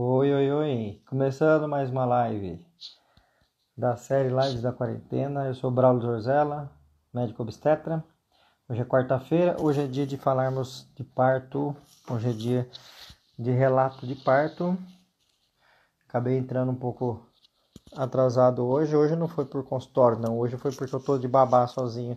Oi, 0.00 0.32
oi, 0.32 0.52
oi. 0.52 1.02
Começando 1.08 1.66
mais 1.66 1.90
uma 1.90 2.04
live 2.04 2.64
da 3.76 3.96
série 3.96 4.28
Lives 4.28 4.62
da 4.62 4.70
Quarentena. 4.70 5.46
Eu 5.46 5.54
sou 5.56 5.72
Braulio 5.72 6.02
Zorzella, 6.02 6.70
médico 7.12 7.42
obstetra. 7.42 8.04
Hoje 8.68 8.80
é 8.80 8.84
quarta-feira, 8.84 9.56
hoje 9.60 9.80
é 9.80 9.88
dia 9.88 10.06
de 10.06 10.16
falarmos 10.16 10.86
de 10.94 11.02
parto, 11.02 11.74
hoje 12.08 12.30
é 12.30 12.32
dia 12.32 12.70
de 13.36 13.50
relato 13.50 14.06
de 14.06 14.14
parto. 14.14 14.78
Acabei 16.08 16.38
entrando 16.38 16.70
um 16.70 16.76
pouco 16.76 17.26
atrasado 17.96 18.64
hoje. 18.64 18.94
Hoje 18.94 19.16
não 19.16 19.26
foi 19.26 19.46
por 19.46 19.64
consultório, 19.64 20.20
não. 20.20 20.38
Hoje 20.38 20.56
foi 20.58 20.70
porque 20.70 20.94
eu 20.94 21.00
tô 21.00 21.18
de 21.18 21.26
babá 21.26 21.66
sozinho 21.66 22.16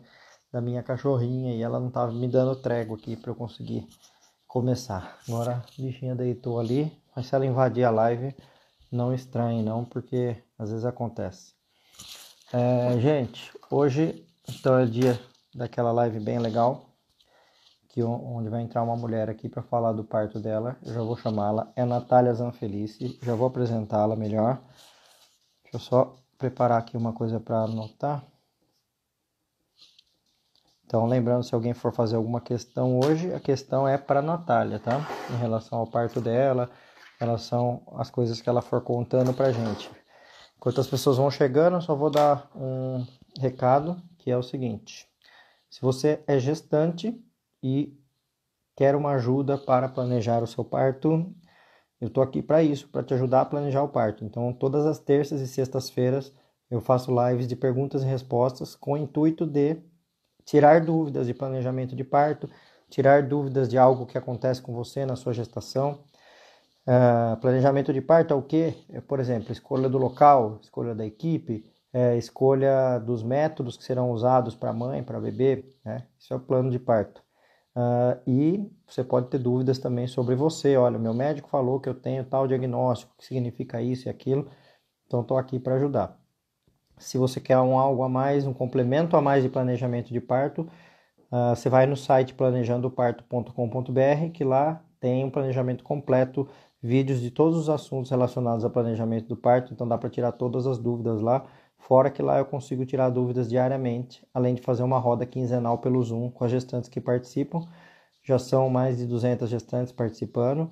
da 0.51 0.61
minha 0.61 0.83
cachorrinha 0.83 1.55
e 1.55 1.63
ela 1.63 1.79
não 1.79 1.89
tava 1.89 2.11
me 2.11 2.27
dando 2.27 2.55
trégua 2.55 2.95
aqui 2.95 3.15
para 3.15 3.31
eu 3.31 3.35
conseguir 3.35 3.87
começar. 4.45 5.17
Agora 5.27 5.63
a 5.67 5.81
bichinha 5.81 6.13
deitou 6.13 6.59
ali, 6.59 7.00
mas 7.15 7.27
se 7.27 7.35
ela 7.35 7.45
invadir 7.45 7.83
a 7.83 7.91
live, 7.91 8.35
não 8.91 9.13
estranhe 9.13 9.63
não, 9.63 9.85
porque 9.85 10.35
às 10.57 10.69
vezes 10.69 10.85
acontece. 10.85 11.53
É, 12.53 12.99
gente, 12.99 13.51
hoje 13.69 14.27
então 14.49 14.77
é 14.77 14.85
dia 14.85 15.19
daquela 15.53 15.91
live 15.91 16.19
bem 16.19 16.39
legal, 16.39 16.89
que 17.89 18.03
onde 18.03 18.49
vai 18.49 18.61
entrar 18.61 18.83
uma 18.83 18.95
mulher 18.95 19.29
aqui 19.29 19.49
para 19.49 19.61
falar 19.61 19.91
do 19.91 20.03
parto 20.03 20.39
dela. 20.39 20.77
Eu 20.83 20.93
já 20.93 21.01
vou 21.01 21.17
chamá-la, 21.17 21.71
é 21.75 21.85
Natália 21.85 22.33
Zanfelice, 22.33 23.19
já 23.21 23.35
vou 23.35 23.47
apresentá-la 23.47 24.15
melhor. 24.15 24.59
Deixa 25.63 25.77
eu 25.77 25.79
só 25.79 26.15
preparar 26.37 26.79
aqui 26.79 26.97
uma 26.97 27.13
coisa 27.13 27.39
para 27.39 27.59
anotar. 27.63 28.23
Então, 30.85 31.05
lembrando, 31.05 31.43
se 31.43 31.55
alguém 31.55 31.73
for 31.73 31.93
fazer 31.93 32.17
alguma 32.17 32.41
questão 32.41 32.99
hoje, 32.99 33.33
a 33.33 33.39
questão 33.39 33.87
é 33.87 33.97
para 33.97 34.21
Natália, 34.21 34.79
tá? 34.79 34.99
Em 35.29 35.37
relação 35.37 35.79
ao 35.79 35.87
parto 35.87 36.19
dela, 36.19 36.69
relação 37.21 37.83
às 37.93 38.09
coisas 38.09 38.41
que 38.41 38.49
ela 38.49 38.61
for 38.61 38.81
contando 38.81 39.33
para 39.33 39.51
gente. 39.51 39.89
Enquanto 40.57 40.81
as 40.81 40.87
pessoas 40.87 41.17
vão 41.17 41.31
chegando, 41.31 41.77
eu 41.77 41.81
só 41.81 41.95
vou 41.95 42.09
dar 42.09 42.49
um 42.55 43.05
recado, 43.39 44.01
que 44.17 44.29
é 44.29 44.37
o 44.37 44.43
seguinte. 44.43 45.07
Se 45.69 45.81
você 45.81 46.21
é 46.27 46.37
gestante 46.39 47.19
e 47.63 47.97
quer 48.75 48.95
uma 48.95 49.11
ajuda 49.11 49.57
para 49.57 49.87
planejar 49.87 50.43
o 50.43 50.47
seu 50.47 50.63
parto, 50.63 51.33
eu 51.99 52.07
estou 52.07 52.23
aqui 52.23 52.41
para 52.41 52.63
isso, 52.63 52.89
para 52.89 53.03
te 53.03 53.13
ajudar 53.13 53.41
a 53.41 53.45
planejar 53.45 53.83
o 53.83 53.89
parto. 53.89 54.25
Então, 54.25 54.51
todas 54.51 54.85
as 54.85 54.99
terças 54.99 55.39
e 55.41 55.47
sextas-feiras 55.47 56.33
eu 56.69 56.81
faço 56.81 57.11
lives 57.11 57.47
de 57.47 57.55
perguntas 57.55 58.01
e 58.01 58.05
respostas 58.05 58.75
com 58.75 58.93
o 58.93 58.97
intuito 58.97 59.45
de 59.45 59.77
tirar 60.45 60.83
dúvidas 60.83 61.27
de 61.27 61.33
planejamento 61.33 61.95
de 61.95 62.03
parto, 62.03 62.49
tirar 62.89 63.23
dúvidas 63.23 63.69
de 63.69 63.77
algo 63.77 64.05
que 64.05 64.17
acontece 64.17 64.61
com 64.61 64.73
você 64.73 65.05
na 65.05 65.15
sua 65.15 65.33
gestação. 65.33 65.99
Uh, 66.87 67.37
planejamento 67.39 67.93
de 67.93 68.01
parto 68.01 68.33
é 68.33 68.37
o 68.37 68.41
que? 68.41 68.73
É, 68.89 68.99
por 69.01 69.19
exemplo, 69.19 69.51
escolha 69.51 69.87
do 69.87 69.97
local, 69.97 70.59
escolha 70.61 70.95
da 70.95 71.05
equipe, 71.05 71.63
é, 71.93 72.17
escolha 72.17 72.97
dos 72.99 73.21
métodos 73.21 73.77
que 73.77 73.83
serão 73.83 74.11
usados 74.11 74.55
para 74.55 74.73
mãe, 74.73 75.03
para 75.03 75.19
bebê. 75.19 75.65
Né? 75.85 76.07
Isso 76.17 76.33
é 76.33 76.37
o 76.37 76.39
plano 76.39 76.71
de 76.71 76.79
parto. 76.79 77.21
Uh, 77.75 78.19
e 78.27 78.69
você 78.85 79.03
pode 79.03 79.27
ter 79.27 79.37
dúvidas 79.37 79.79
também 79.79 80.07
sobre 80.07 80.35
você. 80.35 80.75
Olha, 80.75 80.97
meu 80.99 81.13
médico 81.13 81.49
falou 81.49 81.79
que 81.79 81.87
eu 81.87 81.93
tenho 81.93 82.23
tal 82.25 82.47
diagnóstico, 82.47 83.13
que 83.17 83.25
significa 83.25 83.81
isso 83.81 84.07
e 84.07 84.09
aquilo. 84.09 84.49
Então, 85.05 85.21
estou 85.21 85.37
aqui 85.37 85.59
para 85.59 85.75
ajudar. 85.75 86.17
Se 86.97 87.17
você 87.17 87.39
quer 87.39 87.57
um 87.59 87.77
algo 87.77 88.03
a 88.03 88.09
mais, 88.09 88.45
um 88.45 88.53
complemento 88.53 89.15
a 89.17 89.21
mais 89.21 89.43
de 89.43 89.49
planejamento 89.49 90.13
de 90.13 90.21
parto, 90.21 90.61
uh, 91.31 91.55
você 91.55 91.69
vai 91.69 91.85
no 91.85 91.95
site 91.95 92.33
planejandoparto.com.br, 92.33 94.31
que 94.33 94.43
lá 94.43 94.83
tem 95.01 95.25
um 95.25 95.29
planejamento 95.29 95.83
completo, 95.83 96.47
vídeos 96.81 97.19
de 97.19 97.31
todos 97.31 97.57
os 97.57 97.69
assuntos 97.69 98.09
relacionados 98.11 98.63
ao 98.63 98.71
planejamento 98.71 99.27
do 99.27 99.35
parto, 99.35 99.73
então 99.73 99.87
dá 99.87 99.97
para 99.97 100.09
tirar 100.09 100.31
todas 100.31 100.67
as 100.67 100.77
dúvidas 100.77 101.21
lá. 101.21 101.45
Fora 101.77 102.11
que 102.11 102.21
lá 102.21 102.37
eu 102.37 102.45
consigo 102.45 102.85
tirar 102.85 103.09
dúvidas 103.09 103.49
diariamente, 103.49 104.25
além 104.33 104.53
de 104.55 104.61
fazer 104.61 104.83
uma 104.83 104.99
roda 104.99 105.25
quinzenal 105.25 105.79
pelo 105.79 106.01
Zoom 106.03 106.29
com 106.29 106.45
as 106.45 106.51
gestantes 106.51 106.87
que 106.89 107.01
participam. 107.01 107.61
Já 108.23 108.37
são 108.39 108.69
mais 108.69 108.97
de 108.97 109.07
200 109.07 109.49
gestantes 109.49 109.91
participando 109.91 110.71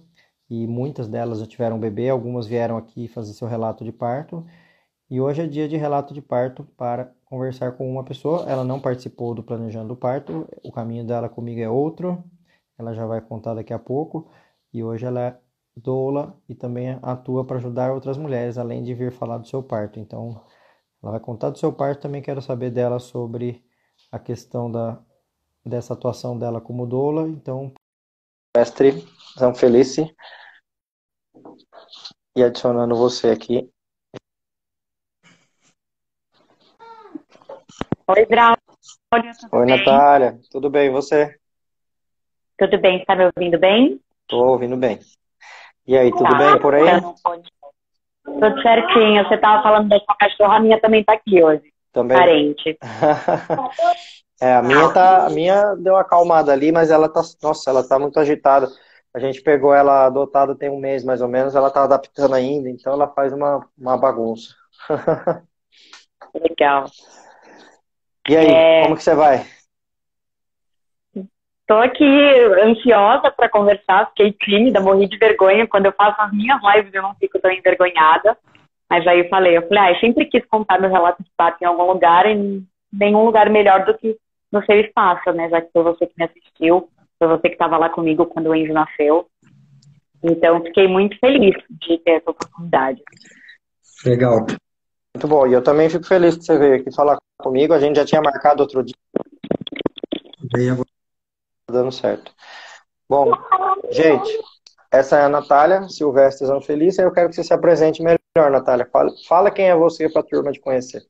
e 0.50 0.68
muitas 0.68 1.08
delas 1.08 1.40
já 1.40 1.48
tiveram 1.48 1.80
bebê, 1.80 2.10
algumas 2.10 2.48
vieram 2.48 2.78
aqui 2.78 3.08
fazer 3.08 3.34
seu 3.34 3.48
relato 3.48 3.84
de 3.84 3.92
parto. 3.92 4.46
E 5.10 5.20
hoje 5.20 5.42
é 5.42 5.48
dia 5.48 5.68
de 5.68 5.76
relato 5.76 6.14
de 6.14 6.22
parto 6.22 6.64
para 6.78 7.12
conversar 7.26 7.74
com 7.74 7.92
uma 7.92 8.04
pessoa. 8.04 8.46
Ela 8.48 8.64
não 8.64 8.80
participou 8.80 9.34
do 9.34 9.44
planejando 9.44 9.94
o 9.94 9.98
parto, 9.98 10.48
o 10.64 10.72
caminho 10.72 11.04
dela 11.06 11.28
comigo 11.28 11.60
é 11.60 11.70
outro. 11.70 12.24
Ela 12.80 12.94
já 12.94 13.06
vai 13.06 13.22
contar 13.22 13.54
daqui 13.54 13.74
a 13.74 13.80
pouco. 13.80 14.32
E 14.74 14.84
hoje 14.84 15.06
ela 15.06 15.20
é 15.20 15.40
doula 15.76 16.36
e 16.48 16.56
também 16.56 16.98
atua 17.02 17.46
para 17.46 17.58
ajudar 17.58 17.92
outras 17.92 18.18
mulheres, 18.18 18.58
além 18.58 18.82
de 18.84 18.94
vir 18.94 19.12
falar 19.12 19.38
do 19.38 19.48
seu 19.48 19.62
parto. 19.62 20.00
Então, 20.00 20.44
ela 21.04 21.12
vai 21.12 21.20
contar 21.20 21.50
do 21.50 21.60
seu 21.60 21.74
parto. 21.74 22.02
Também 22.02 22.22
quero 22.22 22.42
saber 22.42 22.72
dela 22.72 23.00
sobre 23.00 23.64
a 24.12 24.18
questão 24.18 24.72
da, 24.72 25.00
dessa 25.66 25.94
atuação 25.94 26.38
dela 26.40 26.62
como 26.62 26.88
doula. 26.88 27.28
Então, 27.28 27.74
mestre 28.56 29.06
Zanfelice, 29.38 30.16
e 32.36 32.44
adicionando 32.44 32.96
você 32.96 33.30
aqui 33.30 33.70
Oi, 38.08 38.26
Braulio. 38.26 38.58
Oi? 39.52 39.66
Natália. 39.68 40.40
Tudo 40.50 40.68
bem, 40.68 40.88
e 40.88 40.90
você? 40.90 41.39
Tudo 42.60 42.78
bem, 42.78 42.98
está 43.00 43.16
me 43.16 43.24
ouvindo 43.26 43.58
bem? 43.58 44.02
Estou 44.24 44.50
ouvindo 44.50 44.76
bem. 44.76 45.00
E 45.88 45.98
aí, 45.98 46.12
tudo 46.12 46.30
tá, 46.30 46.38
bem 46.38 46.60
por 46.60 46.76
aí? 46.76 47.02
Tudo 48.26 48.62
certinho. 48.62 49.24
Você 49.24 49.36
estava 49.36 49.64
falando 49.64 49.88
da 49.88 49.98
sua 50.00 50.16
cachorra, 50.20 50.58
a 50.58 50.60
minha 50.60 50.80
também 50.82 51.00
está 51.00 51.14
aqui 51.14 51.42
hoje. 51.42 51.64
Também? 51.94 52.18
Parente. 52.18 52.78
é, 54.42 54.56
a 54.56 54.62
minha, 54.62 54.90
tá, 54.92 55.26
a 55.26 55.30
minha 55.30 55.74
deu 55.76 55.94
uma 55.94 56.02
acalmada 56.02 56.52
ali, 56.52 56.70
mas 56.70 56.92
ela 56.92 57.08
tá, 57.08 57.22
nossa, 57.42 57.70
ela 57.70 57.88
tá 57.88 57.98
muito 57.98 58.20
agitada. 58.20 58.68
A 59.14 59.20
gente 59.20 59.42
pegou 59.42 59.74
ela 59.74 60.06
adotada 60.06 60.54
tem 60.54 60.70
um 60.70 60.82
mês 60.82 61.06
mais 61.06 61.22
ou 61.22 61.30
menos, 61.30 61.56
ela 61.56 61.72
tá 61.72 61.84
adaptando 61.84 62.36
ainda, 62.36 62.70
então 62.70 62.92
ela 62.92 63.08
faz 63.08 63.32
uma, 63.32 63.66
uma 63.78 63.98
bagunça. 63.98 64.54
Legal. 66.36 66.86
E 68.28 68.36
aí, 68.36 68.52
é... 68.52 68.84
como 68.84 68.98
que 68.98 69.04
você 69.04 69.16
vai? 69.16 69.46
Estou 71.70 71.84
aqui 71.84 72.04
ansiosa 72.64 73.30
para 73.30 73.48
conversar, 73.48 74.08
fiquei 74.08 74.32
tímida, 74.32 74.82
morri 74.82 75.08
de 75.08 75.20
vergonha. 75.20 75.68
Quando 75.68 75.86
eu 75.86 75.92
faço 75.92 76.20
as 76.20 76.34
minhas 76.34 76.60
lives, 76.64 76.92
eu 76.92 77.04
não 77.04 77.14
fico 77.14 77.38
tão 77.38 77.52
envergonhada. 77.52 78.36
Mas 78.90 79.06
aí 79.06 79.20
eu 79.20 79.30
falei, 79.30 79.56
eu 79.56 79.62
falei, 79.68 79.84
ah, 79.84 79.92
eu 79.92 80.00
sempre 80.00 80.26
quis 80.26 80.44
contar 80.48 80.82
meu 80.82 80.90
relato 80.90 81.22
de 81.22 81.30
parto 81.38 81.62
em 81.62 81.66
algum 81.66 81.84
lugar 81.84 82.26
e 82.26 82.64
nenhum 82.92 83.24
lugar 83.24 83.52
melhor 83.52 83.86
do 83.86 83.96
que 83.96 84.18
no 84.52 84.66
seu 84.66 84.80
espaço, 84.80 85.32
né? 85.32 85.48
Já 85.48 85.62
que 85.62 85.70
foi 85.72 85.84
você 85.84 86.08
que 86.08 86.14
me 86.18 86.26
assistiu, 86.26 86.90
foi 87.20 87.28
você 87.28 87.50
que 87.50 87.54
estava 87.54 87.78
lá 87.78 87.88
comigo 87.88 88.26
quando 88.26 88.48
o 88.48 88.56
Enzo 88.56 88.74
nasceu. 88.74 89.28
Então, 90.24 90.64
fiquei 90.64 90.88
muito 90.88 91.20
feliz 91.20 91.56
de 91.70 92.00
ter 92.00 92.14
essa 92.14 92.32
oportunidade. 92.32 93.00
Legal. 94.04 94.38
Muito 95.16 95.28
bom. 95.28 95.46
E 95.46 95.54
eu 95.54 95.62
também 95.62 95.88
fico 95.88 96.08
feliz 96.08 96.36
que 96.36 96.46
você 96.46 96.58
veio 96.58 96.78
aqui 96.78 96.92
falar 96.96 97.20
comigo. 97.38 97.76
A 97.76 97.80
gente 97.80 97.98
já 97.98 98.06
tinha 98.06 98.22
marcado 98.24 98.64
outro 98.64 98.84
dia. 98.84 98.96
E 100.58 100.68
agora 100.68 100.99
dando 101.72 101.92
certo. 101.92 102.34
Bom, 103.08 103.32
gente, 103.90 104.30
essa 104.92 105.18
é 105.18 105.24
a 105.24 105.30
Natália 105.30 105.88
Silvestre 105.90 106.48
Zanfelice. 106.48 107.02
Eu 107.02 107.12
quero 107.12 107.30
que 107.30 107.36
você 107.36 107.44
se 107.44 107.54
apresente 107.54 108.02
melhor, 108.02 108.52
Natália. 108.52 108.88
Fala, 108.92 109.12
fala 109.28 109.52
quem 109.52 109.70
é 109.70 109.76
você 109.76 110.10
para 110.10 110.22
a 110.22 110.26
turma 110.26 110.52
de 110.52 110.60
conhecer. 110.60 111.04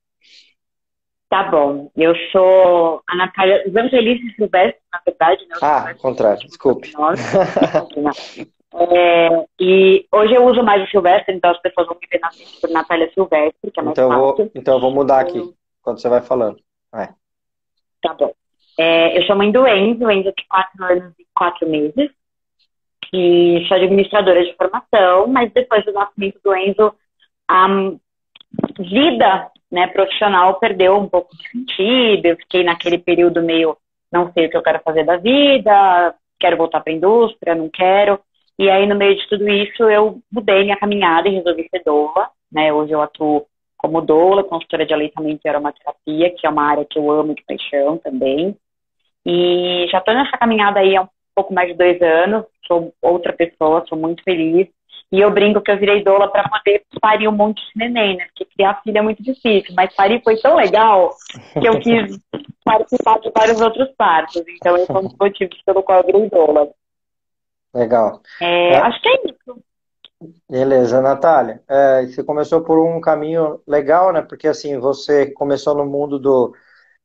Tá 1.29 1.43
bom. 1.43 1.91
Eu 1.95 2.13
sou 2.31 3.01
a 3.07 3.15
Natália 3.15 3.63
Zanfelice 3.71 4.35
Silvestre, 4.35 4.81
na 4.91 5.01
verdade. 5.05 5.45
Né? 5.47 5.55
Ah, 5.61 5.93
contrário. 5.95 6.39
Desculpe. 6.47 6.91
Nossa. 6.97 7.39
É, 8.71 9.45
e 9.59 10.05
hoje 10.11 10.33
eu 10.33 10.45
uso 10.45 10.63
mais 10.63 10.83
o 10.83 10.91
Silvestre, 10.91 11.33
então 11.35 11.51
as 11.51 11.59
pessoas 11.59 11.87
vão 11.87 11.97
me 11.99 12.07
ver 12.07 12.19
na 12.19 12.31
frente 12.31 12.61
por 12.61 12.69
Natália 12.69 13.11
Silvestre, 13.13 13.71
que 13.71 13.79
é 13.79 13.83
mais 13.83 13.97
então 13.97 14.09
fácil. 14.09 14.35
Vou, 14.35 14.51
então 14.53 14.75
eu 14.75 14.81
vou 14.81 14.91
mudar 14.91 15.19
aqui, 15.19 15.53
quando 15.81 15.99
você 15.99 16.07
vai 16.07 16.21
falando. 16.21 16.59
É. 16.93 17.09
Tá 18.01 18.13
bom. 18.13 18.31
É, 18.81 19.17
eu 19.17 19.25
sou 19.25 19.35
mãe 19.35 19.51
do 19.51 19.67
Enzo, 19.67 20.05
o 20.05 20.09
Enzo 20.09 20.31
tem 20.31 20.45
4 20.47 20.85
anos 20.85 21.13
e 21.19 21.27
4 21.35 21.69
meses. 21.69 22.09
E 23.13 23.65
sou 23.67 23.75
administradora 23.75 24.41
de 24.41 24.55
formação, 24.55 25.27
mas 25.27 25.51
depois 25.51 25.83
do 25.83 25.91
nascimento 25.91 26.39
do 26.41 26.55
Enzo, 26.55 26.95
a 27.45 27.67
vida 28.79 29.51
né, 29.69 29.87
profissional 29.87 30.59
perdeu 30.61 30.95
um 30.95 31.09
pouco 31.09 31.35
de 31.35 31.49
sentido. 31.49 32.25
Eu 32.25 32.37
fiquei 32.37 32.63
naquele 32.63 32.97
período 32.97 33.43
meio, 33.43 33.75
não 34.09 34.31
sei 34.31 34.45
o 34.45 34.49
que 34.49 34.55
eu 34.55 34.63
quero 34.63 34.79
fazer 34.79 35.03
da 35.03 35.17
vida, 35.17 36.15
quero 36.39 36.55
voltar 36.55 36.79
para 36.79 36.93
a 36.93 36.95
indústria, 36.95 37.55
não 37.55 37.67
quero. 37.67 38.17
E 38.57 38.69
aí, 38.69 38.87
no 38.87 38.95
meio 38.95 39.17
de 39.17 39.27
tudo 39.27 39.49
isso, 39.49 39.83
eu 39.89 40.21
mudei 40.31 40.63
minha 40.63 40.77
caminhada 40.77 41.27
e 41.27 41.35
resolvi 41.35 41.67
ser 41.69 41.83
doula. 41.83 42.29
Né? 42.49 42.71
Hoje 42.71 42.93
eu 42.93 43.01
atuo 43.01 43.45
como 43.77 43.99
doula, 43.99 44.41
consultora 44.41 44.85
de 44.85 44.93
aleitamento 44.93 45.41
e 45.43 45.49
aromaterapia, 45.49 46.33
que 46.33 46.47
é 46.47 46.49
uma 46.49 46.63
área 46.63 46.85
que 46.89 46.97
eu 46.97 47.11
amo 47.11 47.35
de 47.35 47.43
paixão 47.43 47.97
também. 47.97 48.55
E 49.31 49.87
já 49.91 49.99
estou 49.99 50.15
nessa 50.15 50.35
caminhada 50.39 50.79
aí 50.79 50.97
há 50.97 51.03
um 51.03 51.07
pouco 51.35 51.53
mais 51.53 51.67
de 51.67 51.75
dois 51.75 52.01
anos, 52.01 52.45
sou 52.65 52.91
outra 52.99 53.31
pessoa, 53.31 53.85
sou 53.87 53.95
muito 53.95 54.23
feliz. 54.23 54.67
E 55.11 55.21
eu 55.21 55.29
brinco 55.29 55.61
que 55.61 55.69
eu 55.69 55.77
virei 55.77 56.03
doula 56.03 56.27
para 56.27 56.49
poder 56.49 56.83
parir 56.99 57.27
um 57.27 57.31
monte 57.31 57.61
de 57.61 57.77
neném, 57.79 58.17
né? 58.17 58.25
Porque 58.27 58.45
criar 58.45 58.81
filha 58.83 58.99
é 58.99 59.01
muito 59.03 59.21
difícil, 59.21 59.75
mas 59.75 59.93
parir 59.95 60.21
foi 60.23 60.35
tão 60.37 60.55
legal 60.55 61.11
que 61.53 61.67
eu 61.67 61.79
quis 61.79 62.19
participar 62.65 63.19
de 63.19 63.31
vários 63.31 63.61
outros 63.61 63.87
partos. 63.95 64.43
Então, 64.47 64.75
esse 64.77 64.91
é 64.91 64.97
um 64.97 65.03
dos 65.03 65.15
motivos 65.19 65.61
pelo 65.63 65.83
qual 65.83 65.99
eu 65.99 66.05
virei 66.05 66.29
doula. 66.29 66.69
Legal. 67.73 68.21
É, 68.41 68.73
é. 68.73 68.77
Acho 68.77 69.01
que 69.01 69.09
é 69.09 69.13
isso. 69.25 69.63
Beleza, 70.49 71.01
Natália. 71.01 71.61
É, 71.69 72.05
você 72.07 72.23
começou 72.23 72.61
por 72.61 72.79
um 72.79 72.99
caminho 72.99 73.61
legal, 73.67 74.11
né? 74.11 74.23
Porque 74.23 74.47
assim, 74.47 74.79
você 74.79 75.31
começou 75.31 75.75
no 75.75 75.85
mundo 75.85 76.17
do, 76.19 76.53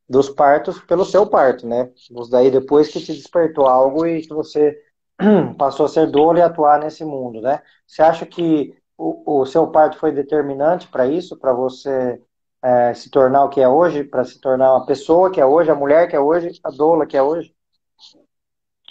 dos 0.08 0.28
partos 0.28 0.80
pelo 0.80 1.04
seu 1.04 1.26
parto, 1.26 1.66
né? 1.66 1.90
Daí 2.30 2.50
depois 2.50 2.88
que 2.88 3.00
te 3.00 3.12
despertou 3.12 3.66
algo 3.66 4.06
e 4.06 4.22
que 4.22 4.34
você 4.34 4.76
passou 5.58 5.86
a 5.86 5.88
ser 5.88 6.10
doula 6.10 6.38
e 6.38 6.42
atuar 6.42 6.78
nesse 6.80 7.04
mundo, 7.04 7.40
né? 7.40 7.62
Você 7.86 8.02
acha 8.02 8.26
que 8.26 8.74
o, 8.96 9.40
o 9.40 9.46
seu 9.46 9.66
parto 9.70 9.98
foi 9.98 10.12
determinante 10.12 10.88
para 10.88 11.06
isso, 11.06 11.38
para 11.38 11.52
você 11.52 12.20
é, 12.62 12.94
se 12.94 13.10
tornar 13.10 13.44
o 13.44 13.48
que 13.48 13.60
é 13.60 13.68
hoje, 13.68 14.04
para 14.04 14.24
se 14.24 14.40
tornar 14.40 14.72
uma 14.72 14.86
pessoa 14.86 15.30
que 15.30 15.40
é 15.40 15.46
hoje, 15.46 15.70
a 15.70 15.74
mulher 15.74 16.08
que 16.08 16.16
é 16.16 16.20
hoje, 16.20 16.58
a 16.62 16.70
doula 16.70 17.06
que 17.06 17.16
é 17.16 17.22
hoje? 17.22 17.52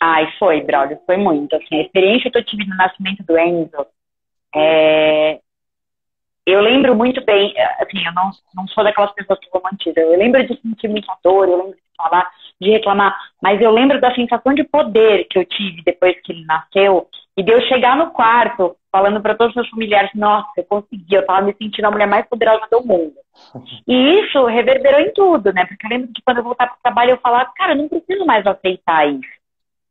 Ai, 0.01 0.27
foi, 0.37 0.61
Braulio, 0.61 0.99
foi 1.05 1.17
muito. 1.17 1.55
Assim, 1.55 1.77
a 1.77 1.81
experiência 1.81 2.29
que 2.29 2.37
eu 2.37 2.45
tive 2.45 2.65
no 2.65 2.75
nascimento 2.75 3.23
do 3.23 3.37
Enzo, 3.37 3.85
é... 4.53 5.39
eu 6.45 6.61
lembro 6.61 6.95
muito 6.95 7.23
bem, 7.23 7.53
assim, 7.79 8.05
eu 8.05 8.13
não, 8.13 8.31
não 8.53 8.67
sou 8.67 8.83
daquelas 8.83 9.13
pessoas 9.13 9.39
que 9.39 9.49
romantizam, 9.51 10.03
eu 10.03 10.17
lembro 10.17 10.45
de 10.45 10.59
sentir 10.61 10.89
muita 10.89 11.15
dor, 11.23 11.47
eu 11.47 11.57
lembro 11.57 11.75
de 11.75 11.81
falar, 11.95 12.29
de 12.59 12.69
reclamar, 12.69 13.17
mas 13.41 13.61
eu 13.61 13.71
lembro 13.71 13.99
da 14.01 14.13
sensação 14.13 14.53
de 14.53 14.63
poder 14.63 15.25
que 15.29 15.39
eu 15.39 15.45
tive 15.45 15.81
depois 15.83 16.19
que 16.21 16.33
ele 16.33 16.45
nasceu, 16.45 17.07
e 17.37 17.43
de 17.43 17.51
eu 17.51 17.61
chegar 17.61 17.95
no 17.95 18.11
quarto, 18.11 18.75
falando 18.91 19.21
para 19.21 19.35
todos 19.35 19.51
os 19.51 19.55
meus 19.55 19.69
familiares, 19.69 20.11
nossa, 20.13 20.51
eu 20.57 20.65
consegui, 20.65 21.15
eu 21.15 21.25
tava 21.25 21.41
me 21.41 21.55
sentindo 21.55 21.85
a 21.85 21.91
mulher 21.91 22.07
mais 22.07 22.27
poderosa 22.27 22.67
do 22.71 22.85
mundo. 22.85 23.15
E 23.87 24.19
isso 24.19 24.45
reverberou 24.45 25.01
em 25.01 25.11
tudo, 25.11 25.51
né? 25.51 25.65
Porque 25.65 25.85
eu 25.85 25.89
lembro 25.89 26.13
que 26.13 26.21
quando 26.23 26.37
eu 26.37 26.43
voltar 26.43 26.67
para 26.67 26.75
o 26.75 26.81
trabalho, 26.83 27.11
eu 27.11 27.17
falava, 27.17 27.51
cara, 27.55 27.73
eu 27.73 27.77
não 27.77 27.89
preciso 27.89 28.25
mais 28.25 28.45
aceitar 28.45 29.09
isso. 29.09 29.27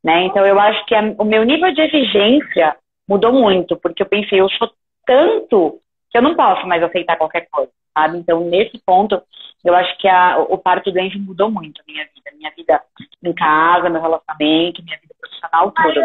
Né? 0.03 0.25
Então 0.25 0.47
eu 0.47 0.59
acho 0.59 0.85
que 0.87 0.95
a, 0.95 1.01
o 1.19 1.25
meu 1.25 1.45
nível 1.45 1.73
de 1.73 1.83
exigência 1.83 2.77
mudou 3.09 3.33
muito, 3.33 3.77
porque 3.77 4.03
eu 4.03 4.07
pensei, 4.07 4.41
eu 4.41 4.49
sou 4.51 4.71
tanto 5.05 5.81
que 6.13 6.19
eu 6.19 6.23
não 6.23 6.37
posso 6.37 6.67
mais 6.67 6.83
aceitar 6.83 7.17
qualquer 7.17 7.49
coisa, 7.51 7.73
sabe? 7.97 8.19
Então, 8.19 8.45
nesse 8.45 8.79
ponto, 8.85 9.21
eu 9.65 9.75
acho 9.75 9.97
que 9.99 10.07
a, 10.07 10.39
o 10.39 10.59
parto 10.59 10.93
do 10.93 11.01
mudou 11.21 11.51
muito 11.51 11.81
a 11.81 11.85
minha 11.91 12.05
vida. 12.05 12.31
Minha 12.37 12.53
vida 12.57 12.83
em 13.23 13.33
casa, 13.33 13.89
meu 13.89 14.03
relacionamento, 14.03 14.83
minha 14.83 14.99
vida 14.99 15.15
profissional, 15.19 15.71
tudo. 15.71 16.01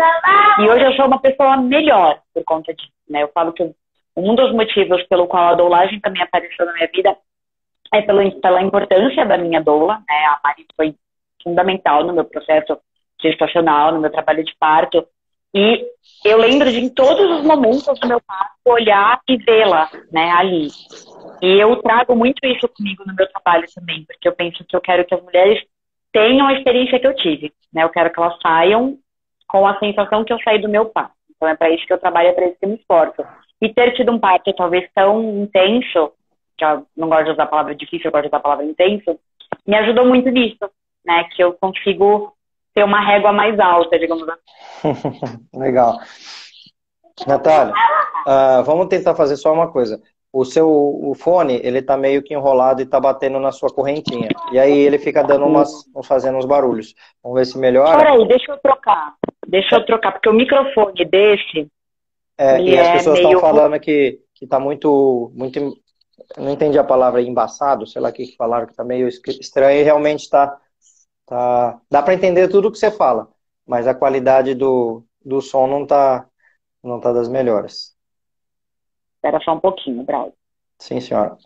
E 0.60 0.70
hoje 0.70 0.86
eu 0.86 0.94
sou 0.94 1.08
uma 1.08 1.20
pessoa 1.20 1.58
melhor 1.58 2.20
por 2.34 2.44
conta 2.44 2.74
disso, 2.74 2.92
né? 3.10 3.24
Eu 3.24 3.32
falo 3.34 3.52
que 3.52 3.64
um 4.16 4.36
dos 4.36 4.52
motivos 4.54 5.04
pelo 5.08 5.28
qual 5.28 5.50
a 5.50 5.56
doulagem 5.56 6.00
também 6.00 6.22
apareceu 6.22 6.66
na 6.66 6.74
minha 6.74 6.90
vida 6.94 7.18
é 7.94 8.02
pela, 8.02 8.30
pela 8.32 8.62
importância 8.62 9.26
da 9.26 9.38
minha 9.38 9.62
doula, 9.62 9.96
né? 10.08 10.26
A 10.26 10.40
Mari 10.44 10.66
foi 10.76 10.96
fundamental 11.44 12.04
no 12.04 12.14
meu 12.14 12.26
processo 12.26 12.80
gestacional, 13.22 13.92
no 13.92 14.00
meu 14.00 14.12
trabalho 14.12 14.44
de 14.44 14.56
parto. 14.60 15.08
E 15.58 15.88
eu 16.24 16.38
lembro 16.38 16.72
de, 16.72 16.80
em 16.80 16.88
todos 16.88 17.40
os 17.40 17.44
momentos 17.44 18.00
do 18.00 18.08
meu 18.08 18.22
parto, 18.22 18.54
olhar 18.64 19.20
e 19.28 19.38
vê-la, 19.38 19.90
né, 20.12 20.30
ali. 20.30 20.68
E 21.42 21.60
eu 21.60 21.76
trago 21.78 22.16
muito 22.16 22.46
isso 22.46 22.70
comigo 22.70 23.04
no 23.08 23.16
meu 23.16 23.28
trabalho 23.32 23.66
também, 23.74 24.06
porque 24.06 24.28
eu 24.28 24.36
penso 24.36 24.64
que 24.64 24.76
eu 24.76 24.82
quero 24.82 25.04
que 25.04 25.16
as 25.16 25.24
mulheres 25.24 25.60
tenham 26.14 26.46
a 26.46 26.54
experiência 26.54 27.00
que 27.00 27.08
eu 27.08 27.16
tive, 27.16 27.52
né? 27.74 27.84
Eu 27.84 27.90
quero 27.90 28.12
que 28.12 28.20
elas 28.20 28.38
saiam 28.40 29.00
com 29.48 29.66
a 29.66 29.80
sensação 29.80 30.24
que 30.24 30.32
eu 30.32 30.40
saí 30.44 30.60
do 30.60 30.70
meu 30.70 30.86
parto. 30.86 31.14
Então 31.36 31.48
é 31.48 31.56
para 31.56 31.72
isso 31.72 31.88
que 31.88 31.94
eu 31.94 32.00
trabalho, 32.00 32.30
é 32.30 32.34
para 32.34 32.46
isso 32.46 32.58
que 32.60 32.66
eu 32.66 32.70
me 32.70 32.76
esforço. 32.76 33.26
E 33.60 33.74
ter 33.74 33.96
tido 33.96 34.12
um 34.12 34.20
parto 34.20 34.54
talvez 34.54 34.88
tão 34.94 35.42
intenso, 35.42 36.12
que 36.56 36.64
eu 36.64 36.86
não 36.96 37.10
gosto 37.10 37.26
de 37.26 37.32
usar 37.32 37.44
a 37.44 37.48
palavra 37.48 37.74
difícil, 37.74 38.06
eu 38.06 38.12
gosto 38.12 38.24
de 38.24 38.28
usar 38.28 38.38
a 38.38 38.42
palavra 38.42 38.66
intenso, 38.66 39.20
me 39.66 39.76
ajudou 39.76 40.06
muito 40.06 40.30
nisso, 40.30 40.70
né? 41.04 41.24
Que 41.36 41.44
eu 41.44 41.54
consigo 41.54 42.37
ter 42.78 42.84
uma 42.84 43.02
régua 43.02 43.34
mais 43.34 43.60
alta, 43.60 43.98
digamos 43.98 44.24
assim. 44.30 45.40
Legal. 45.58 45.98
Natália, 47.26 47.74
uh, 47.74 48.64
vamos 48.64 48.86
tentar 48.86 49.16
fazer 49.16 49.36
só 49.36 49.52
uma 49.52 49.72
coisa. 49.72 50.00
O 50.32 50.46
seu 50.46 50.70
o 50.70 51.16
fone, 51.16 51.60
ele 51.64 51.82
tá 51.82 51.98
meio 51.98 52.22
que 52.22 52.36
enrolado 52.36 52.80
e 52.80 52.86
tá 52.86 53.00
batendo 53.00 53.40
na 53.40 53.52
sua 53.52 53.70
correntinha. 53.70 54.30
E 54.52 54.60
aí 54.60 54.78
ele 54.78 55.00
fica 55.00 55.24
dando 55.24 55.48
umas, 55.48 55.72
fazendo 56.04 56.38
uns 56.38 56.46
barulhos. 56.46 56.94
Vamos 57.24 57.40
ver 57.40 57.46
se 57.46 57.58
melhora. 57.58 57.98
Peraí, 57.98 58.28
deixa 58.28 58.52
eu 58.52 58.58
trocar. 58.60 59.16
Deixa 59.48 59.76
eu 59.76 59.86
trocar, 59.86 60.12
porque 60.12 60.30
o 60.30 60.34
microfone 60.34 61.06
desse. 61.06 61.68
É, 62.38 62.62
e 62.62 62.78
as 62.78 62.88
é 62.88 62.94
pessoas 62.94 63.16
estão 63.16 63.32
meio... 63.32 63.42
falando 63.42 63.80
que, 63.80 64.20
que 64.36 64.46
tá 64.46 64.60
muito, 64.60 65.32
muito. 65.34 65.76
Não 66.38 66.52
entendi 66.52 66.78
a 66.78 66.84
palavra 66.84 67.24
embaçado, 67.24 67.88
sei 67.88 68.00
lá 68.00 68.10
o 68.10 68.14
que 68.14 68.36
falaram, 68.38 68.68
que 68.68 68.76
tá 68.76 68.84
meio 68.84 69.08
estranho 69.08 69.80
e 69.80 69.84
realmente 69.84 70.30
tá 70.30 70.56
Tá, 71.28 71.82
dá 71.92 72.02
para 72.02 72.14
entender 72.14 72.48
tudo 72.48 72.72
que 72.72 72.78
você 72.78 72.90
fala, 72.90 73.30
mas 73.66 73.86
a 73.86 73.94
qualidade 73.94 74.56
do, 74.56 75.04
do 75.24 75.42
som 75.42 75.68
não 75.68 75.86
tá, 75.86 76.26
não 76.82 77.02
tá 77.02 77.12
das 77.12 77.28
melhores. 77.28 77.94
Espera 79.18 79.40
só 79.44 79.54
um 79.54 79.60
pouquinho, 79.60 80.04
Braulio. 80.06 80.34
Sim, 80.80 81.02
senhora. 81.02 81.38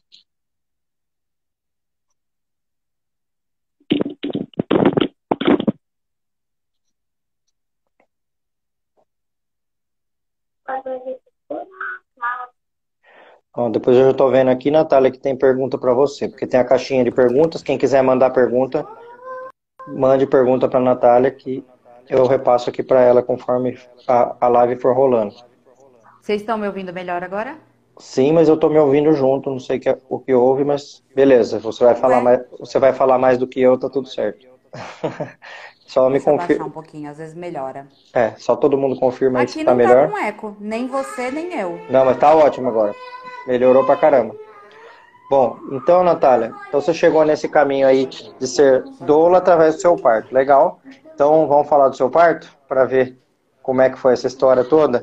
Bom, 13.54 13.72
depois 13.72 13.98
eu 13.98 14.04
já 14.06 14.12
estou 14.12 14.30
vendo 14.30 14.52
aqui, 14.52 14.70
Natália, 14.70 15.12
que 15.12 15.18
tem 15.18 15.36
pergunta 15.36 15.78
para 15.78 15.94
você, 15.94 16.30
porque 16.30 16.46
tem 16.46 16.60
a 16.60 16.64
caixinha 16.64 17.04
de 17.04 17.12
perguntas. 17.12 17.64
Quem 17.64 17.80
quiser 17.80 18.04
mandar 18.04 18.30
pergunta, 18.30 18.88
mande 19.88 20.26
pergunta 20.26 20.68
para 20.68 20.80
a 20.80 20.84
Natália 20.84 21.32
que 21.32 21.64
eu 22.10 22.26
repasso 22.26 22.70
aqui 22.70 22.84
para 22.84 23.02
ela 23.02 23.24
conforme 23.24 23.78
a, 24.08 24.36
a 24.40 24.48
live 24.48 24.80
for 24.82 24.96
rolando. 24.96 25.36
Vocês 26.22 26.42
estão 26.42 26.58
me 26.58 26.68
ouvindo 26.68 26.94
melhor 26.94 27.24
agora? 27.24 27.58
Sim, 27.98 28.34
mas 28.34 28.48
eu 28.48 28.56
estou 28.56 28.70
me 28.70 28.80
ouvindo 28.80 29.14
junto, 29.14 29.50
não 29.50 29.60
sei 29.60 29.80
que, 29.80 29.90
é 29.90 29.98
o 30.10 30.20
que 30.20 30.34
houve, 30.34 30.64
mas 30.64 31.04
beleza, 31.16 31.60
você 31.60 31.84
vai 31.84 31.96
falar 31.96 32.22
mais, 32.22 32.42
você 32.60 32.80
vai 32.80 32.94
falar 32.94 33.18
mais 33.18 33.38
do 33.38 33.48
que 33.48 33.62
eu, 33.62 33.78
tá 33.78 33.90
tudo 33.90 34.08
certo. 34.08 34.48
só 35.86 36.10
me 36.10 36.20
confirma. 36.20 36.66
um 36.66 36.72
pouquinho, 36.72 37.10
às 37.10 37.18
vezes 37.18 37.36
melhora. 37.36 37.88
É, 38.14 38.32
só 38.38 38.56
todo 38.56 38.78
mundo 38.78 39.00
confirma 39.00 39.40
aí 39.40 39.44
Aqui 39.44 39.60
se 39.60 39.66
tá 39.66 39.76
melhor. 39.76 40.06
Aqui 40.06 40.14
não 40.14 40.18
tá 40.18 40.22
com 40.22 40.28
eco, 40.28 40.58
nem 40.60 40.88
você, 40.88 41.30
nem 41.32 41.54
eu. 41.54 41.80
Não, 41.90 42.06
mas 42.06 42.18
tá 42.18 42.34
ótimo 42.34 42.70
agora. 42.70 42.96
Melhorou 43.46 43.86
pra 43.86 43.98
caramba. 43.98 44.36
Bom, 45.32 45.58
então, 45.72 46.04
Natália, 46.04 46.54
então 46.68 46.82
você 46.82 46.94
chegou 46.94 47.24
nesse 47.24 47.48
caminho 47.48 47.88
aí 47.88 48.06
de 48.06 48.46
ser 48.46 48.84
doula 49.00 49.38
através 49.38 49.76
do 49.76 49.82
seu 49.82 49.96
parto. 49.96 50.36
Legal. 50.36 50.82
Então, 51.14 51.48
vamos 51.48 51.70
falar 51.70 51.88
do 51.88 51.96
seu 51.96 52.10
parto 52.10 52.54
para 52.68 52.84
ver 52.84 53.18
como 53.64 53.82
é 53.82 53.90
que 53.90 53.98
foi 53.98 54.12
essa 54.12 54.28
história 54.28 54.66
toda. 54.66 55.02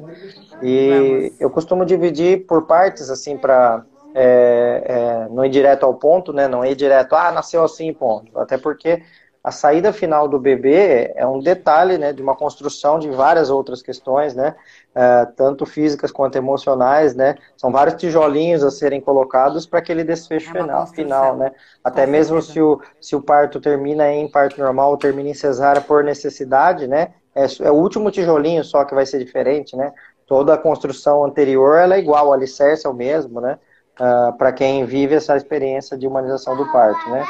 E 0.62 1.32
eu 1.40 1.48
costumo 1.48 1.82
dividir 1.82 2.44
por 2.46 2.66
partes, 2.66 3.08
assim, 3.08 3.38
para 3.38 3.86
é, 4.14 4.82
é, 4.84 5.28
não 5.30 5.46
ir 5.46 5.48
direto 5.48 5.86
ao 5.86 5.94
ponto, 5.94 6.30
né? 6.30 6.46
Não 6.46 6.62
ir 6.62 6.74
direto, 6.74 7.14
ah, 7.14 7.32
nasceu 7.32 7.64
assim, 7.64 7.90
ponto. 7.94 8.38
Até 8.38 8.58
porque 8.58 9.02
a 9.48 9.50
saída 9.50 9.94
final 9.94 10.28
do 10.28 10.38
bebê 10.38 11.10
é 11.16 11.26
um 11.26 11.40
detalhe, 11.40 11.96
né, 11.96 12.12
de 12.12 12.20
uma 12.20 12.36
construção 12.36 12.98
de 12.98 13.08
várias 13.10 13.48
outras 13.48 13.80
questões, 13.80 14.34
né? 14.34 14.54
É, 14.94 15.24
tanto 15.24 15.64
físicas 15.64 16.12
quanto 16.12 16.36
emocionais, 16.36 17.14
né? 17.14 17.34
São 17.56 17.72
vários 17.72 17.94
tijolinhos 17.94 18.62
a 18.62 18.70
serem 18.70 19.00
colocados 19.00 19.64
para 19.64 19.78
aquele 19.78 20.04
desfecho 20.04 20.50
é 20.50 20.60
final, 20.60 20.86
final, 20.88 21.36
né? 21.38 21.52
Até 21.82 22.04
Com 22.04 22.12
mesmo 22.12 22.42
se 22.42 22.60
o, 22.60 22.78
se 23.00 23.16
o 23.16 23.22
parto 23.22 23.58
termina 23.58 24.12
em 24.12 24.30
parto 24.30 24.60
normal 24.60 24.90
ou 24.90 24.98
termina 24.98 25.30
em 25.30 25.34
cesárea 25.34 25.80
por 25.80 26.04
necessidade, 26.04 26.86
né? 26.86 27.14
É, 27.34 27.46
é, 27.62 27.70
o 27.70 27.74
último 27.74 28.10
tijolinho 28.10 28.62
só 28.62 28.84
que 28.84 28.94
vai 28.94 29.06
ser 29.06 29.18
diferente, 29.18 29.74
né? 29.74 29.94
Toda 30.26 30.52
a 30.52 30.58
construção 30.58 31.24
anterior 31.24 31.78
ela 31.78 31.94
é 31.94 31.98
igual, 31.98 32.28
o 32.28 32.32
alicerce 32.34 32.86
é 32.86 32.90
o 32.90 32.94
mesmo, 32.94 33.40
né? 33.40 33.58
Uh, 33.98 34.36
para 34.36 34.52
quem 34.52 34.84
vive 34.84 35.14
essa 35.14 35.36
experiência 35.36 35.96
de 35.96 36.06
humanização 36.06 36.54
do 36.54 36.70
parto, 36.70 37.08
né? 37.08 37.24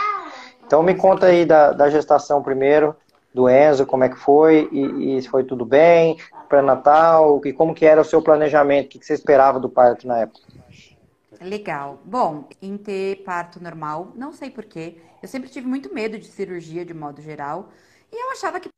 Então 0.69 0.83
me 0.83 0.95
conta 0.95 1.29
aí 1.29 1.47
da, 1.47 1.73
da 1.73 1.89
gestação 1.89 2.43
primeiro, 2.43 2.95
do 3.33 3.49
Enzo, 3.49 3.87
como 3.87 4.05
é 4.05 4.09
que 4.11 4.19
foi, 4.19 4.69
e, 4.71 5.23
se 5.23 5.27
foi 5.27 5.43
tudo 5.43 5.65
bem, 5.65 6.19
pré-natal, 6.47 7.41
e 7.43 7.55
como 7.55 7.75
que 7.75 7.87
era 7.87 8.03
o 8.03 8.05
seu 8.05 8.21
planejamento, 8.21 8.85
o 8.85 8.89
que, 8.91 8.99
que 8.99 9.07
você 9.07 9.15
esperava 9.15 9.59
do 9.59 9.71
parto 9.71 10.07
na 10.07 10.19
época? 10.19 10.41
Legal. 11.41 11.99
Bom, 12.05 12.45
em 12.61 12.77
ter 12.77 13.23
parto 13.25 13.63
normal, 13.63 14.13
não 14.15 14.31
sei 14.31 14.51
porquê, 14.51 14.99
eu 15.23 15.29
sempre 15.29 15.49
tive 15.49 15.67
muito 15.67 15.93
medo 15.95 16.19
de 16.19 16.27
cirurgia 16.27 16.85
de 16.85 16.93
modo 16.93 17.23
geral, 17.23 17.71
e 18.13 18.23
eu 18.23 18.31
achava 18.31 18.61
que 18.61 18.69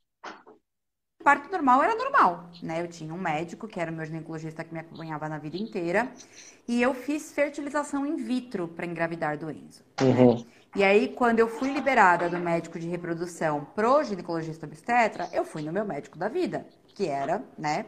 parto 1.24 1.50
normal 1.50 1.82
era 1.82 1.96
normal, 1.96 2.50
né? 2.62 2.80
Eu 2.82 2.86
tinha 2.86 3.12
um 3.12 3.18
médico, 3.18 3.66
que 3.66 3.80
era 3.80 3.90
o 3.90 3.94
meu 3.94 4.06
ginecologista 4.06 4.62
que 4.62 4.72
me 4.72 4.78
acompanhava 4.78 5.28
na 5.28 5.38
vida 5.38 5.56
inteira, 5.56 6.08
e 6.68 6.80
eu 6.80 6.94
fiz 6.94 7.32
fertilização 7.32 8.06
in 8.06 8.14
vitro 8.14 8.68
para 8.68 8.86
engravidar 8.86 9.36
do 9.36 9.50
Enzo. 9.50 9.82
Uhum. 10.00 10.36
Né? 10.36 10.44
E 10.76 10.84
aí, 10.84 11.08
quando 11.08 11.40
eu 11.40 11.48
fui 11.48 11.72
liberada 11.72 12.28
do 12.28 12.38
médico 12.38 12.78
de 12.78 12.88
reprodução 12.88 13.66
pro 13.74 14.04
ginecologista 14.04 14.66
obstetra, 14.66 15.28
eu 15.32 15.44
fui 15.44 15.62
no 15.62 15.72
meu 15.72 15.84
médico 15.84 16.16
da 16.16 16.28
vida, 16.28 16.64
que 16.94 17.08
era, 17.08 17.42
né? 17.58 17.86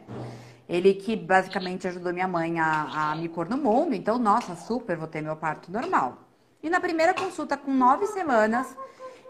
Ele 0.67 0.93
que 0.93 1.15
basicamente 1.15 1.87
ajudou 1.87 2.11
minha 2.11 2.27
mãe 2.27 2.59
a, 2.59 3.11
a 3.11 3.15
me 3.15 3.29
pôr 3.29 3.47
no 3.47 3.57
mundo, 3.57 3.95
então, 3.95 4.17
nossa, 4.17 4.55
super, 4.55 4.97
vou 4.97 5.07
ter 5.07 5.21
meu 5.21 5.35
parto 5.35 5.71
normal. 5.71 6.23
E 6.61 6.69
na 6.69 6.81
primeira 6.81 7.13
consulta, 7.13 7.55
com 7.55 7.73
nove 7.73 8.05
semanas, 8.07 8.75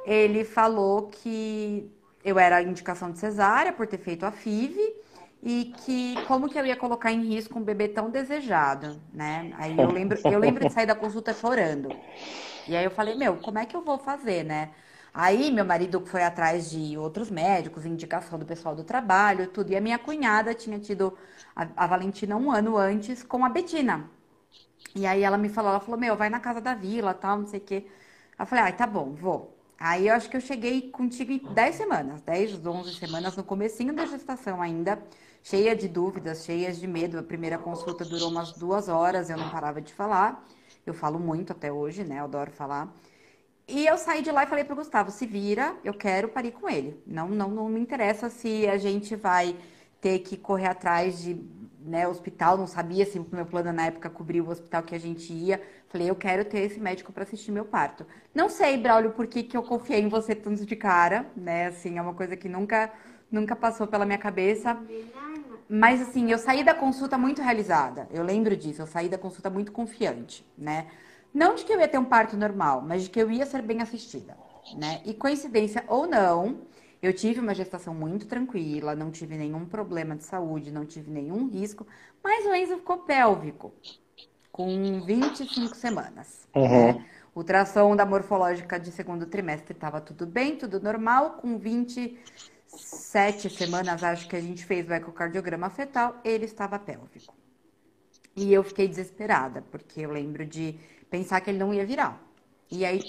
ele 0.05 0.43
falou 0.43 1.10
que 1.10 1.91
eu 2.24 2.39
era 2.39 2.62
indicação 2.62 3.12
de 3.12 3.19
cesárea 3.19 3.72
por 3.72 3.86
ter 3.86 4.00
feito 4.00 4.25
a 4.25 4.31
FIV 4.31 4.79
e 5.46 5.74
que 5.86 6.16
como 6.26 6.48
que 6.48 6.58
eu 6.58 6.66
ia 6.66 6.76
colocar 6.76 7.12
em 7.12 7.22
risco 7.22 7.60
um 7.60 7.64
bebê 7.64 7.90
tão 7.90 8.10
desejado, 8.10 9.02
né? 9.14 9.52
Aí 9.58 9.78
eu 9.78 9.92
lembro, 9.92 10.18
eu 10.24 10.40
lembro 10.40 10.66
de 10.66 10.74
sair 10.74 10.86
da 10.86 10.96
consulta 10.96 11.34
chorando. 11.34 11.90
E 12.68 12.76
aí 12.76 12.86
eu 12.86 12.92
falei, 12.92 13.16
meu, 13.16 13.36
como 13.38 13.60
é 13.60 13.66
que 13.66 13.76
eu 13.76 13.84
vou 13.84 13.98
fazer, 13.98 14.44
né? 14.46 14.72
Aí 15.14 15.52
meu 15.52 15.66
marido 15.66 16.02
foi 16.06 16.24
atrás 16.24 16.72
de 16.72 16.98
outros 16.98 17.30
médicos, 17.30 17.86
indicação 17.86 18.40
do 18.40 18.46
pessoal 18.46 18.74
do 18.74 18.86
trabalho, 18.86 19.48
tudo. 19.48 19.72
E 19.72 19.76
a 19.76 19.82
minha 19.82 20.00
cunhada 20.00 20.54
tinha 20.54 20.80
tido 20.80 21.16
a, 21.56 21.68
a 21.76 21.88
Valentina 21.88 22.38
um 22.38 22.50
ano 22.50 22.78
antes 22.78 23.22
com 23.22 23.44
a 23.44 23.50
Betina. 23.50 24.10
E 24.96 25.06
aí 25.06 25.24
ela 25.24 25.38
me 25.38 25.50
falou, 25.50 25.72
ela 25.72 25.80
falou, 25.82 26.00
meu, 26.00 26.16
vai 26.16 26.30
na 26.30 26.40
casa 26.40 26.62
da 26.62 26.74
vila, 26.74 27.14
tal, 27.14 27.40
não 27.40 27.48
sei 27.48 27.60
o 27.60 27.64
quê. 27.64 27.86
Eu 28.40 28.46
falei, 28.46 28.64
ai, 28.66 28.74
tá 28.74 28.88
bom, 28.88 29.14
vou. 29.14 29.58
Aí 29.80 30.08
eu 30.08 30.16
acho 30.16 30.30
que 30.30 30.38
eu 30.38 30.42
cheguei 30.42 30.90
contigo 30.90 31.32
em 31.32 31.40
10 31.40 31.76
semanas, 31.76 32.22
10, 32.22 32.66
11 32.66 32.94
semanas, 32.96 33.36
no 33.36 33.44
comecinho 33.44 33.94
da 33.94 34.06
gestação 34.06 34.62
ainda, 34.62 34.98
cheia 35.44 35.76
de 35.76 35.88
dúvidas, 35.88 36.44
cheias 36.46 36.80
de 36.80 36.88
medo. 36.88 37.20
A 37.20 37.24
primeira 37.24 37.58
consulta 37.58 38.04
durou 38.04 38.30
umas 38.30 38.54
duas 38.54 38.88
horas, 38.88 39.30
eu 39.30 39.38
não 39.38 39.50
parava 39.50 39.82
de 39.82 39.94
falar. 39.94 40.44
Eu 40.86 40.94
falo 40.94 41.20
muito 41.20 41.52
até 41.52 41.72
hoje, 41.72 42.04
né? 42.04 42.20
Eu 42.20 42.24
adoro 42.24 42.50
falar. 42.50 42.92
E 43.68 43.86
eu 43.86 43.98
saí 43.98 44.22
de 44.22 44.32
lá 44.32 44.44
e 44.44 44.48
falei 44.48 44.64
pro 44.66 44.76
Gustavo, 44.76 45.12
se 45.12 45.26
vira, 45.26 45.76
eu 45.84 45.94
quero 45.94 46.30
parir 46.30 46.52
com 46.52 46.70
ele. 46.70 47.02
Não, 47.06 47.30
não, 47.30 47.50
não 47.50 47.70
me 47.70 47.80
interessa 47.80 48.30
se 48.30 48.68
a 48.68 48.78
gente 48.78 49.16
vai 49.16 49.56
ter 50.02 50.20
que 50.20 50.36
correr 50.36 50.68
atrás 50.68 51.22
de 51.22 51.42
né, 51.80 52.08
hospital, 52.08 52.58
não 52.58 52.68
sabia 52.68 53.06
se 53.06 53.20
o 53.20 53.28
meu 53.32 53.46
plano 53.46 53.72
na 53.72 53.86
época 53.86 54.10
cobria 54.10 54.44
o 54.44 54.50
hospital 54.50 54.84
que 54.84 54.96
a 54.96 55.00
gente 55.00 55.32
ia. 55.32 55.62
Falei, 55.90 56.10
eu 56.10 56.16
quero 56.16 56.44
ter 56.46 56.60
esse 56.60 56.80
médico 56.80 57.12
para 57.12 57.24
assistir 57.24 57.52
meu 57.52 57.66
parto. 57.66 58.06
Não 58.34 58.50
sei, 58.50 58.78
Braulio, 58.78 59.12
por 59.12 59.28
que, 59.28 59.44
que 59.44 59.56
eu 59.56 59.64
confiei 59.64 60.02
em 60.02 60.10
você 60.10 60.34
tanto 60.34 60.66
de 60.66 60.76
cara, 60.76 61.26
né? 61.36 61.68
Assim, 61.68 61.98
é 61.98 62.02
uma 62.02 62.14
coisa 62.14 62.36
que 62.36 62.50
nunca, 62.50 62.92
nunca 63.32 63.56
passou 63.56 63.86
pela 63.86 64.06
minha 64.06 64.18
cabeça. 64.18 64.78
Mas 65.70 66.01
assim, 66.01 66.32
eu 66.32 66.38
saí 66.38 66.63
da 66.63 66.74
consulta 66.74 67.17
muito 67.17 67.41
realizada. 67.41 68.08
Eu 68.12 68.24
lembro 68.24 68.55
disso, 68.55 68.82
eu 68.82 68.88
saí 68.88 69.10
da 69.10 69.17
consulta 69.17 69.50
muito 69.50 69.72
confiante, 69.72 70.46
né? 70.58 70.88
Não 71.34 71.55
de 71.55 71.65
que 71.65 71.74
eu 71.74 71.79
ia 71.79 71.88
ter 71.88 71.98
um 71.98 72.05
parto 72.05 72.38
normal, 72.38 72.82
mas 72.82 73.03
de 73.03 73.10
que 73.10 73.20
eu 73.20 73.32
ia 73.32 73.46
ser 73.46 73.62
bem 73.62 73.82
assistida, 73.82 74.38
né? 74.77 75.01
E 75.03 75.13
coincidência 75.13 75.84
ou 75.88 76.05
não, 76.05 76.62
eu 77.01 77.12
tive 77.12 77.39
uma 77.39 77.55
gestação 77.55 77.93
muito 77.93 78.27
tranquila, 78.27 78.96
não 78.96 79.10
tive 79.10 79.36
nenhum 79.36 79.65
problema 79.65 80.15
de 80.15 80.24
saúde, 80.24 80.72
não 80.72 80.86
tive 80.86 81.10
nenhum 81.10 81.50
risco, 81.50 81.88
mas 82.24 82.46
o 82.46 82.53
Enzo 82.53 82.77
ficou 82.77 83.00
pélvico, 83.00 83.74
com 84.51 85.01
25 85.01 85.75
semanas. 85.75 86.48
Uhum. 86.55 86.93
Né? 86.93 87.05
Ultrassom 87.36 87.96
da 87.96 88.05
morfológica 88.05 88.79
de 88.79 88.91
segundo 88.91 89.25
trimestre 89.25 89.74
estava 89.74 90.00
tudo 90.00 90.27
bem, 90.27 90.55
tudo 90.55 90.79
normal, 90.79 91.32
com 91.41 91.58
27 92.74 93.50
semanas, 93.51 94.03
acho 94.03 94.27
que 94.27 94.36
a 94.36 94.42
gente 94.42 94.65
fez 94.65 94.89
o 94.89 94.94
ecocardiograma 94.94 95.70
fetal, 95.70 96.15
ele 96.24 96.46
estava 96.46 96.80
pélvico. 96.80 97.34
E 98.36 98.51
eu 98.51 98.63
fiquei 98.63 98.88
desesperada, 98.88 99.63
porque 99.72 100.01
eu 100.01 100.12
lembro 100.12 100.46
de 100.46 100.80
pensar 101.10 101.39
que 101.42 101.51
ele 101.51 101.60
não 101.60 101.74
ia 101.74 101.86
virar. 101.86 102.20
E 102.72 102.84
aí, 102.84 103.01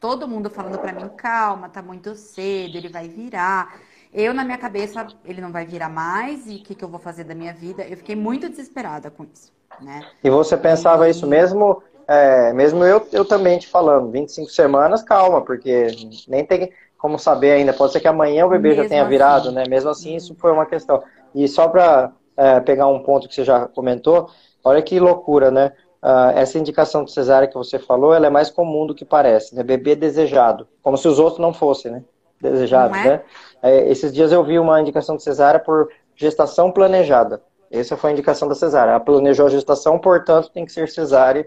todo 0.00 0.26
mundo 0.26 0.48
falando 0.48 0.78
para 0.78 0.92
mim, 0.92 1.08
calma, 1.10 1.68
tá 1.68 1.82
muito 1.82 2.14
cedo, 2.14 2.76
ele 2.76 2.88
vai 2.88 3.08
virar. 3.08 3.78
Eu, 4.12 4.32
na 4.32 4.42
minha 4.42 4.56
cabeça, 4.56 5.06
ele 5.24 5.42
não 5.42 5.52
vai 5.52 5.66
virar 5.66 5.90
mais, 5.90 6.46
e 6.46 6.56
o 6.56 6.62
que, 6.62 6.74
que 6.74 6.82
eu 6.82 6.88
vou 6.88 6.98
fazer 6.98 7.24
da 7.24 7.34
minha 7.34 7.52
vida? 7.52 7.82
Eu 7.82 7.98
fiquei 7.98 8.16
muito 8.16 8.48
desesperada 8.48 9.10
com 9.10 9.24
isso, 9.24 9.52
né? 9.82 10.00
E 10.24 10.30
você 10.30 10.56
pensava 10.56 11.06
e... 11.06 11.10
isso 11.10 11.26
mesmo, 11.26 11.82
é, 12.06 12.54
mesmo 12.54 12.82
eu, 12.84 13.06
eu 13.12 13.26
também 13.26 13.58
te 13.58 13.68
falando, 13.68 14.10
25 14.10 14.48
semanas, 14.48 15.02
calma, 15.02 15.42
porque 15.42 15.88
nem 16.26 16.46
tem 16.46 16.72
como 16.98 17.18
saber 17.18 17.52
ainda, 17.52 17.72
pode 17.72 17.92
ser 17.92 18.00
que 18.00 18.08
amanhã 18.08 18.44
o 18.44 18.50
bebê 18.50 18.70
mesmo 18.70 18.82
já 18.82 18.88
tenha 18.88 19.02
assim. 19.02 19.10
virado, 19.10 19.52
né? 19.52 19.64
Mesmo 19.68 19.88
assim, 19.88 20.16
isso 20.16 20.34
foi 20.34 20.50
uma 20.50 20.66
questão. 20.66 21.02
E 21.34 21.46
só 21.46 21.68
para 21.68 22.12
é, 22.36 22.60
pegar 22.60 22.88
um 22.88 23.02
ponto 23.02 23.28
que 23.28 23.34
você 23.34 23.44
já 23.44 23.66
comentou, 23.66 24.28
olha 24.64 24.82
que 24.82 24.98
loucura, 24.98 25.50
né? 25.50 25.72
Uh, 26.00 26.30
essa 26.36 26.58
indicação 26.58 27.02
de 27.02 27.10
cesárea 27.10 27.48
que 27.48 27.56
você 27.56 27.76
falou, 27.76 28.14
ela 28.14 28.28
é 28.28 28.30
mais 28.30 28.50
comum 28.50 28.86
do 28.86 28.94
que 28.94 29.04
parece, 29.04 29.54
né? 29.54 29.64
Bebê 29.64 29.96
desejado, 29.96 30.68
como 30.80 30.96
se 30.96 31.08
os 31.08 31.18
outros 31.18 31.40
não 31.40 31.52
fossem, 31.52 31.90
né? 31.90 32.04
Desejados, 32.40 32.96
é? 32.98 33.04
né? 33.04 33.20
É, 33.62 33.90
esses 33.90 34.12
dias 34.12 34.30
eu 34.30 34.44
vi 34.44 34.58
uma 34.58 34.80
indicação 34.80 35.16
de 35.16 35.22
cesárea 35.24 35.58
por 35.58 35.88
gestação 36.14 36.70
planejada. 36.70 37.42
Essa 37.70 37.96
foi 37.96 38.10
a 38.10 38.12
indicação 38.12 38.48
da 38.48 38.54
cesárea. 38.54 38.92
Ela 38.92 39.00
planejou 39.00 39.46
a 39.46 39.50
gestação, 39.50 39.98
portanto, 39.98 40.50
tem 40.52 40.64
que 40.64 40.72
ser 40.72 40.88
cesárea, 40.88 41.46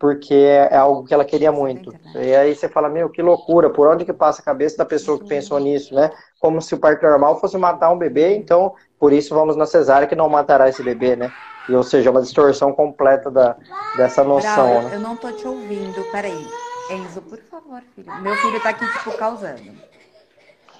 porque 0.00 0.32
é, 0.32 0.68
é 0.72 0.76
algo 0.78 1.04
que 1.04 1.12
ela 1.12 1.26
queria 1.26 1.52
muito. 1.52 1.94
E 2.14 2.34
aí 2.34 2.54
você 2.54 2.70
fala, 2.70 2.88
meu, 2.88 3.10
que 3.10 3.20
loucura, 3.20 3.68
por 3.68 3.86
onde 3.86 4.06
que 4.06 4.14
passa 4.14 4.40
a 4.40 4.44
cabeça 4.44 4.78
da 4.78 4.84
pessoa 4.86 5.18
que 5.18 5.28
pensou 5.28 5.60
nisso, 5.60 5.94
né? 5.94 6.10
Como 6.40 6.60
se 6.62 6.74
o 6.74 6.78
parto 6.78 7.02
normal 7.02 7.38
fosse 7.38 7.58
matar 7.58 7.92
um 7.92 7.98
bebê, 7.98 8.34
então, 8.34 8.74
por 8.98 9.12
isso 9.12 9.34
vamos 9.34 9.56
na 9.56 9.66
cesárea 9.66 10.08
que 10.08 10.16
não 10.16 10.26
matará 10.26 10.70
esse 10.70 10.82
bebê, 10.82 11.16
né? 11.16 11.30
E, 11.68 11.74
ou 11.74 11.82
seja, 11.82 12.10
uma 12.10 12.22
distorção 12.22 12.72
completa 12.72 13.30
da, 13.30 13.54
dessa 13.94 14.24
noção. 14.24 14.70
Brau, 14.70 14.82
né? 14.84 14.94
Eu 14.94 15.00
não 15.00 15.14
tô 15.14 15.30
te 15.32 15.46
ouvindo. 15.46 16.02
Peraí. 16.10 16.48
Enzo, 16.90 17.20
por 17.20 17.38
favor, 17.50 17.82
filho. 17.94 18.10
Meu 18.22 18.34
filho 18.36 18.62
tá 18.62 18.70
aqui, 18.70 18.90
tipo, 18.90 19.12
causando. 19.18 19.60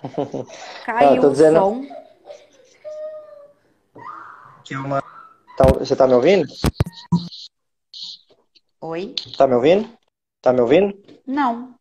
Caiu 0.86 1.22
ah, 1.22 1.26
o 1.26 1.30
dizendo... 1.30 1.58
som. 1.58 1.82
Que 4.64 4.72
é 4.72 4.78
uma... 4.78 5.02
Tá, 5.58 5.64
você 5.78 5.94
tá 5.94 6.06
me 6.06 6.14
ouvindo? 6.14 6.48
Oi? 8.82 9.14
Tá 9.36 9.46
me 9.46 9.54
ouvindo? 9.54 9.86
Tá 10.40 10.54
me 10.54 10.60
ouvindo? 10.62 10.98
Não. 11.26 11.74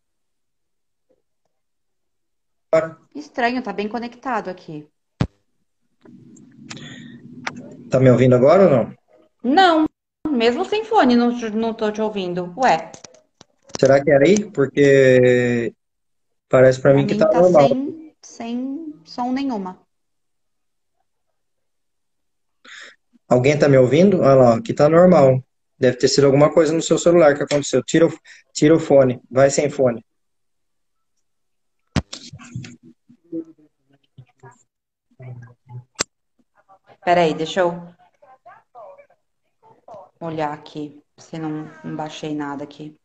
Estranho, 3.15 3.63
tá 3.63 3.71
bem 3.71 3.87
conectado 3.87 4.49
aqui. 4.49 4.85
Tá 7.89 8.01
me 8.01 8.11
ouvindo 8.11 8.35
agora 8.35 8.63
ou 8.63 8.69
não? 8.69 8.95
Não, 9.41 9.85
mesmo 10.29 10.65
sem 10.65 10.83
fone, 10.83 11.15
não, 11.15 11.31
não 11.51 11.73
tô 11.73 11.89
te 11.89 12.01
ouvindo. 12.01 12.53
Ué. 12.57 12.91
Será 13.79 14.03
que 14.03 14.11
era 14.11 14.25
aí? 14.25 14.51
Porque 14.51 15.73
parece 16.49 16.81
para 16.81 16.93
mim 16.93 17.07
que 17.07 17.15
tá, 17.15 17.29
tá 17.29 17.39
normal. 17.39 17.69
Sem, 17.69 18.15
sem 18.21 18.93
som 19.05 19.31
nenhuma. 19.31 19.79
Alguém 23.25 23.57
tá 23.57 23.69
me 23.69 23.77
ouvindo? 23.77 24.19
Olha 24.19 24.33
lá, 24.33 24.55
aqui 24.57 24.73
tá 24.73 24.89
normal. 24.89 25.41
Deve 25.79 25.97
ter 25.97 26.09
sido 26.09 26.25
alguma 26.25 26.51
coisa 26.51 26.73
no 26.73 26.81
seu 26.81 26.97
celular 26.97 27.35
que 27.35 27.43
aconteceu. 27.43 27.81
Tira 27.81 28.05
o, 28.05 28.19
tira 28.51 28.75
o 28.75 28.79
fone, 28.79 29.21
vai 29.31 29.49
sem 29.49 29.69
fone. 29.69 30.05
Peraí, 37.03 37.33
deixa 37.33 37.61
eu 37.61 37.81
olhar 40.19 40.51
aqui, 40.53 41.01
se 41.17 41.39
não, 41.39 41.71
não 41.83 41.95
baixei 41.95 42.35
nada 42.35 42.65
aqui. 42.65 42.99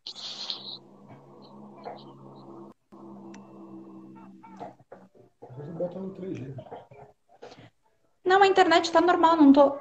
Não, 8.25 8.43
a 8.43 8.47
internet 8.49 8.91
tá 8.91 9.01
normal, 9.01 9.37
não 9.37 9.53
tô, 9.53 9.79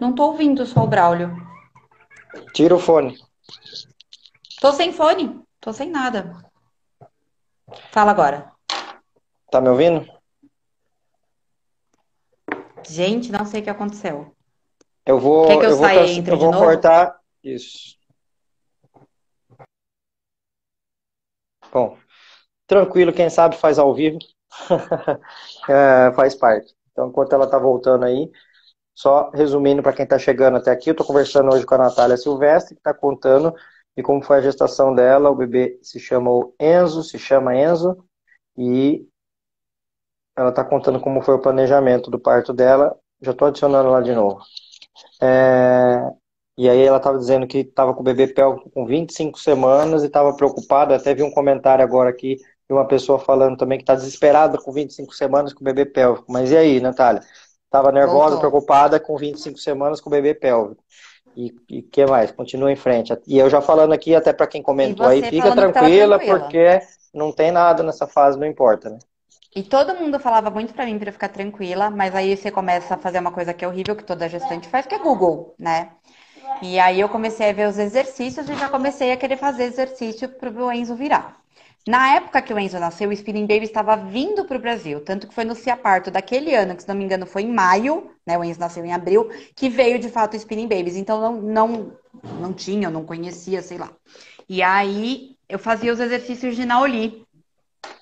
não 0.00 0.14
tô 0.14 0.24
ouvindo 0.28 0.64
só 0.64 0.82
o 0.82 0.86
Braulio. 0.86 1.51
Tira 2.52 2.74
o 2.74 2.78
fone. 2.78 3.18
Tô 4.60 4.72
sem 4.72 4.92
fone, 4.92 5.42
tô 5.60 5.72
sem 5.72 5.90
nada. 5.90 6.32
Fala 7.90 8.10
agora. 8.10 8.52
Tá 9.50 9.60
me 9.60 9.68
ouvindo? 9.68 10.06
Gente, 12.88 13.30
não 13.30 13.44
sei 13.44 13.60
o 13.60 13.64
que 13.64 13.70
aconteceu. 13.70 14.34
Eu 15.04 15.18
vou. 15.18 15.46
Quer 15.46 15.58
que 15.58 15.66
eu, 15.66 15.70
eu 15.70 15.76
saia 15.76 16.00
vou, 16.00 16.08
entre 16.08 16.32
eu 16.34 16.38
vou 16.38 16.52
cortar. 16.52 17.20
Isso. 17.42 17.96
Bom, 21.72 21.98
tranquilo, 22.66 23.12
quem 23.12 23.30
sabe 23.30 23.56
faz 23.56 23.78
ao 23.78 23.94
vivo. 23.94 24.18
é, 25.68 26.12
faz 26.14 26.34
parte. 26.34 26.74
Então, 26.92 27.08
enquanto 27.08 27.32
ela 27.32 27.46
está 27.46 27.58
voltando 27.58 28.04
aí, 28.04 28.30
só 28.94 29.30
resumindo 29.30 29.82
para 29.82 29.92
quem 29.92 30.04
está 30.04 30.18
chegando 30.18 30.56
até 30.56 30.70
aqui, 30.70 30.90
eu 30.90 30.92
estou 30.92 31.06
conversando 31.06 31.52
hoje 31.52 31.64
com 31.64 31.74
a 31.74 31.78
Natália 31.78 32.16
Silvestre, 32.16 32.74
que 32.74 32.80
está 32.80 32.94
contando 32.94 33.54
de 33.96 34.02
como 34.02 34.22
foi 34.22 34.38
a 34.38 34.42
gestação 34.42 34.94
dela. 34.94 35.30
O 35.30 35.36
bebê 35.36 35.78
se 35.82 35.98
chamou 35.98 36.54
Enzo, 36.60 37.02
se 37.02 37.18
chama 37.18 37.56
Enzo, 37.56 38.04
e 38.56 39.06
ela 40.36 40.50
está 40.50 40.64
contando 40.64 41.00
como 41.00 41.22
foi 41.22 41.34
o 41.34 41.40
planejamento 41.40 42.10
do 42.10 42.18
parto 42.18 42.52
dela. 42.52 42.96
Já 43.20 43.32
estou 43.32 43.48
adicionando 43.48 43.90
lá 43.90 44.00
de 44.00 44.12
novo. 44.14 44.40
É, 45.20 46.10
e 46.56 46.68
aí 46.68 46.82
ela 46.82 46.98
estava 46.98 47.18
dizendo 47.18 47.46
que 47.46 47.58
estava 47.58 47.94
com 47.94 48.00
o 48.00 48.04
bebê 48.04 48.26
pélvico 48.26 48.70
com 48.70 48.86
25 48.86 49.38
semanas 49.38 50.02
e 50.02 50.06
estava 50.06 50.34
preocupada. 50.36 50.96
Até 50.96 51.14
vi 51.14 51.22
um 51.22 51.30
comentário 51.30 51.84
agora 51.84 52.10
aqui 52.10 52.36
de 52.36 52.74
uma 52.74 52.86
pessoa 52.86 53.18
falando 53.18 53.56
também 53.56 53.78
que 53.78 53.82
está 53.82 53.94
desesperada 53.94 54.58
com 54.58 54.72
25 54.72 55.14
semanas 55.14 55.52
com 55.52 55.60
o 55.60 55.64
bebê 55.64 55.84
pélvico. 55.86 56.30
Mas 56.30 56.50
e 56.50 56.56
aí, 56.56 56.80
Natália? 56.80 57.22
Estava 57.72 57.90
nervosa, 57.90 58.36
Voltou. 58.36 58.50
preocupada 58.50 59.00
com 59.00 59.16
25 59.16 59.58
semanas 59.58 60.00
com 60.00 60.10
o 60.10 60.12
bebê 60.12 60.34
pélvico. 60.34 60.84
E 61.34 61.54
o 61.78 61.82
que 61.82 62.04
mais? 62.04 62.30
Continua 62.30 62.70
em 62.70 62.76
frente. 62.76 63.16
E 63.26 63.38
eu 63.38 63.48
já 63.48 63.62
falando 63.62 63.94
aqui, 63.94 64.14
até 64.14 64.34
para 64.34 64.46
quem 64.46 64.62
comentou 64.62 65.06
aí, 65.06 65.22
fica 65.22 65.50
tranquila, 65.52 66.18
porque 66.18 66.80
não 67.14 67.32
tem 67.32 67.50
nada 67.50 67.82
nessa 67.82 68.06
fase, 68.06 68.38
não 68.38 68.46
importa, 68.46 68.90
né? 68.90 68.98
E 69.54 69.62
todo 69.62 69.94
mundo 69.94 70.18
falava 70.18 70.50
muito 70.50 70.74
para 70.74 70.84
mim 70.84 70.98
para 70.98 71.12
ficar 71.12 71.28
tranquila, 71.28 71.90
mas 71.90 72.14
aí 72.14 72.36
você 72.36 72.50
começa 72.50 72.94
a 72.94 72.98
fazer 72.98 73.18
uma 73.18 73.32
coisa 73.32 73.52
que 73.52 73.64
é 73.64 73.68
horrível, 73.68 73.96
que 73.96 74.04
toda 74.04 74.28
gestante 74.28 74.68
faz, 74.68 74.86
que 74.86 74.94
é 74.94 74.98
Google, 74.98 75.54
né? 75.58 75.90
E 76.62 76.78
aí 76.78 77.00
eu 77.00 77.08
comecei 77.08 77.50
a 77.50 77.52
ver 77.52 77.68
os 77.68 77.78
exercícios 77.78 78.48
e 78.48 78.54
já 78.54 78.68
comecei 78.68 79.12
a 79.12 79.16
querer 79.16 79.36
fazer 79.36 79.64
exercício 79.64 80.28
para 80.28 80.50
o 80.50 80.72
Enzo 80.72 80.94
virar. 80.94 81.41
Na 81.86 82.14
época 82.14 82.40
que 82.40 82.54
o 82.54 82.58
Enzo 82.58 82.78
nasceu, 82.78 83.08
o 83.08 83.12
Spinning 83.12 83.46
Baby 83.46 83.64
estava 83.64 83.96
vindo 83.96 84.44
para 84.44 84.56
o 84.56 84.60
Brasil, 84.60 85.00
tanto 85.00 85.26
que 85.26 85.34
foi 85.34 85.44
no 85.44 85.54
Ciaparto 85.54 86.10
daquele 86.12 86.54
ano, 86.54 86.76
que 86.76 86.82
se 86.82 86.88
não 86.88 86.94
me 86.94 87.04
engano 87.04 87.26
foi 87.26 87.42
em 87.42 87.52
maio, 87.52 88.10
né? 88.24 88.38
O 88.38 88.44
Enzo 88.44 88.60
nasceu 88.60 88.84
em 88.84 88.92
abril, 88.92 89.28
que 89.56 89.68
veio 89.68 89.98
de 89.98 90.08
fato 90.08 90.34
o 90.34 90.36
Spinning 90.36 90.68
Babies. 90.68 90.96
Então 90.96 91.20
não, 91.20 91.42
não, 91.42 91.92
não 92.40 92.52
tinha, 92.52 92.88
não 92.88 93.04
conhecia, 93.04 93.62
sei 93.62 93.78
lá. 93.78 93.90
E 94.48 94.62
aí 94.62 95.36
eu 95.48 95.58
fazia 95.58 95.92
os 95.92 95.98
exercícios 95.98 96.54
de 96.54 96.64
Naoli 96.64 97.26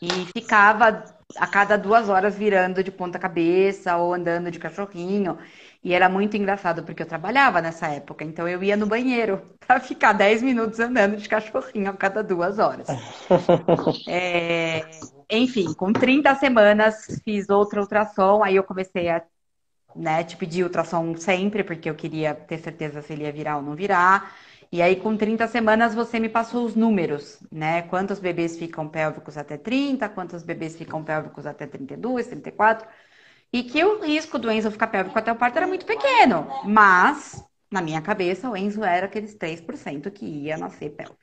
e 0.03 0.09
ficava 0.37 1.05
a 1.37 1.47
cada 1.47 1.77
duas 1.77 2.09
horas 2.09 2.35
virando 2.37 2.83
de 2.83 2.91
ponta 2.91 3.19
cabeça 3.19 3.97
ou 3.97 4.13
andando 4.13 4.51
de 4.51 4.59
cachorrinho. 4.59 5.39
E 5.83 5.95
era 5.95 6.09
muito 6.09 6.37
engraçado, 6.37 6.83
porque 6.85 7.03
eu 7.03 7.07
trabalhava 7.07 7.63
nessa 7.63 7.89
época, 7.89 8.23
então 8.23 8.47
eu 8.47 8.63
ia 8.63 8.77
no 8.77 8.87
banheiro 8.87 9.41
para 9.67 9.81
ficar 9.81 10.13
10 10.13 10.43
minutos 10.43 10.79
andando 10.79 11.17
de 11.17 11.29
cachorrinho 11.29 11.91
a 11.91 11.97
cada 11.97 12.23
duas 12.23 12.59
horas. 12.59 12.89
É, 14.07 14.83
enfim, 15.31 15.73
com 15.75 15.93
30 15.93 16.35
semanas 16.35 17.21
fiz 17.25 17.49
outra 17.49 17.81
ultrassom, 17.81 18.43
aí 18.43 18.57
eu 18.57 18.65
comecei 18.65 19.09
a 19.09 19.23
né, 19.95 20.25
te 20.25 20.37
pedir 20.37 20.65
ultrassom 20.65 21.17
sempre, 21.17 21.65
porque 21.65 21.91
eu 21.91 21.95
queria 21.95 22.35
ter 22.35 22.59
certeza 22.59 23.03
se 23.03 23.13
ele 23.13 23.25
ia 23.25 23.33
virar 23.33 23.57
ou 23.57 23.63
não 23.63 23.75
virar. 23.75 24.35
E 24.73 24.81
aí, 24.81 24.97
com 24.97 25.17
30 25.17 25.49
semanas, 25.49 25.95
você 25.95 26.21
me 26.21 26.29
passou 26.29 26.65
os 26.65 26.77
números, 26.77 27.41
né? 27.51 27.83
Quantos 27.83 28.21
bebês 28.21 28.57
ficam 28.57 28.89
pélvicos 28.89 29.37
até 29.37 29.57
30, 29.57 30.09
quantos 30.09 30.45
bebês 30.45 30.77
ficam 30.77 31.03
pélvicos 31.03 31.45
até 31.45 31.67
32, 31.67 32.29
34. 32.29 32.89
E 33.53 33.63
que 33.65 33.83
o 33.85 34.01
risco 34.01 34.39
do 34.39 34.51
Enzo 34.51 34.71
ficar 34.71 34.87
pélvico 34.87 35.19
até 35.19 35.33
o 35.33 35.37
parto 35.37 35.57
era 35.57 35.67
muito 35.67 35.85
pequeno. 35.85 36.47
Mas, 36.65 37.45
na 37.71 37.83
minha 37.83 38.01
cabeça, 38.01 38.49
o 38.49 38.57
Enzo 38.57 38.85
era 38.85 39.07
aqueles 39.07 39.35
3% 39.35 40.11
que 40.11 40.25
ia 40.25 40.57
nascer 40.57 40.91
pélvico. 40.91 41.19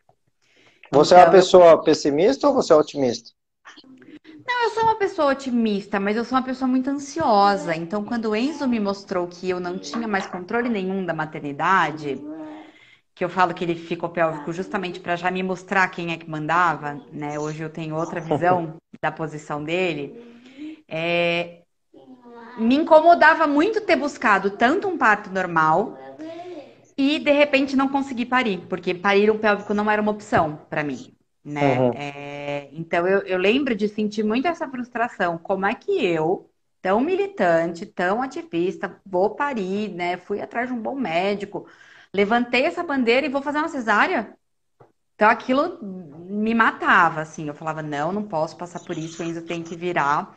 Você 0.92 1.14
então, 1.14 1.18
é 1.18 1.22
uma 1.22 1.30
então, 1.30 1.32
pessoa 1.32 1.84
pessimista 1.84 2.48
ou 2.48 2.54
você 2.54 2.74
é 2.74 2.76
otimista? 2.76 3.32
Não, 4.48 4.64
eu 4.64 4.70
sou 4.70 4.84
uma 4.84 4.96
pessoa 4.96 5.32
otimista, 5.32 6.00
mas 6.00 6.16
eu 6.16 6.24
sou 6.24 6.38
uma 6.38 6.44
pessoa 6.44 6.68
muito 6.68 6.90
ansiosa. 6.90 7.76
Então, 7.76 8.04
quando 8.04 8.30
o 8.30 8.36
Enzo 8.36 8.68
me 8.68 8.80
mostrou 8.80 9.28
que 9.28 9.50
eu 9.50 9.60
não 9.60 9.78
tinha 9.78 10.08
mais 10.08 10.26
controle 10.26 10.70
nenhum 10.70 11.06
da 11.06 11.14
maternidade, 11.14 12.22
que 13.14 13.26
eu 13.26 13.30
falo 13.30 13.54
que 13.54 13.64
ele 13.64 13.76
ficou 13.76 14.10
pélvico 14.10 14.54
justamente 14.54 15.00
para 15.00 15.16
já 15.16 15.30
me 15.30 15.44
mostrar 15.44 15.88
quem 15.90 16.14
é 16.14 16.18
que 16.18 16.30
mandava, 16.30 17.02
né? 17.12 17.38
Hoje 17.38 17.64
eu 17.64 17.70
tenho 17.70 17.96
outra 17.96 18.22
visão 18.22 18.76
da 19.02 19.12
posição 19.12 19.64
dele. 19.64 20.16
É... 20.88 21.64
Me 22.60 22.76
incomodava 22.76 23.48
muito 23.48 23.82
ter 23.82 23.96
buscado 23.96 24.52
tanto 24.52 24.88
um 24.88 24.98
parto 24.98 25.30
normal 25.30 25.98
e 26.98 27.20
de 27.20 27.32
repente 27.32 27.76
não 27.76 27.88
conseguir 27.88 28.26
parir, 28.26 28.66
porque 28.68 28.94
parir 28.94 29.30
um 29.30 29.38
pélvico 29.38 29.74
não 29.74 29.90
era 29.90 30.02
uma 30.02 30.12
opção 30.12 30.60
para 30.70 30.84
mim, 30.84 31.16
né? 31.46 31.78
Uhum. 31.80 31.92
É... 31.96 32.70
Então 32.74 33.08
eu, 33.08 33.20
eu 33.20 33.38
lembro 33.38 33.76
de 33.76 33.88
sentir 33.88 34.24
muito 34.24 34.48
essa 34.48 34.68
frustração. 34.68 35.38
Como 35.38 35.66
é 35.66 35.76
que 35.76 36.04
eu, 36.04 36.50
tão 36.82 37.00
militante, 37.00 37.86
tão 37.86 38.22
ativista, 38.22 39.00
vou 39.06 39.36
parir, 39.36 39.90
né? 39.94 40.18
Fui 40.18 40.42
atrás 40.42 40.68
de 40.68 40.74
um 40.74 40.82
bom 40.82 40.96
médico 40.96 41.68
levantei 42.14 42.66
essa 42.66 42.84
bandeira 42.84 43.26
e 43.26 43.30
vou 43.30 43.42
fazer 43.42 43.60
uma 43.60 43.70
cesárea. 43.70 44.36
Então 45.16 45.30
aquilo 45.30 45.80
me 45.82 46.54
matava, 46.54 47.22
assim. 47.22 47.48
Eu 47.48 47.54
falava, 47.54 47.82
não, 47.82 48.12
não 48.12 48.24
posso 48.24 48.58
passar 48.58 48.80
por 48.82 48.98
isso, 48.98 49.22
o 49.22 49.26
Enzo 49.26 49.42
tem 49.42 49.64
que 49.64 49.76
virar. 49.76 50.36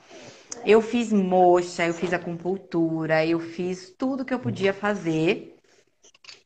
Eu 0.64 0.82
fiz 0.82 1.12
mocha, 1.12 1.86
eu 1.86 1.94
fiz 1.94 2.12
acupuntura, 2.12 3.24
eu 3.24 3.40
fiz 3.40 3.90
tudo 3.96 4.24
que 4.24 4.34
eu 4.34 4.38
podia 4.38 4.74
fazer 4.74 5.56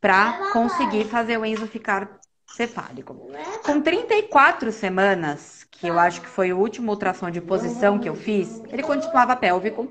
para 0.01 0.53
conseguir 0.53 1.05
fazer 1.05 1.39
o 1.39 1.45
Enzo 1.45 1.67
ficar 1.67 2.21
cefálico. 2.47 3.29
Com 3.65 3.81
34 3.81 4.71
semanas, 4.71 5.67
que 5.71 5.89
eu 5.89 5.99
acho 5.99 6.21
que 6.21 6.29
foi 6.29 6.53
o 6.53 6.59
último 6.59 6.93
ultrassom 6.93 7.31
de 7.31 7.41
posição 7.41 7.99
que 7.99 8.09
eu 8.09 8.15
fiz, 8.15 8.63
ele 8.71 8.83
continuava 8.83 9.35
pélvico. 9.35 9.89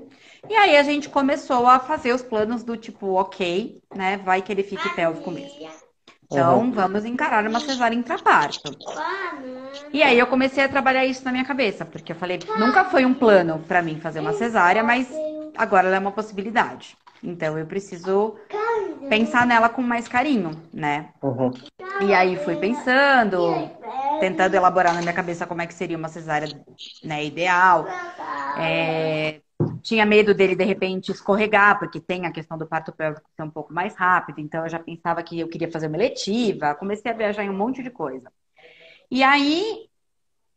E 0.48 0.54
aí 0.54 0.76
a 0.76 0.82
gente 0.82 1.08
começou 1.08 1.66
a 1.66 1.78
fazer 1.78 2.12
os 2.12 2.22
planos 2.22 2.62
do 2.62 2.76
tipo, 2.76 3.14
ok, 3.14 3.82
né? 3.94 4.18
Vai 4.18 4.42
que 4.42 4.52
ele 4.52 4.62
fique 4.62 4.88
pélvico 4.90 5.30
mesmo. 5.30 5.83
Então, 6.26 6.60
uhum. 6.60 6.72
vamos 6.72 7.04
encarar 7.04 7.46
uma 7.46 7.60
cesárea 7.60 7.96
intraparto. 7.96 8.76
E 9.92 10.02
aí 10.02 10.18
eu 10.18 10.26
comecei 10.26 10.64
a 10.64 10.68
trabalhar 10.68 11.04
isso 11.04 11.24
na 11.24 11.32
minha 11.32 11.44
cabeça, 11.44 11.84
porque 11.84 12.12
eu 12.12 12.16
falei, 12.16 12.38
nunca 12.58 12.84
foi 12.84 13.04
um 13.04 13.14
plano 13.14 13.62
para 13.68 13.82
mim 13.82 14.00
fazer 14.00 14.20
uma 14.20 14.32
cesárea, 14.32 14.82
mas 14.82 15.08
agora 15.56 15.86
ela 15.86 15.96
é 15.96 16.00
uma 16.00 16.12
possibilidade. 16.12 16.96
Então 17.22 17.58
eu 17.58 17.66
preciso 17.66 18.36
pensar 19.08 19.46
nela 19.46 19.68
com 19.68 19.82
mais 19.82 20.08
carinho, 20.08 20.50
né? 20.72 21.10
Uhum. 21.22 21.50
E 22.06 22.12
aí 22.12 22.36
fui 22.36 22.56
pensando, 22.56 23.70
tentando 24.20 24.54
elaborar 24.54 24.94
na 24.94 25.00
minha 25.00 25.12
cabeça 25.12 25.46
como 25.46 25.62
é 25.62 25.66
que 25.66 25.74
seria 25.74 25.96
uma 25.96 26.08
cesárea 26.08 26.48
né, 27.02 27.24
ideal. 27.24 27.86
É, 28.58 29.40
tinha 29.84 30.06
medo 30.06 30.34
dele 30.34 30.56
de 30.56 30.64
repente 30.64 31.12
escorregar, 31.12 31.78
porque 31.78 32.00
tem 32.00 32.24
a 32.24 32.32
questão 32.32 32.56
do 32.56 32.66
parto 32.66 32.90
pélvico 32.90 33.28
ser 33.36 33.42
um 33.42 33.50
pouco 33.50 33.72
mais 33.72 33.94
rápido, 33.94 34.40
então 34.40 34.64
eu 34.64 34.70
já 34.70 34.78
pensava 34.78 35.22
que 35.22 35.38
eu 35.38 35.46
queria 35.46 35.70
fazer 35.70 35.88
uma 35.88 35.96
eletiva, 35.96 36.74
comecei 36.74 37.12
a 37.12 37.14
viajar 37.14 37.44
em 37.44 37.50
um 37.50 37.56
monte 37.56 37.82
de 37.82 37.90
coisa. 37.90 38.32
E 39.10 39.22
aí, 39.22 39.86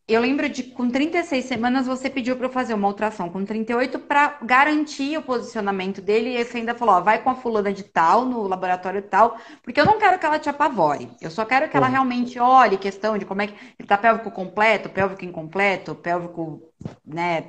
eu 0.08 0.22
lembro 0.22 0.48
de 0.48 0.62
com 0.62 0.88
36 0.88 1.44
semanas 1.44 1.86
você 1.86 2.08
pediu 2.08 2.36
para 2.36 2.46
eu 2.46 2.50
fazer 2.50 2.72
uma 2.72 2.88
ultrassom 2.88 3.28
com 3.28 3.44
38 3.44 3.98
para 3.98 4.38
garantir 4.42 5.18
o 5.18 5.22
posicionamento 5.22 6.00
dele 6.00 6.30
e 6.30 6.42
você 6.42 6.56
ainda 6.56 6.74
falou, 6.74 6.94
ó, 6.94 7.00
vai 7.02 7.22
com 7.22 7.28
a 7.28 7.34
fulana 7.34 7.70
de 7.70 7.82
tal 7.82 8.24
no 8.24 8.48
laboratório 8.48 9.02
tal, 9.02 9.36
porque 9.62 9.78
eu 9.78 9.84
não 9.84 9.98
quero 9.98 10.18
que 10.18 10.24
ela 10.24 10.38
te 10.38 10.48
apavore. 10.48 11.10
Eu 11.20 11.30
só 11.30 11.44
quero 11.44 11.68
que 11.68 11.76
ela 11.76 11.86
realmente 11.86 12.40
olhe 12.40 12.78
questão 12.78 13.18
de 13.18 13.26
como 13.26 13.42
é 13.42 13.48
que 13.48 13.54
ele 13.78 13.86
tá 13.86 13.98
pélvico 13.98 14.30
completo, 14.30 14.88
pélvico 14.88 15.26
incompleto, 15.26 15.94
pélvico, 15.94 16.62
né, 17.04 17.46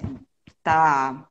tá 0.61 1.25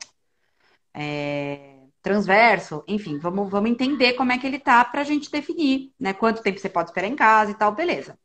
é, 1.00 1.76
transverso, 2.02 2.82
enfim, 2.88 3.18
vamos, 3.18 3.48
vamos 3.48 3.70
entender 3.70 4.14
como 4.14 4.32
é 4.32 4.38
que 4.38 4.46
ele 4.46 4.58
tá 4.58 4.84
para 4.84 5.02
a 5.02 5.04
gente 5.04 5.30
definir, 5.30 5.92
né? 5.98 6.12
Quanto 6.12 6.42
tempo 6.42 6.58
você 6.58 6.68
pode 6.68 6.90
esperar 6.90 7.06
em 7.06 7.14
casa 7.14 7.52
e 7.52 7.54
tal, 7.54 7.72
beleza. 7.72 8.18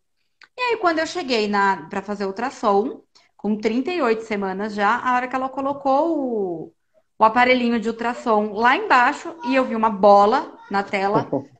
E 0.57 0.61
aí, 0.61 0.77
quando 0.77 0.97
eu 0.97 1.05
cheguei 1.05 1.47
na 1.47 1.87
para 1.87 2.01
fazer 2.01 2.25
ultrassom, 2.25 3.03
com 3.37 3.55
38 3.55 4.23
semanas 4.23 4.73
já, 4.73 4.97
a 4.97 5.15
hora 5.15 5.27
que 5.27 5.35
ela 5.35 5.49
colocou 5.49 6.17
o, 6.17 6.73
o 7.19 7.23
aparelhinho 7.23 7.79
de 7.79 7.89
ultrassom 7.89 8.53
lá 8.53 8.75
embaixo 8.75 9.35
e 9.45 9.55
eu 9.55 9.65
vi 9.65 9.75
uma 9.75 9.89
bola 9.89 10.57
na 10.71 10.81
tela. 10.81 11.29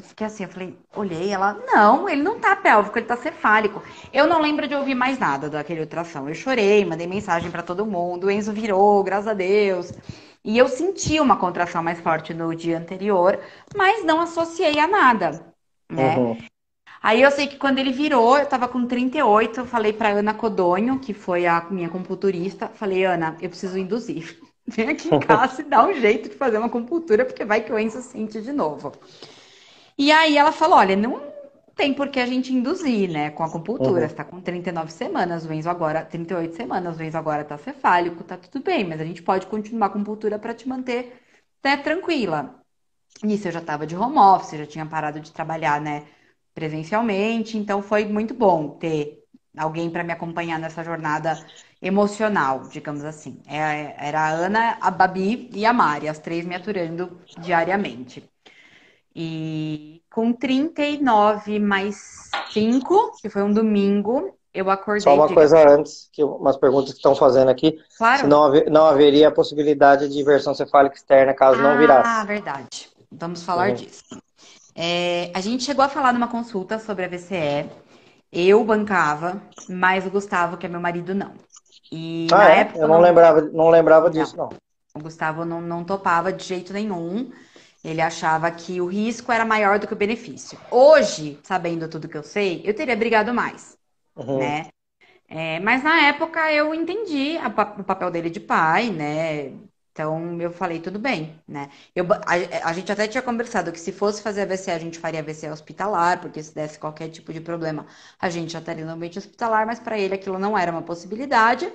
Eu 0.00 0.04
fiquei 0.04 0.26
assim, 0.26 0.44
eu 0.44 0.48
falei, 0.48 0.78
olhei, 0.96 1.30
ela, 1.30 1.52
não, 1.66 2.08
ele 2.08 2.22
não 2.22 2.40
tá 2.40 2.56
pélvico, 2.56 2.98
ele 2.98 3.06
tá 3.06 3.16
cefálico. 3.18 3.82
Eu 4.12 4.26
não 4.26 4.40
lembro 4.40 4.66
de 4.66 4.74
ouvir 4.74 4.94
mais 4.94 5.18
nada 5.18 5.50
daquele 5.50 5.80
ultrassom. 5.80 6.26
Eu 6.26 6.34
chorei, 6.34 6.84
mandei 6.86 7.06
mensagem 7.06 7.50
para 7.50 7.62
todo 7.62 7.84
mundo, 7.84 8.24
o 8.24 8.30
Enzo 8.30 8.50
virou, 8.52 9.02
graças 9.04 9.28
a 9.28 9.34
Deus. 9.34 9.92
E 10.42 10.56
eu 10.56 10.68
senti 10.68 11.20
uma 11.20 11.36
contração 11.36 11.82
mais 11.82 12.00
forte 12.00 12.32
no 12.32 12.54
dia 12.56 12.78
anterior, 12.78 13.38
mas 13.76 14.02
não 14.04 14.22
associei 14.22 14.78
a 14.78 14.88
nada, 14.88 15.54
né? 15.90 16.16
Uhum. 16.16 16.38
Aí 17.02 17.20
eu 17.20 17.30
sei 17.30 17.46
que 17.46 17.56
quando 17.56 17.78
ele 17.78 17.92
virou, 17.92 18.38
eu 18.38 18.46
tava 18.46 18.68
com 18.68 18.86
38, 18.86 19.60
eu 19.60 19.66
falei 19.66 19.92
pra 19.92 20.10
Ana 20.10 20.32
Codonho, 20.32 20.98
que 20.98 21.12
foi 21.12 21.46
a 21.46 21.66
minha 21.70 21.90
compulturista, 21.90 22.68
falei, 22.68 23.04
Ana, 23.04 23.36
eu 23.40 23.50
preciso 23.50 23.78
induzir. 23.78 24.38
Vem 24.66 24.88
aqui 24.88 25.08
em 25.08 25.18
casa 25.20 25.60
e 25.60 25.64
dá 25.64 25.84
um 25.86 25.92
jeito 25.92 26.30
de 26.30 26.36
fazer 26.36 26.56
uma 26.58 26.70
compultura, 26.70 27.24
porque 27.24 27.44
vai 27.44 27.62
que 27.62 27.72
o 27.72 27.78
Enzo 27.78 28.00
sente 28.00 28.40
de 28.40 28.52
novo. 28.52 28.92
E 30.00 30.10
aí 30.10 30.38
ela 30.38 30.50
falou: 30.50 30.78
olha, 30.78 30.96
não 30.96 31.20
tem 31.76 31.92
por 31.92 32.08
que 32.08 32.18
a 32.18 32.24
gente 32.24 32.54
induzir, 32.54 33.10
né? 33.10 33.28
Com 33.30 33.42
a 33.42 33.46
acupuntura. 33.46 34.00
Uhum. 34.00 34.08
Você 34.08 34.14
tá 34.14 34.24
com 34.24 34.40
39 34.40 34.90
semanas, 34.90 35.44
o 35.44 35.52
Enzo 35.52 35.68
agora, 35.68 36.02
38 36.02 36.56
semanas, 36.56 36.98
o 36.98 37.02
Enzo 37.02 37.18
agora 37.18 37.44
tá 37.44 37.58
cefálico, 37.58 38.24
tá 38.24 38.38
tudo 38.38 38.64
bem, 38.64 38.82
mas 38.88 38.98
a 38.98 39.04
gente 39.04 39.22
pode 39.22 39.46
continuar 39.46 39.90
com 39.90 39.98
a 39.98 40.00
acupuntura 40.00 40.38
para 40.38 40.54
te 40.54 40.66
manter 40.66 41.20
né, 41.62 41.76
tranquila. 41.76 42.62
Nisso 43.22 43.48
eu 43.48 43.52
já 43.52 43.60
tava 43.60 43.86
de 43.86 43.94
home 43.94 44.16
office, 44.16 44.58
já 44.58 44.66
tinha 44.66 44.86
parado 44.86 45.20
de 45.20 45.30
trabalhar, 45.32 45.78
né, 45.82 46.06
presencialmente, 46.54 47.58
então 47.58 47.82
foi 47.82 48.06
muito 48.06 48.32
bom 48.32 48.70
ter 48.78 49.22
alguém 49.54 49.90
para 49.90 50.02
me 50.02 50.12
acompanhar 50.14 50.58
nessa 50.58 50.82
jornada 50.82 51.38
emocional, 51.82 52.62
digamos 52.70 53.04
assim. 53.04 53.42
É, 53.46 53.94
era 53.98 54.20
a 54.20 54.30
Ana, 54.30 54.78
a 54.80 54.90
Babi 54.90 55.50
e 55.52 55.66
a 55.66 55.74
Mari, 55.74 56.08
as 56.08 56.18
três 56.18 56.46
me 56.46 56.54
aturando 56.54 57.20
diariamente. 57.38 58.24
E 59.14 60.02
com 60.10 60.32
39 60.32 61.58
mais 61.58 62.30
5, 62.52 63.12
que 63.20 63.28
foi 63.28 63.42
um 63.42 63.52
domingo, 63.52 64.36
eu 64.54 64.70
acordei. 64.70 65.00
Só 65.02 65.14
uma 65.14 65.24
diga. 65.26 65.34
coisa 65.40 65.68
antes, 65.68 66.08
que 66.12 66.22
umas 66.22 66.56
perguntas 66.56 66.90
que 66.92 66.98
estão 66.98 67.14
fazendo 67.14 67.48
aqui. 67.50 67.78
Claro. 67.98 68.20
Se 68.22 68.26
não, 68.26 68.44
haver- 68.44 68.70
não 68.70 68.86
haveria 68.86 69.28
a 69.28 69.32
possibilidade 69.32 70.08
de 70.08 70.22
versão 70.22 70.54
cefálica 70.54 70.94
externa 70.96 71.34
caso 71.34 71.60
não 71.60 71.76
virasse. 71.78 72.08
Ah, 72.08 72.24
verdade. 72.24 72.88
Vamos 73.10 73.42
falar 73.42 73.70
Uhum. 73.70 73.74
disso. 73.74 74.04
É, 74.74 75.30
a 75.34 75.40
gente 75.40 75.64
chegou 75.64 75.84
a 75.84 75.88
falar 75.88 76.12
numa 76.12 76.28
consulta 76.28 76.78
sobre 76.78 77.04
a 77.04 77.08
VCE. 77.08 77.68
Eu 78.32 78.64
bancava, 78.64 79.42
mas 79.68 80.06
o 80.06 80.10
Gustavo, 80.10 80.56
que 80.56 80.66
é 80.66 80.68
meu 80.68 80.80
marido, 80.80 81.14
não. 81.14 81.32
E 81.90 82.28
Ah, 82.30 82.36
na 82.38 82.50
é? 82.50 82.58
época 82.60 82.78
Eu 82.78 82.86
não 82.86 83.00
lembrava, 83.00 83.40
não 83.40 83.68
lembrava 83.68 84.06
Não. 84.06 84.12
disso, 84.12 84.36
não. 84.36 84.48
O 84.94 85.00
Gustavo 85.00 85.44
não, 85.44 85.60
não 85.60 85.82
topava 85.84 86.32
de 86.32 86.44
jeito 86.44 86.72
nenhum. 86.72 87.30
Ele 87.82 88.00
achava 88.00 88.50
que 88.50 88.80
o 88.80 88.86
risco 88.86 89.32
era 89.32 89.44
maior 89.44 89.78
do 89.78 89.86
que 89.86 89.92
o 89.92 89.96
benefício. 89.96 90.58
Hoje, 90.70 91.38
sabendo 91.42 91.88
tudo 91.88 92.08
que 92.08 92.16
eu 92.16 92.22
sei, 92.22 92.62
eu 92.64 92.74
teria 92.74 92.96
brigado 92.96 93.32
mais, 93.34 93.76
Uhum. 94.16 94.62
né? 94.62 94.68
É, 95.28 95.60
mas 95.60 95.82
na 95.82 96.02
época 96.08 96.52
eu 96.52 96.74
entendi 96.74 97.36
a 97.38 97.48
o 97.48 97.84
papel 97.84 98.10
dele 98.10 98.30
de 98.30 98.40
pai, 98.40 98.90
né? 98.90 99.48
Então 99.92 100.40
eu 100.40 100.50
falei, 100.52 100.80
tudo 100.80 100.98
bem, 100.98 101.40
né? 101.46 101.70
Eu, 101.94 102.06
a, 102.12 102.68
a 102.70 102.72
gente 102.72 102.90
até 102.92 103.06
tinha 103.08 103.22
conversado 103.22 103.72
que 103.72 103.78
se 103.80 103.92
fosse 103.92 104.22
fazer 104.22 104.42
AVC, 104.42 104.70
a 104.70 104.78
gente 104.78 104.98
faria 104.98 105.20
AVC 105.20 105.48
hospitalar, 105.50 106.20
porque 106.20 106.42
se 106.42 106.54
desse 106.54 106.78
qualquer 106.78 107.08
tipo 107.10 107.32
de 107.32 107.40
problema, 107.40 107.86
a 108.18 108.30
gente 108.30 108.52
já 108.52 108.58
estaria 108.60 108.84
no 108.84 108.92
ambiente 108.92 109.18
hospitalar, 109.18 109.66
mas 109.66 109.78
para 109.80 109.98
ele 109.98 110.14
aquilo 110.14 110.38
não 110.38 110.56
era 110.58 110.70
uma 110.72 110.82
possibilidade. 110.82 111.70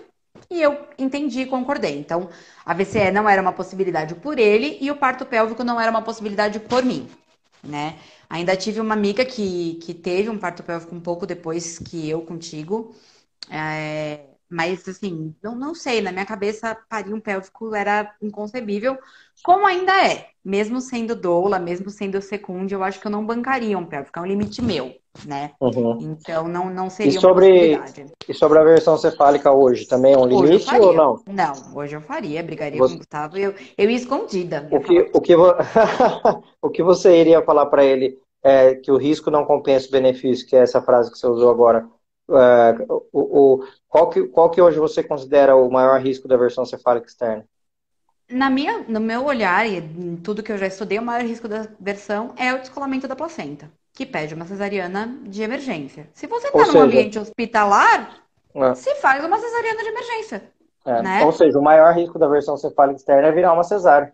E 0.49 0.61
eu 0.61 0.87
entendi 0.97 1.41
e 1.41 1.45
concordei. 1.45 1.97
Então, 1.97 2.29
a 2.65 2.73
VCE 2.73 3.11
não 3.11 3.27
era 3.27 3.41
uma 3.41 3.53
possibilidade 3.53 4.15
por 4.15 4.37
ele 4.37 4.77
e 4.81 4.91
o 4.91 4.95
parto 4.97 5.25
pélvico 5.25 5.63
não 5.63 5.79
era 5.79 5.89
uma 5.91 6.01
possibilidade 6.01 6.59
por 6.59 6.83
mim, 6.83 7.09
né? 7.63 7.97
Ainda 8.29 8.55
tive 8.55 8.79
uma 8.79 8.93
amiga 8.93 9.25
que, 9.25 9.75
que 9.75 9.93
teve 9.93 10.29
um 10.29 10.37
parto 10.37 10.63
pélvico 10.63 10.95
um 10.95 11.01
pouco 11.01 11.25
depois 11.25 11.79
que 11.79 12.09
eu 12.09 12.21
contigo. 12.21 12.95
É, 13.49 14.25
mas, 14.49 14.87
assim, 14.87 15.35
não, 15.43 15.55
não 15.55 15.75
sei, 15.75 16.01
na 16.01 16.11
minha 16.11 16.25
cabeça, 16.25 16.75
parir 16.89 17.13
um 17.13 17.19
pélvico 17.21 17.75
era 17.75 18.15
inconcebível, 18.21 18.97
como 19.43 19.65
ainda 19.67 19.91
é. 20.07 20.31
Mesmo 20.43 20.81
sendo 20.81 21.15
doula, 21.15 21.59
mesmo 21.59 21.89
sendo 21.89 22.21
secunde, 22.21 22.73
eu 22.75 22.83
acho 22.83 22.99
que 23.01 23.07
eu 23.07 23.11
não 23.11 23.25
bancaria 23.25 23.77
um 23.77 23.85
pélvico, 23.85 24.19
é 24.19 24.21
um 24.21 24.25
limite 24.25 24.61
meu, 24.61 24.95
né? 25.25 25.51
Uhum. 25.61 25.97
Então, 26.01 26.47
não, 26.47 26.69
não 26.69 26.89
seria 26.89 27.13
uma 27.13 27.21
sobre-. 27.21 27.79
E 28.27 28.33
sobre 28.33 28.59
a 28.59 28.63
versão 28.63 28.97
cefálica 28.97 29.51
hoje, 29.51 29.87
também 29.87 30.13
é 30.13 30.17
um 30.17 30.25
limite 30.25 30.73
ou 30.75 30.93
não? 30.93 31.19
Não, 31.27 31.53
hoje 31.75 31.95
eu 31.95 32.01
faria, 32.01 32.41
brigaria 32.43 32.79
Você- 32.79 32.89
com 32.89 32.95
o 32.95 32.97
Gustavo. 32.99 33.37
Eu, 33.37 33.53
eu 33.77 33.89
ia 33.89 33.95
escondida. 33.95 34.67
O 34.71 34.79
que, 34.79 35.11
o 35.13 35.21
que, 35.21 35.35
vo- 35.35 35.53
o 36.61 36.69
que 36.69 36.83
você 36.83 37.19
iria 37.19 37.41
falar 37.43 37.67
para 37.67 37.83
ele 37.85 38.17
é 38.43 38.75
que 38.75 38.91
o 38.91 38.97
risco 38.97 39.31
não 39.31 39.45
compensa 39.45 39.87
o 39.87 39.91
benefício, 39.91 40.47
que 40.47 40.55
é 40.55 40.59
essa 40.59 40.81
frase 40.81 41.11
que 41.11 41.17
você 41.17 41.27
usou 41.27 41.49
agora. 41.49 41.87
É, 42.29 42.75
o, 42.89 43.55
o- 43.61 43.67
qual, 43.87 44.09
que, 44.09 44.23
qual 44.27 44.49
que 44.49 44.61
hoje 44.61 44.79
você 44.79 45.03
considera 45.03 45.55
o 45.55 45.69
maior 45.71 45.99
risco 46.01 46.27
da 46.27 46.37
versão 46.37 46.65
cefálica 46.65 47.07
externa? 47.07 47.45
Na 48.29 48.49
minha, 48.49 48.79
no 48.87 48.99
meu 48.99 49.23
olhar 49.25 49.67
e 49.67 49.77
em 49.77 50.17
tudo 50.17 50.41
que 50.41 50.51
eu 50.51 50.57
já 50.57 50.65
estudei, 50.65 50.97
o 50.97 51.01
maior 51.03 51.23
risco 51.23 51.47
da 51.47 51.67
versão 51.79 52.33
é 52.37 52.53
o 52.53 52.59
descolamento 52.59 53.07
da 53.07 53.15
placenta, 53.15 53.71
que 53.95 54.05
pede 54.05 54.33
uma 54.35 54.45
cesariana 54.45 55.17
de 55.23 55.41
emergência. 55.41 56.09
Se 56.13 56.27
você 56.27 56.47
está 56.47 56.59
num 56.59 56.65
seja- 56.65 56.83
ambiente 56.83 57.17
hospitalar, 57.17 58.21
É, 58.53 58.75
se 58.75 58.93
faz 58.95 59.23
uma 59.23 59.39
cesariana 59.39 59.81
de 59.81 59.89
emergência. 59.89 60.51
é. 60.85 61.01
Né? 61.01 61.23
Ou 61.23 61.31
seja, 61.31 61.57
o 61.57 61.63
maior 61.63 61.93
risco 61.93 62.19
da 62.19 62.27
versão 62.27 62.57
cefálica 62.57 62.97
externa 62.97 63.29
é 63.29 63.31
virar 63.31 63.53
uma 63.53 63.63
cesárea, 63.63 64.13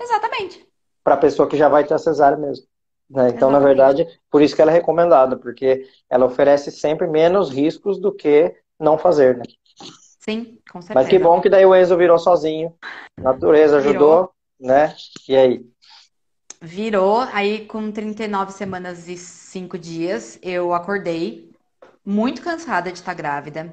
Exatamente. 0.00 0.64
para 1.02 1.14
a 1.14 1.18
pessoa 1.18 1.48
que 1.48 1.56
já 1.56 1.68
vai 1.68 1.84
ter 1.84 1.94
a 1.94 1.98
cesárea 1.98 2.36
mesmo. 2.38 2.66
né? 3.10 3.30
Então, 3.30 3.50
na 3.50 3.56
Exatamente. 3.58 3.64
verdade, 4.04 4.20
por 4.30 4.42
isso 4.42 4.54
que 4.54 4.60
ela 4.60 4.70
é 4.70 4.74
recomendada, 4.74 5.34
porque 5.36 5.88
ela 6.10 6.26
oferece 6.26 6.70
sempre 6.70 7.06
menos 7.06 7.48
riscos 7.50 7.98
do 7.98 8.12
que 8.12 8.54
não 8.78 8.98
fazer, 8.98 9.38
né? 9.38 9.44
Sim, 10.20 10.58
com 10.70 10.82
certeza. 10.82 10.94
Mas 10.94 11.08
que 11.08 11.18
bom 11.18 11.40
que 11.40 11.48
daí 11.48 11.64
o 11.64 11.74
Enzo 11.74 11.96
virou 11.96 12.18
sozinho. 12.18 12.74
Natureza 13.18 13.78
ajudou, 13.78 14.30
né? 14.60 14.94
E 15.26 15.34
aí? 15.34 15.66
Virou, 16.60 17.20
aí 17.32 17.66
com 17.66 17.90
39 17.92 18.52
semanas 18.52 19.08
e 19.08 19.16
5 19.16 19.78
dias, 19.78 20.38
eu 20.42 20.74
acordei 20.74 21.52
muito 22.04 22.42
cansada 22.42 22.90
de 22.92 22.98
estar 22.98 23.14
grávida. 23.14 23.72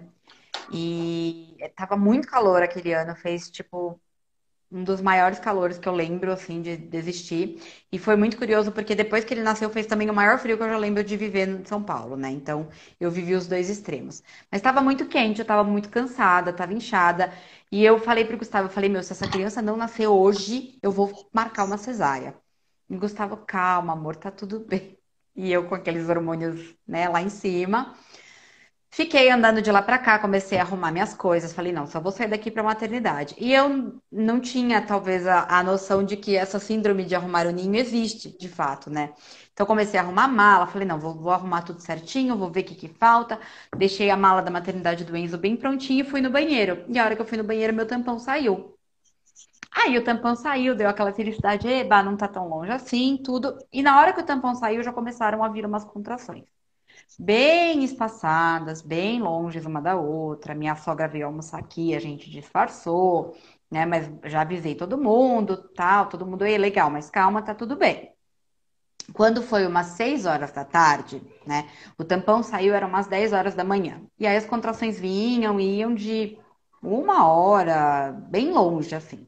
E 0.74 1.58
tava 1.76 1.98
muito 1.98 2.28
calor 2.28 2.63
aquele 2.63 2.93
ano, 2.93 3.15
fez 3.15 3.50
tipo 3.52 4.00
um 4.71 4.84
dos 4.84 5.02
maiores 5.02 5.39
calores 5.39 5.78
que 5.80 5.88
eu 5.89 5.93
lembro, 5.93 6.32
assim, 6.34 6.62
de 6.62 6.78
desistir. 6.78 7.62
E 7.91 8.00
foi 8.00 8.15
muito 8.17 8.38
curioso, 8.38 8.71
porque 8.71 8.95
depois 8.95 9.26
que 9.26 9.34
ele 9.34 9.43
nasceu, 9.43 9.69
fez 9.69 9.88
também 9.88 10.10
o 10.10 10.13
maior 10.13 10.39
frio 10.39 10.58
que 10.58 10.63
eu 10.63 10.69
já 10.69 10.78
lembro 10.78 11.04
de 11.04 11.17
viver 11.17 11.48
em 11.50 11.65
São 11.65 11.84
Paulo, 11.84 12.17
né? 12.17 12.30
Então, 12.32 12.69
eu 13.00 13.12
vivi 13.12 13.36
os 13.36 13.48
dois 13.48 13.69
extremos. 13.69 14.24
Mas 14.52 14.60
estava 14.60 14.82
muito 14.82 15.08
quente, 15.08 15.39
eu 15.39 15.43
estava 15.43 15.63
muito 15.63 15.89
cansada, 15.89 16.52
estava 16.52 16.74
inchada. 16.74 17.34
E 17.71 17.84
eu 17.86 18.00
falei 18.00 18.26
pro 18.26 18.38
Gustavo, 18.38 18.67
eu 18.67 18.71
falei, 18.71 18.89
meu, 18.89 19.04
se 19.04 19.13
essa 19.13 19.28
criança 19.30 19.62
não 19.62 19.78
nascer 19.78 20.08
hoje, 20.08 20.80
eu 20.84 20.91
vou 20.91 21.30
marcar 21.34 21.65
uma 21.65 21.78
cesárea. 21.78 22.36
Gustavo, 22.89 23.38
calma, 23.45 23.93
amor, 23.93 24.15
tá 24.15 24.32
tudo 24.32 24.60
bem. 24.60 24.98
E 25.36 25.52
eu 25.52 25.67
com 25.67 25.76
aqueles 25.76 26.08
hormônios, 26.10 26.76
né, 26.88 27.10
lá 27.10 27.21
em 27.21 27.30
cima. 27.30 27.95
Fiquei 28.91 29.30
andando 29.30 29.62
de 29.62 29.71
lá 29.71 29.82
pra 29.82 29.98
cá, 30.00 30.19
comecei 30.19 30.58
a 30.58 30.62
arrumar 30.63 30.91
minhas 30.91 31.13
coisas. 31.13 31.54
Falei, 31.54 31.74
não, 31.74 31.86
só 31.88 32.00
vou 32.00 32.12
sair 32.13 32.30
daqui 32.30 32.50
pra 32.52 32.63
maternidade. 32.63 33.36
E 33.38 33.54
eu 33.54 34.00
não 34.12 34.39
tinha, 34.39 34.82
talvez, 34.86 35.28
a, 35.28 35.45
a 35.60 35.63
noção 35.63 36.04
de 36.04 36.15
que 36.17 36.36
essa 36.38 36.60
síndrome 36.60 37.04
de 37.06 37.13
arrumar 37.15 37.45
o 37.48 37.52
ninho 37.52 37.76
existe, 37.76 38.38
de 38.38 38.48
fato, 38.50 38.89
né? 38.89 39.13
Então, 39.54 39.65
comecei 39.65 40.00
a 40.00 40.04
arrumar 40.04 40.26
a 40.26 40.28
mala. 40.30 40.67
Falei, 40.67 40.88
não, 40.88 41.00
vou, 41.00 41.13
vou 41.15 41.32
arrumar 41.34 41.63
tudo 41.63 41.82
certinho, 41.82 42.38
vou 42.38 42.50
ver 42.52 42.62
o 42.62 42.63
que 42.65 42.76
que 42.76 42.88
falta. 42.88 43.39
Deixei 43.78 44.10
a 44.10 44.17
mala 44.17 44.41
da 44.41 44.52
maternidade 44.52 45.04
do 45.04 45.15
Enzo 45.17 45.38
bem 45.38 45.58
prontinha 45.58 46.02
e 46.04 46.08
fui 46.10 46.21
no 46.21 46.30
banheiro. 46.32 46.86
E 46.89 46.98
a 47.00 47.04
hora 47.06 47.15
que 47.15 47.21
eu 47.21 47.26
fui 47.26 47.38
no 47.38 47.43
banheiro, 47.43 47.74
meu 47.74 47.86
tampão 47.88 48.17
saiu. 48.19 48.74
Aí 49.75 49.97
o 49.97 50.03
tampão 50.03 50.35
saiu, 50.35 50.75
deu 50.75 50.89
aquela 50.89 51.13
felicidade, 51.13 51.67
eba, 51.67 52.01
não 52.01 52.15
tá 52.17 52.27
tão 52.27 52.47
longe 52.47 52.71
assim, 52.71 53.17
tudo. 53.23 53.57
E 53.71 53.83
na 53.83 53.99
hora 53.99 54.13
que 54.13 54.21
o 54.21 54.25
tampão 54.25 54.55
saiu, 54.55 54.81
já 54.81 54.91
começaram 54.93 55.43
a 55.43 55.49
vir 55.49 55.65
umas 55.65 55.83
contrações. 55.85 56.45
Bem 57.19 57.83
espaçadas, 57.83 58.81
bem 58.81 59.21
longe 59.21 59.59
uma 59.59 59.81
da 59.81 59.95
outra. 59.95 60.55
Minha 60.55 60.75
sogra 60.75 61.07
veio 61.07 61.27
almoçar 61.27 61.59
aqui, 61.59 61.95
a 61.95 61.99
gente 61.99 62.29
disfarçou, 62.29 63.35
né? 63.71 63.85
Mas 63.85 64.09
já 64.25 64.41
avisei 64.41 64.75
todo 64.75 64.97
mundo, 64.97 65.57
tal, 65.75 66.07
todo 66.09 66.25
mundo, 66.25 66.45
ei, 66.45 66.57
legal, 66.57 66.89
mas 66.89 67.09
calma, 67.09 67.41
tá 67.41 67.53
tudo 67.55 67.75
bem. 67.75 68.13
Quando 69.13 69.41
foi 69.41 69.65
umas 69.67 69.88
6 69.88 70.25
horas 70.25 70.51
da 70.51 70.65
tarde, 70.65 71.21
né? 71.45 71.69
O 71.97 72.03
tampão 72.03 72.41
saiu, 72.43 72.73
eram 72.73 72.88
umas 72.88 73.07
10 73.07 73.33
horas 73.33 73.55
da 73.55 73.63
manhã. 73.63 74.01
E 74.19 74.25
aí 74.27 74.38
as 74.38 74.45
contrações 74.45 74.99
vinham 74.99 75.59
e 75.59 75.77
iam 75.79 75.93
de 75.93 76.39
uma 76.81 77.27
hora, 77.27 78.11
bem 78.29 78.51
longe, 78.51 78.95
assim. 78.95 79.27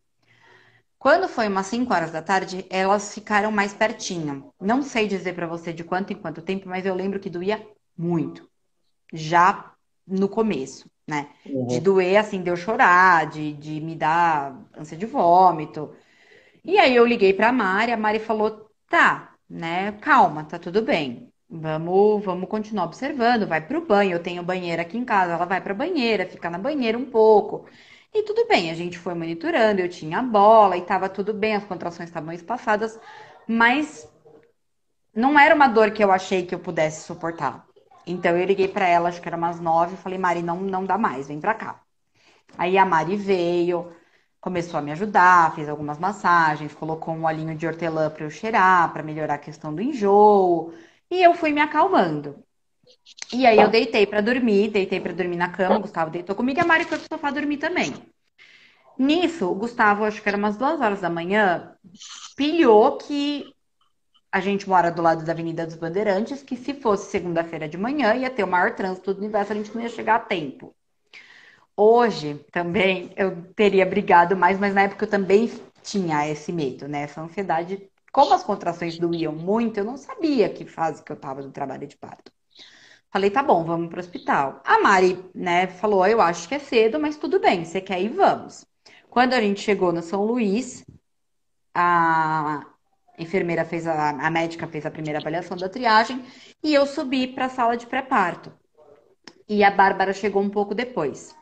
Quando 1.00 1.28
foi 1.30 1.48
umas 1.48 1.68
5 1.68 1.94
horas 1.94 2.12
da 2.12 2.22
tarde, 2.22 2.66
elas 2.70 3.14
ficaram 3.14 3.52
mais 3.52 3.74
pertinho. 3.74 4.52
Não 4.60 4.82
sei 4.82 5.08
dizer 5.08 5.34
pra 5.36 5.48
você 5.48 5.72
de 5.72 5.84
quanto 5.84 6.12
em 6.14 6.16
quanto 6.16 6.42
tempo, 6.42 6.68
mas 6.68 6.86
eu 6.86 6.96
lembro 6.96 7.20
que 7.20 7.30
doía 7.30 7.66
muito. 7.98 8.50
Já 9.14 9.74
no 10.08 10.30
começo, 10.30 10.90
né? 11.08 11.30
De 11.64 11.80
doer, 11.80 12.18
assim, 12.18 12.42
de 12.44 12.50
eu 12.50 12.58
chorar, 12.58 13.30
de, 13.30 13.54
de 13.54 13.82
me 13.82 13.96
dar 13.96 14.58
ânsia 14.78 14.98
de 14.98 15.06
vômito. 15.06 15.96
E 16.64 16.78
aí 16.78 16.96
eu 16.96 17.06
liguei 17.06 17.34
pra 17.34 17.52
Mari, 17.52 17.92
a 17.92 17.98
Mari 17.98 18.20
falou: 18.20 18.70
tá, 18.90 19.34
né? 19.50 19.94
Calma, 20.02 20.44
tá 20.46 20.60
tudo 20.60 20.82
bem. 20.82 21.32
Vamos, 21.50 22.24
vamos 22.26 22.50
continuar 22.50 22.86
observando, 22.86 23.48
vai 23.48 23.66
pro 23.66 23.86
banho. 23.86 24.14
Eu 24.14 24.24
tenho 24.24 24.44
banheira 24.44 24.82
aqui 24.82 24.98
em 24.98 25.06
casa, 25.06 25.34
ela 25.34 25.46
vai 25.46 25.62
pra 25.62 25.74
banheira, 25.74 26.28
fica 26.28 26.50
na 26.50 26.58
banheira 26.58 26.98
um 26.98 27.06
pouco. 27.10 27.66
E 28.14 28.24
tudo 28.24 28.48
bem, 28.48 28.72
a 28.72 28.74
gente 28.74 28.98
foi 28.98 29.14
monitorando, 29.14 29.82
eu 29.82 29.90
tinha 29.90 30.20
a 30.20 30.24
bola 30.24 30.78
e 30.78 30.82
tava 30.82 31.08
tudo 31.10 31.34
bem, 31.34 31.56
as 31.56 31.64
contrações 31.66 32.10
estavam 32.10 32.34
espaçadas, 32.34 33.00
mas 33.48 34.08
não 35.14 35.38
era 35.38 35.54
uma 35.54 35.68
dor 35.68 35.92
que 35.92 36.04
eu 36.04 36.12
achei 36.12 36.46
que 36.46 36.56
eu 36.56 36.60
pudesse 36.60 37.06
suportar. 37.06 37.66
Então 38.06 38.38
eu 38.38 38.46
liguei 38.46 38.68
pra 38.68 38.88
ela, 38.88 39.10
acho 39.10 39.22
que 39.22 39.28
era 39.28 39.38
umas 39.38 39.60
nove, 39.60 39.96
e 39.96 39.98
falei, 39.98 40.18
Mari, 40.18 40.42
não, 40.42 40.58
não 40.62 40.86
dá 40.86 40.98
mais, 40.98 41.28
vem 41.28 41.40
pra 41.40 41.54
cá. 41.54 41.82
Aí 42.58 42.78
a 42.78 42.86
Mari 42.86 43.18
veio, 43.18 43.94
começou 44.42 44.80
a 44.80 44.84
me 44.84 44.92
ajudar, 44.94 45.56
fez 45.56 45.70
algumas 45.70 46.00
massagens, 46.00 46.74
colocou 46.76 47.14
um 47.16 47.26
olhinho 47.26 47.56
de 47.56 47.68
hortelã 47.68 48.10
pra 48.10 48.26
eu 48.26 48.30
cheirar, 48.30 48.94
pra 48.94 49.04
melhorar 49.04 49.36
a 49.36 49.40
questão 49.40 49.74
do 49.76 49.82
enjoo, 49.82 50.74
e 51.12 51.22
eu 51.24 51.34
fui 51.36 51.52
me 51.52 51.62
acalmando. 51.62 52.44
E 53.34 53.46
aí 53.46 53.60
eu 53.60 53.68
deitei 53.68 54.06
pra 54.08 54.22
dormir, 54.22 54.70
deitei 54.72 55.00
pra 55.00 55.14
dormir 55.14 55.36
na 55.36 55.50
cama, 55.50 55.78
o 55.78 55.82
Gustavo 55.82 56.12
deitou 56.12 56.36
comigo 56.36 56.60
e 56.60 56.62
a 56.62 56.66
Mari 56.66 56.86
foi 56.86 56.98
pro 56.98 57.08
sofá 57.12 57.32
dormir 57.32 57.58
também. 57.58 57.94
Nisso, 58.98 59.50
o 59.50 59.56
Gustavo, 59.56 60.06
acho 60.06 60.22
que 60.22 60.28
era 60.30 60.38
umas 60.38 60.58
duas 60.58 60.82
horas 60.82 61.02
da 61.02 61.10
manhã, 61.10 61.76
pilhou 62.36 62.98
que 62.98 63.54
a 64.32 64.40
gente 64.40 64.68
mora 64.68 64.92
do 64.92 65.02
lado 65.02 65.26
da 65.26 65.32
Avenida 65.34 65.66
dos 65.66 65.76
Bandeirantes, 65.76 66.44
que 66.44 66.56
se 66.56 66.74
fosse 66.74 67.12
segunda-feira 67.12 67.68
de 67.68 67.78
manhã 67.78 68.16
ia 68.16 68.30
ter 68.30 68.44
o 68.44 68.48
maior 68.48 68.76
trânsito 68.76 69.14
do 69.14 69.20
universo, 69.20 69.54
a 69.54 69.56
gente 69.56 69.74
não 69.74 69.82
ia 69.82 69.90
chegar 69.90 70.16
a 70.16 70.20
tempo. 70.20 70.76
Hoje 71.76 72.44
também 72.52 73.12
eu 73.16 73.54
teria 73.54 73.86
brigado 73.86 74.36
mais, 74.36 74.60
mas 74.60 74.74
na 74.74 74.84
época 74.84 75.06
eu 75.06 75.10
também 75.10 75.50
tinha 75.84 76.28
esse 76.28 76.52
medo, 76.52 76.88
né? 76.88 77.04
Essa 77.04 77.22
ansiedade. 77.22 77.90
Como 78.12 78.34
as 78.34 78.44
contrações 78.44 78.98
doíam 78.98 79.34
muito, 79.34 79.78
eu 79.78 79.84
não 79.86 79.96
sabia 79.98 80.50
que 80.50 80.66
fase 80.66 81.04
que 81.04 81.12
eu 81.12 81.16
tava 81.16 81.42
do 81.44 81.52
trabalho 81.52 81.88
de 81.88 81.96
parto. 81.98 82.32
Falei, 83.12 83.30
tá 83.32 83.42
bom, 83.42 83.64
vamos 83.64 83.90
pro 83.90 84.00
hospital. 84.00 84.62
A 84.66 84.80
Mari, 84.80 85.18
né, 85.34 85.68
falou, 85.68 86.06
eu 86.06 86.22
acho 86.22 86.48
que 86.48 86.56
é 86.56 86.60
cedo, 86.60 87.00
mas 87.00 87.18
tudo 87.18 87.40
bem, 87.40 87.64
você 87.64 87.80
quer 87.82 88.02
ir, 88.02 88.10
vamos. 88.10 88.66
Quando 89.10 89.34
a 89.34 89.42
gente 89.42 89.62
chegou 89.62 89.92
no 89.92 90.02
São 90.02 90.26
Luís, 90.26 90.86
a 91.74 92.66
enfermeira 93.18 93.66
fez 93.66 93.88
a, 93.88 94.10
a 94.10 94.30
médica 94.30 94.68
fez 94.68 94.86
a 94.86 94.92
primeira 94.92 95.20
avaliação 95.20 95.58
da 95.58 95.70
triagem 95.70 96.24
e 96.64 96.74
eu 96.74 96.86
subi 96.86 97.28
para 97.28 97.46
a 97.46 97.50
sala 97.50 97.78
de 97.78 97.88
pré-parto. 97.88 98.52
E 99.48 99.64
a 99.64 99.72
Bárbara 99.72 100.14
chegou 100.14 100.42
um 100.42 100.50
pouco 100.50 100.76
depois. 100.76 101.36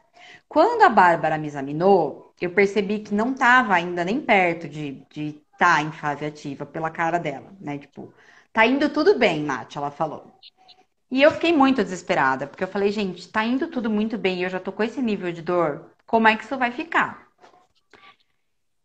Quando 0.48 0.84
a 0.84 0.90
Bárbara 0.90 1.38
me 1.38 1.48
examinou, 1.48 2.34
eu 2.40 2.52
percebi 2.52 3.00
que 3.00 3.14
não 3.14 3.32
estava 3.34 3.74
ainda 3.74 4.06
nem 4.06 4.22
perto 4.22 4.70
de 4.70 5.06
estar 5.10 5.78
tá 5.78 5.82
em 5.82 5.92
fase 5.92 6.26
ativa 6.26 6.66
pela 6.66 6.90
cara 6.92 7.18
dela, 7.18 7.52
né? 7.60 7.78
Tipo, 7.78 8.14
tá 8.54 8.66
indo 8.66 8.90
tudo 8.90 9.18
bem, 9.18 9.42
Nath, 9.44 9.76
ela 9.76 9.92
falou. 9.92 10.32
E 11.16 11.22
eu 11.22 11.32
fiquei 11.32 11.54
muito 11.54 11.82
desesperada, 11.82 12.46
porque 12.46 12.62
eu 12.66 12.68
falei, 12.68 12.92
gente, 12.92 13.30
tá 13.32 13.42
indo 13.46 13.70
tudo 13.70 13.90
muito 13.90 14.18
bem 14.18 14.40
e 14.40 14.44
eu 14.44 14.50
já 14.50 14.60
tô 14.60 14.72
com 14.74 14.84
esse 14.84 15.02
nível 15.02 15.32
de 15.32 15.42
dor, 15.42 15.90
como 16.06 16.28
é 16.28 16.36
que 16.36 16.44
isso 16.44 16.58
vai 16.58 16.72
ficar? 16.72 17.30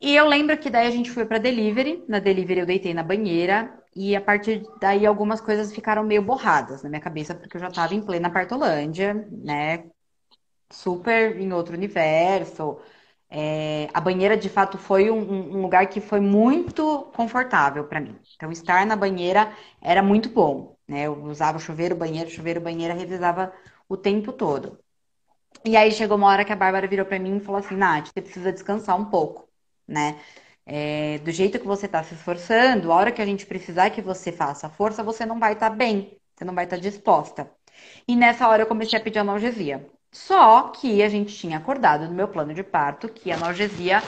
E 0.00 0.14
eu 0.14 0.26
lembro 0.26 0.56
que 0.56 0.70
daí 0.70 0.86
a 0.86 0.90
gente 0.90 1.10
foi 1.10 1.26
para 1.26 1.38
delivery, 1.38 2.04
na 2.08 2.18
delivery 2.20 2.60
eu 2.60 2.66
deitei 2.66 2.94
na 2.94 3.02
banheira 3.02 3.58
e 3.94 4.14
a 4.14 4.20
partir 4.20 4.62
daí 4.80 5.04
algumas 5.04 5.40
coisas 5.40 5.72
ficaram 5.74 6.04
meio 6.04 6.22
borradas 6.22 6.82
na 6.82 6.88
minha 6.88 7.00
cabeça, 7.02 7.34
porque 7.34 7.56
eu 7.56 7.60
já 7.60 7.70
tava 7.70 7.94
em 7.94 8.00
plena 8.02 8.30
Partolândia, 8.30 9.12
né? 9.32 9.84
Super 10.72 11.40
em 11.40 11.52
outro 11.52 11.74
universo. 11.76 12.78
É, 13.30 13.88
a 13.94 14.00
banheira, 14.00 14.36
de 14.36 14.48
fato, 14.48 14.78
foi 14.78 15.10
um, 15.10 15.18
um 15.56 15.62
lugar 15.62 15.88
que 15.88 16.00
foi 16.00 16.20
muito 16.20 17.04
confortável 17.16 17.84
para 17.86 18.00
mim. 18.00 18.16
Então, 18.36 18.50
estar 18.52 18.86
na 18.86 18.96
banheira 18.96 19.52
era 19.82 20.02
muito 20.02 20.28
bom. 20.30 20.76
Né? 20.90 21.04
Eu 21.06 21.14
usava 21.24 21.60
chuveiro, 21.60 21.94
banheiro, 21.94 22.28
chuveiro, 22.28 22.60
banheira, 22.60 22.92
revisava 22.92 23.52
o 23.88 23.96
tempo 23.96 24.32
todo. 24.32 24.76
E 25.64 25.76
aí 25.76 25.92
chegou 25.92 26.16
uma 26.16 26.26
hora 26.26 26.44
que 26.44 26.52
a 26.52 26.56
Bárbara 26.56 26.88
virou 26.88 27.06
para 27.06 27.18
mim 27.18 27.36
e 27.36 27.40
falou 27.40 27.60
assim: 27.60 27.76
Nath, 27.76 28.08
você 28.08 28.20
precisa 28.20 28.52
descansar 28.52 28.98
um 29.00 29.04
pouco, 29.04 29.48
né? 29.86 30.18
É, 30.66 31.18
do 31.18 31.30
jeito 31.30 31.60
que 31.60 31.66
você 31.66 31.86
está 31.86 32.02
se 32.02 32.14
esforçando, 32.14 32.90
a 32.90 32.96
hora 32.96 33.12
que 33.12 33.22
a 33.22 33.26
gente 33.26 33.46
precisar 33.46 33.90
que 33.90 34.02
você 34.02 34.32
faça 34.32 34.68
força, 34.68 35.02
você 35.02 35.24
não 35.24 35.38
vai 35.38 35.52
estar 35.52 35.70
tá 35.70 35.76
bem, 35.76 36.18
você 36.34 36.44
não 36.44 36.54
vai 36.54 36.64
estar 36.64 36.76
tá 36.76 36.82
disposta. 36.82 37.48
E 38.08 38.16
nessa 38.16 38.48
hora 38.48 38.62
eu 38.62 38.66
comecei 38.66 38.98
a 38.98 39.02
pedir 39.02 39.20
analgesia. 39.20 39.86
Só 40.12 40.70
que 40.70 41.02
a 41.04 41.08
gente 41.08 41.36
tinha 41.36 41.58
acordado 41.58 42.08
no 42.08 42.14
meu 42.14 42.26
plano 42.26 42.52
de 42.52 42.64
parto 42.64 43.08
que 43.08 43.30
a 43.30 43.36
analgesia 43.36 44.02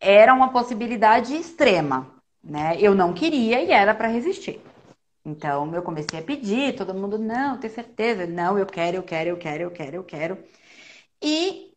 era 0.00 0.32
uma 0.32 0.50
possibilidade 0.50 1.34
extrema, 1.36 2.10
né? 2.42 2.76
Eu 2.80 2.94
não 2.94 3.12
queria 3.12 3.62
e 3.62 3.70
era 3.70 3.94
para 3.94 4.08
resistir. 4.08 4.60
Então 5.24 5.74
eu 5.74 5.82
comecei 5.82 6.18
a 6.18 6.22
pedir, 6.22 6.76
todo 6.76 6.94
mundo, 6.94 7.18
não, 7.18 7.58
tem 7.58 7.70
certeza? 7.70 8.26
Não, 8.26 8.58
eu 8.58 8.66
quero, 8.66 8.98
eu 8.98 9.02
quero, 9.02 9.30
eu 9.30 9.36
quero, 9.38 9.62
eu 9.62 9.70
quero, 9.70 9.96
eu 9.96 10.04
quero. 10.04 10.38
E 11.22 11.72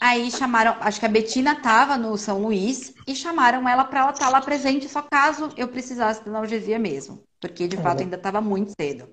aí 0.00 0.30
chamaram, 0.30 0.76
acho 0.80 0.98
que 0.98 1.06
a 1.06 1.08
Betina 1.08 1.52
estava 1.52 1.96
no 1.96 2.16
São 2.18 2.42
Luís 2.42 2.94
e 3.06 3.14
chamaram 3.14 3.68
ela 3.68 3.84
para 3.84 4.00
ela 4.00 4.10
estar 4.10 4.26
tá 4.26 4.30
lá 4.30 4.40
presente, 4.40 4.88
só 4.88 5.02
caso 5.02 5.50
eu 5.56 5.68
precisasse 5.68 6.22
de 6.22 6.28
analgesia 6.28 6.78
mesmo, 6.78 7.22
porque 7.40 7.68
de 7.68 7.76
uhum. 7.76 7.82
fato 7.82 8.02
ainda 8.02 8.16
estava 8.16 8.40
muito 8.40 8.72
cedo. 8.80 9.08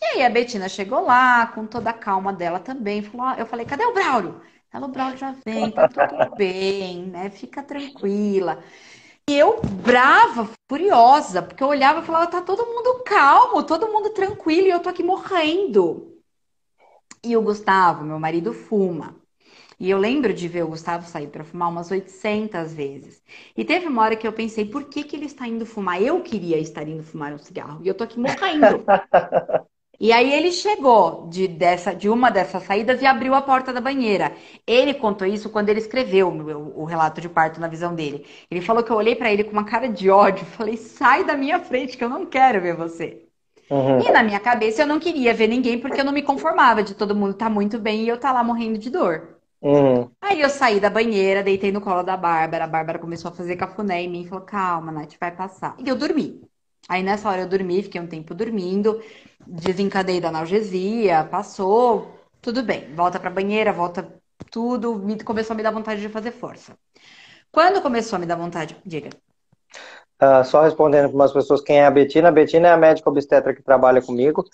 E 0.00 0.04
aí 0.04 0.22
a 0.24 0.28
Betina 0.30 0.68
chegou 0.68 1.00
lá, 1.00 1.46
com 1.46 1.66
toda 1.66 1.90
a 1.90 1.94
calma 1.94 2.32
dela 2.32 2.60
também, 2.60 3.02
falou, 3.02 3.34
eu 3.38 3.46
falei, 3.46 3.64
cadê 3.64 3.84
o 3.84 3.94
Braulio? 3.94 4.42
Ela, 4.72 4.86
o 4.86 4.90
Braulio 4.90 5.16
já 5.16 5.34
vem, 5.44 5.70
tá 5.70 5.88
tudo 5.88 6.06
bem, 6.36 7.06
né? 7.06 7.30
Fica 7.30 7.62
tranquila. 7.62 8.62
E 9.28 9.34
eu, 9.34 9.60
brava, 9.60 10.48
furiosa, 10.68 11.42
porque 11.42 11.60
eu 11.60 11.66
olhava 11.66 12.00
e 12.00 12.04
falava, 12.04 12.30
tá 12.30 12.40
todo 12.40 12.64
mundo 12.64 13.02
calmo, 13.04 13.64
todo 13.64 13.88
mundo 13.88 14.10
tranquilo, 14.10 14.68
e 14.68 14.70
eu 14.70 14.78
tô 14.78 14.88
aqui 14.88 15.02
morrendo. 15.02 16.22
E 17.24 17.36
o 17.36 17.42
Gustavo, 17.42 18.04
meu 18.04 18.20
marido, 18.20 18.52
fuma. 18.52 19.16
E 19.80 19.90
eu 19.90 19.98
lembro 19.98 20.32
de 20.32 20.46
ver 20.46 20.62
o 20.64 20.68
Gustavo 20.68 21.08
sair 21.08 21.26
para 21.26 21.44
fumar 21.44 21.68
umas 21.70 21.90
800 21.90 22.72
vezes. 22.72 23.20
E 23.56 23.64
teve 23.64 23.86
uma 23.88 24.02
hora 24.02 24.16
que 24.16 24.26
eu 24.26 24.32
pensei, 24.32 24.64
por 24.64 24.84
que, 24.84 25.02
que 25.02 25.16
ele 25.16 25.26
está 25.26 25.46
indo 25.48 25.66
fumar? 25.66 26.00
Eu 26.00 26.22
queria 26.22 26.58
estar 26.58 26.86
indo 26.86 27.02
fumar 27.02 27.32
um 27.34 27.38
cigarro. 27.38 27.80
E 27.84 27.88
eu 27.88 27.94
tô 27.94 28.04
aqui 28.04 28.20
morrendo. 28.20 28.84
E 29.98 30.12
aí 30.12 30.32
ele 30.32 30.52
chegou 30.52 31.26
de, 31.28 31.48
dessa, 31.48 31.94
de 31.94 32.08
uma 32.08 32.30
dessas 32.30 32.62
saídas 32.64 33.00
e 33.02 33.06
abriu 33.06 33.34
a 33.34 33.42
porta 33.42 33.72
da 33.72 33.80
banheira. 33.80 34.32
Ele 34.66 34.94
contou 34.94 35.26
isso 35.26 35.50
quando 35.50 35.68
ele 35.68 35.80
escreveu 35.80 36.28
o, 36.28 36.82
o 36.82 36.84
relato 36.84 37.20
de 37.20 37.28
parto 37.28 37.60
na 37.60 37.68
visão 37.68 37.94
dele. 37.94 38.26
Ele 38.50 38.60
falou 38.60 38.82
que 38.82 38.90
eu 38.90 38.96
olhei 38.96 39.16
para 39.16 39.32
ele 39.32 39.44
com 39.44 39.52
uma 39.52 39.64
cara 39.64 39.88
de 39.88 40.10
ódio, 40.10 40.44
falei: 40.56 40.76
"Sai 40.76 41.24
da 41.24 41.36
minha 41.36 41.60
frente 41.60 41.96
que 41.96 42.04
eu 42.04 42.08
não 42.08 42.26
quero 42.26 42.60
ver 42.60 42.76
você". 42.76 43.22
Uhum. 43.70 44.00
E 44.00 44.10
na 44.12 44.22
minha 44.22 44.38
cabeça 44.38 44.82
eu 44.82 44.86
não 44.86 45.00
queria 45.00 45.34
ver 45.34 45.48
ninguém 45.48 45.80
porque 45.80 46.00
eu 46.00 46.04
não 46.04 46.12
me 46.12 46.22
conformava 46.22 46.82
de 46.82 46.94
todo 46.94 47.16
mundo 47.16 47.32
estar 47.32 47.46
tá 47.46 47.50
muito 47.50 47.78
bem 47.78 48.04
e 48.04 48.08
eu 48.08 48.14
estar 48.14 48.28
tá 48.28 48.34
lá 48.34 48.44
morrendo 48.44 48.78
de 48.78 48.90
dor. 48.90 49.36
Uhum. 49.60 50.08
Aí 50.20 50.40
eu 50.40 50.48
saí 50.50 50.78
da 50.78 50.90
banheira, 50.90 51.42
deitei 51.42 51.72
no 51.72 51.80
colo 51.80 52.02
da 52.02 52.16
Bárbara. 52.16 52.64
A 52.64 52.68
Bárbara 52.68 52.98
começou 52.98 53.30
a 53.30 53.34
fazer 53.34 53.56
cafuné 53.56 54.02
em 54.02 54.08
mim 54.10 54.22
e 54.22 54.28
falou: 54.28 54.44
Calma, 54.44 54.92
Nath, 54.92 55.14
vai 55.18 55.34
passar. 55.34 55.76
E 55.78 55.88
eu 55.88 55.96
dormi. 55.96 56.45
Aí 56.88 57.02
nessa 57.02 57.28
hora 57.28 57.42
eu 57.42 57.48
dormi, 57.48 57.82
fiquei 57.82 58.00
um 58.00 58.06
tempo 58.06 58.34
dormindo, 58.34 59.02
desencadei 59.46 60.20
da 60.20 60.28
analgesia, 60.28 61.24
passou, 61.24 62.08
tudo 62.40 62.62
bem. 62.62 62.94
Volta 62.94 63.18
pra 63.18 63.28
banheira, 63.30 63.72
volta 63.72 64.08
tudo, 64.50 64.94
me, 64.94 65.22
começou 65.22 65.54
a 65.54 65.56
me 65.56 65.62
dar 65.62 65.72
vontade 65.72 66.00
de 66.00 66.08
fazer 66.08 66.30
força. 66.30 66.76
Quando 67.50 67.82
começou 67.82 68.16
a 68.16 68.20
me 68.20 68.26
dar 68.26 68.36
vontade, 68.36 68.76
diga. 68.84 69.10
Uh, 70.22 70.44
só 70.44 70.62
respondendo 70.62 71.08
para 71.08 71.14
umas 71.14 71.32
pessoas 71.32 71.60
quem 71.60 71.78
é 71.78 71.86
a 71.86 71.90
Betina. 71.90 72.28
A 72.28 72.32
Betina 72.32 72.68
é 72.68 72.72
a 72.72 72.76
médica 72.76 73.10
obstetra 73.10 73.54
que 73.54 73.62
trabalha 73.62 74.00
comigo. 74.00 74.44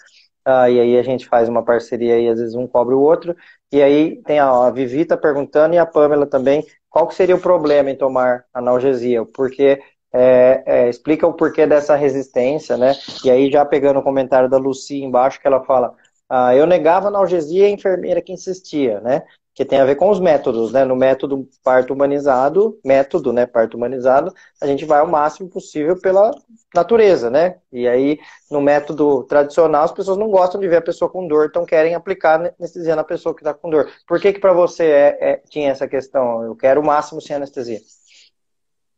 Uh, 0.46 0.66
e 0.68 0.80
aí 0.80 0.98
a 0.98 1.02
gente 1.02 1.28
faz 1.28 1.48
uma 1.48 1.64
parceria 1.64 2.18
e 2.18 2.28
às 2.28 2.38
vezes 2.38 2.54
um 2.54 2.66
cobre 2.66 2.94
o 2.94 3.00
outro. 3.00 3.36
E 3.70 3.80
aí 3.80 4.20
tem 4.22 4.38
a, 4.40 4.48
a 4.48 4.70
Vivi 4.70 5.04
tá 5.04 5.16
perguntando 5.16 5.74
e 5.74 5.78
a 5.78 5.86
Pamela 5.86 6.26
também 6.26 6.66
qual 6.90 7.06
que 7.06 7.14
seria 7.14 7.34
o 7.34 7.40
problema 7.40 7.90
em 7.90 7.96
tomar 7.96 8.44
analgesia, 8.52 9.24
porque 9.24 9.80
é, 10.12 10.62
é, 10.66 10.88
explica 10.88 11.27
o 11.27 11.33
porquê 11.33 11.66
dessa 11.66 11.96
resistência, 11.96 12.77
né? 12.77 12.94
E 13.25 13.31
aí, 13.31 13.51
já 13.51 13.64
pegando 13.64 13.98
o 14.01 14.03
comentário 14.03 14.48
da 14.48 14.59
Lucy 14.59 15.03
embaixo, 15.03 15.40
que 15.40 15.46
ela 15.46 15.64
fala: 15.64 15.94
ah, 16.29 16.55
eu 16.55 16.66
negava 16.66 17.09
analgesia 17.09 17.64
e 17.64 17.66
a 17.66 17.70
enfermeira 17.70 18.20
que 18.22 18.33
insistia, 18.33 19.01
né? 19.01 19.22
Que 19.55 19.64
tem 19.66 19.79
a 19.81 19.85
ver 19.85 19.96
com 19.96 20.09
os 20.09 20.18
métodos, 20.18 20.72
né? 20.72 20.85
No 20.85 20.96
método 20.96 21.46
parto 21.62 21.92
humanizado, 21.92 22.79
método, 22.85 23.33
né? 23.33 23.46
Parto 23.46 23.77
humanizado, 23.77 24.33
a 24.61 24.66
gente 24.66 24.85
vai 24.85 25.01
ao 25.01 25.07
máximo 25.07 25.48
possível 25.48 26.01
pela 26.01 26.31
natureza, 26.75 27.29
né? 27.31 27.57
E 27.70 27.87
aí, 27.87 28.18
no 28.51 28.61
método 28.62 29.25
tradicional, 29.25 29.85
as 29.85 29.92
pessoas 29.92 30.16
não 30.18 30.31
gostam 30.31 30.61
de 30.61 30.68
ver 30.68 30.77
a 30.77 30.83
pessoa 30.83 31.11
com 31.11 31.27
dor, 31.27 31.46
então 31.51 31.66
querem 31.66 31.94
aplicar 31.94 32.40
anestesia 32.59 32.96
na 32.96 33.05
pessoa 33.05 33.35
que 33.35 33.42
está 33.42 33.53
com 33.53 33.68
dor. 33.70 33.90
Por 34.07 34.20
que 34.20 34.33
que 34.33 34.40
para 34.40 34.53
você 34.55 34.85
é, 34.85 35.18
é, 35.20 35.42
tinha 35.51 35.70
essa 35.70 35.87
questão? 35.87 36.42
Eu 36.44 36.57
quero 36.57 36.81
o 36.81 36.85
máximo 36.85 37.20
sem 37.20 37.37
anestesia. 37.37 37.81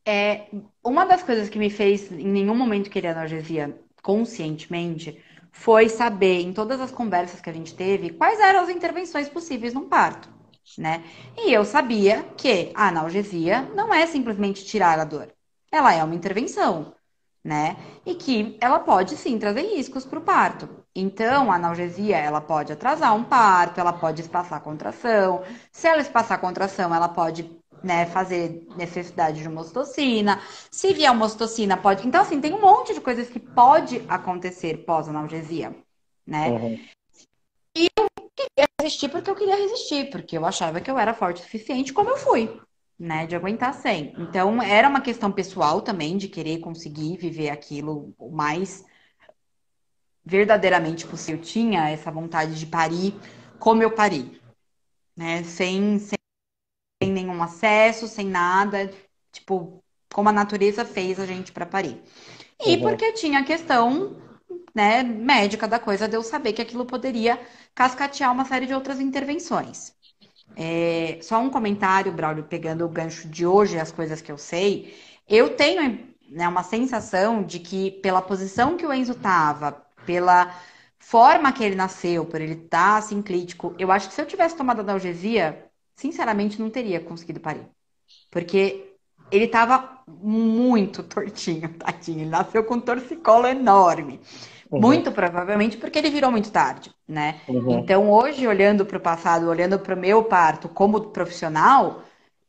É, 0.07 0.49
uma 0.85 1.07
das 1.07 1.23
coisas 1.23 1.49
que 1.49 1.59
me 1.59 1.71
fez 1.71 2.13
em 2.13 2.29
nenhum 2.29 2.55
momento 2.55 2.91
querer 2.91 3.09
analgesia 3.09 3.79
conscientemente 4.03 5.23
foi 5.51 5.89
saber, 5.89 6.41
em 6.43 6.53
todas 6.53 6.81
as 6.81 6.91
conversas 6.91 7.41
que 7.41 7.49
a 7.49 7.53
gente 7.53 7.75
teve, 7.75 8.11
quais 8.11 8.39
eram 8.41 8.61
as 8.61 8.69
intervenções 8.69 9.29
possíveis 9.29 9.73
num 9.73 9.89
parto, 9.89 10.29
né? 10.77 11.03
E 11.39 11.53
eu 11.53 11.65
sabia 11.65 12.23
que 12.37 12.71
a 12.75 12.89
analgesia 12.89 13.63
não 13.75 13.95
é 13.95 14.07
simplesmente 14.07 14.65
tirar 14.65 14.99
a 14.99 15.05
dor. 15.05 15.33
Ela 15.73 15.95
é 15.95 16.05
uma 16.05 16.15
intervenção, 16.15 16.95
né? 17.43 17.77
E 18.05 18.15
que 18.15 18.59
ela 18.61 18.81
pode 18.81 19.17
sim 19.17 19.39
trazer 19.39 19.63
riscos 19.63 20.05
para 20.05 20.19
o 20.19 20.23
parto. 20.23 20.69
Então, 20.95 21.51
a 21.51 21.57
analgesia, 21.57 22.17
ela 22.17 22.41
pode 22.41 22.73
atrasar 22.73 23.15
um 23.15 23.25
parto, 23.25 23.81
ela 23.81 23.93
pode 23.93 24.23
espaçar 24.23 24.59
a 24.59 24.61
contração. 24.61 25.43
Se 25.73 25.89
ela 25.89 26.01
espaçar 26.03 26.39
a 26.39 26.41
contração, 26.41 26.95
ela 26.95 27.09
pode 27.09 27.43
né, 27.85 28.07
fazer 28.07 28.67
necessidade 28.77 29.43
de 29.43 29.49
mostocina. 29.49 30.41
Se 30.71 30.93
vier 30.95 31.15
mostocina, 31.15 31.77
pode. 31.77 32.07
Então, 32.09 32.23
assim, 32.23 32.41
tem 32.41 32.55
um 32.55 32.61
monte 32.61 32.95
de 32.95 33.01
coisas 33.01 33.29
que 33.29 33.39
pode 33.39 34.03
acontecer 34.09 34.79
pós-analgesia, 34.87 35.77
né? 36.27 36.49
Uhum. 36.49 36.81
E 37.77 37.89
eu 37.99 38.07
queria 38.35 38.67
resistir 38.81 39.11
porque 39.11 39.31
eu 39.31 39.37
queria 39.37 39.57
resistir, 39.57 40.11
porque 40.11 40.39
eu 40.39 40.47
achava 40.47 40.81
que 40.81 40.91
eu 40.91 40.99
era 40.99 41.13
forte 41.13 41.41
o 41.41 41.45
suficiente, 41.45 41.93
como 41.93 42.09
eu 42.09 42.17
fui, 42.17 42.59
né, 42.99 43.27
de 43.27 43.37
aguentar 43.37 43.75
sem. 43.75 44.15
Então, 44.19 44.63
era 44.63 44.89
uma 44.89 45.03
questão 45.03 45.31
pessoal 45.31 45.83
também, 45.83 46.17
de 46.17 46.29
querer 46.29 46.61
conseguir 46.61 47.19
viver 47.19 47.51
aquilo 47.51 48.15
o 48.19 48.31
mais 48.31 48.83
verdadeiramente 50.25 51.07
possível. 51.07 51.39
Eu 51.39 51.45
tinha 51.45 51.91
essa 51.91 52.11
vontade 52.11 52.59
de 52.59 52.65
parir 52.65 53.15
como 53.59 53.83
eu 53.83 53.91
pari, 53.91 54.41
né, 55.15 55.43
sem, 55.43 55.99
sem 55.99 56.19
nenhum 57.35 57.43
acesso, 57.43 58.07
sem 58.07 58.27
nada, 58.27 58.91
tipo, 59.33 59.83
como 60.13 60.29
a 60.29 60.33
natureza 60.33 60.85
fez 60.85 61.19
a 61.19 61.27
gente 61.27 61.53
para 61.53 61.67
parir. 61.67 62.01
E 62.65 62.77
uhum. 62.77 62.83
porque 62.83 63.13
tinha 63.13 63.41
a 63.41 63.45
questão, 63.45 64.17
né, 64.75 65.03
médica 65.03 65.67
da 65.67 65.79
coisa 65.79 66.07
de 66.09 66.17
eu 66.17 66.23
saber 66.23 66.53
que 66.53 66.63
aquilo 66.63 66.87
poderia 66.87 67.41
cascatear 67.75 68.33
uma 68.33 68.45
série 68.45 68.67
de 68.67 68.75
outras 68.75 69.01
intervenções. 69.01 69.93
É, 70.57 71.19
só 71.21 71.41
um 71.41 71.51
comentário, 71.51 72.13
Braulio, 72.13 72.45
pegando 72.45 72.85
o 72.85 72.89
gancho 72.89 73.29
de 73.29 73.45
hoje, 73.45 73.79
as 73.79 73.91
coisas 73.91 74.23
que 74.23 74.31
eu 74.31 74.39
sei. 74.39 74.97
Eu 75.29 75.57
tenho 75.57 76.15
né, 76.29 76.47
uma 76.47 76.63
sensação 76.63 77.43
de 77.43 77.59
que, 77.59 77.91
pela 77.91 78.23
posição 78.23 78.77
que 78.77 78.87
o 78.87 78.93
Enzo 78.93 79.15
tava, 79.15 79.73
pela 80.07 80.55
forma 80.99 81.53
que 81.53 81.65
ele 81.65 81.75
nasceu, 81.75 82.25
por 82.25 82.41
ele 82.41 82.55
estar 82.55 82.99
assim 82.99 83.21
clítico, 83.21 83.75
eu 83.79 83.91
acho 83.91 84.09
que 84.09 84.15
se 84.15 84.23
eu 84.23 84.27
tivesse 84.27 84.57
tomado 84.57 84.81
analgesia, 84.81 85.71
sinceramente 85.97 86.61
não 86.61 86.71
teria 86.71 87.01
conseguido 87.01 87.41
parir. 87.41 87.67
Porque 88.31 88.95
ele 89.31 89.47
estava 89.47 90.03
muito 90.07 91.03
tortinho, 91.03 91.69
tadinho. 91.79 92.21
Ele 92.21 92.31
nasceu 92.31 92.65
com 92.65 92.75
um 92.75 92.81
torcicolo 92.81 93.47
enorme. 93.47 94.21
Uhum. 94.71 94.81
Muito 94.81 95.13
provavelmente 95.13 95.77
porque 95.77 95.99
ele 95.99 96.11
virou 96.11 96.31
muito 96.31 96.51
tarde, 96.51 96.93
né? 97.07 97.41
Uhum. 97.49 97.79
Então, 97.79 98.11
hoje, 98.11 98.47
olhando 98.47 98.85
para 98.85 98.99
o 98.99 99.01
passado, 99.01 99.49
olhando 99.49 99.79
para 99.79 99.95
o 99.95 99.99
meu 99.99 100.25
parto 100.25 100.69
como 100.69 101.11
profissional, 101.11 102.03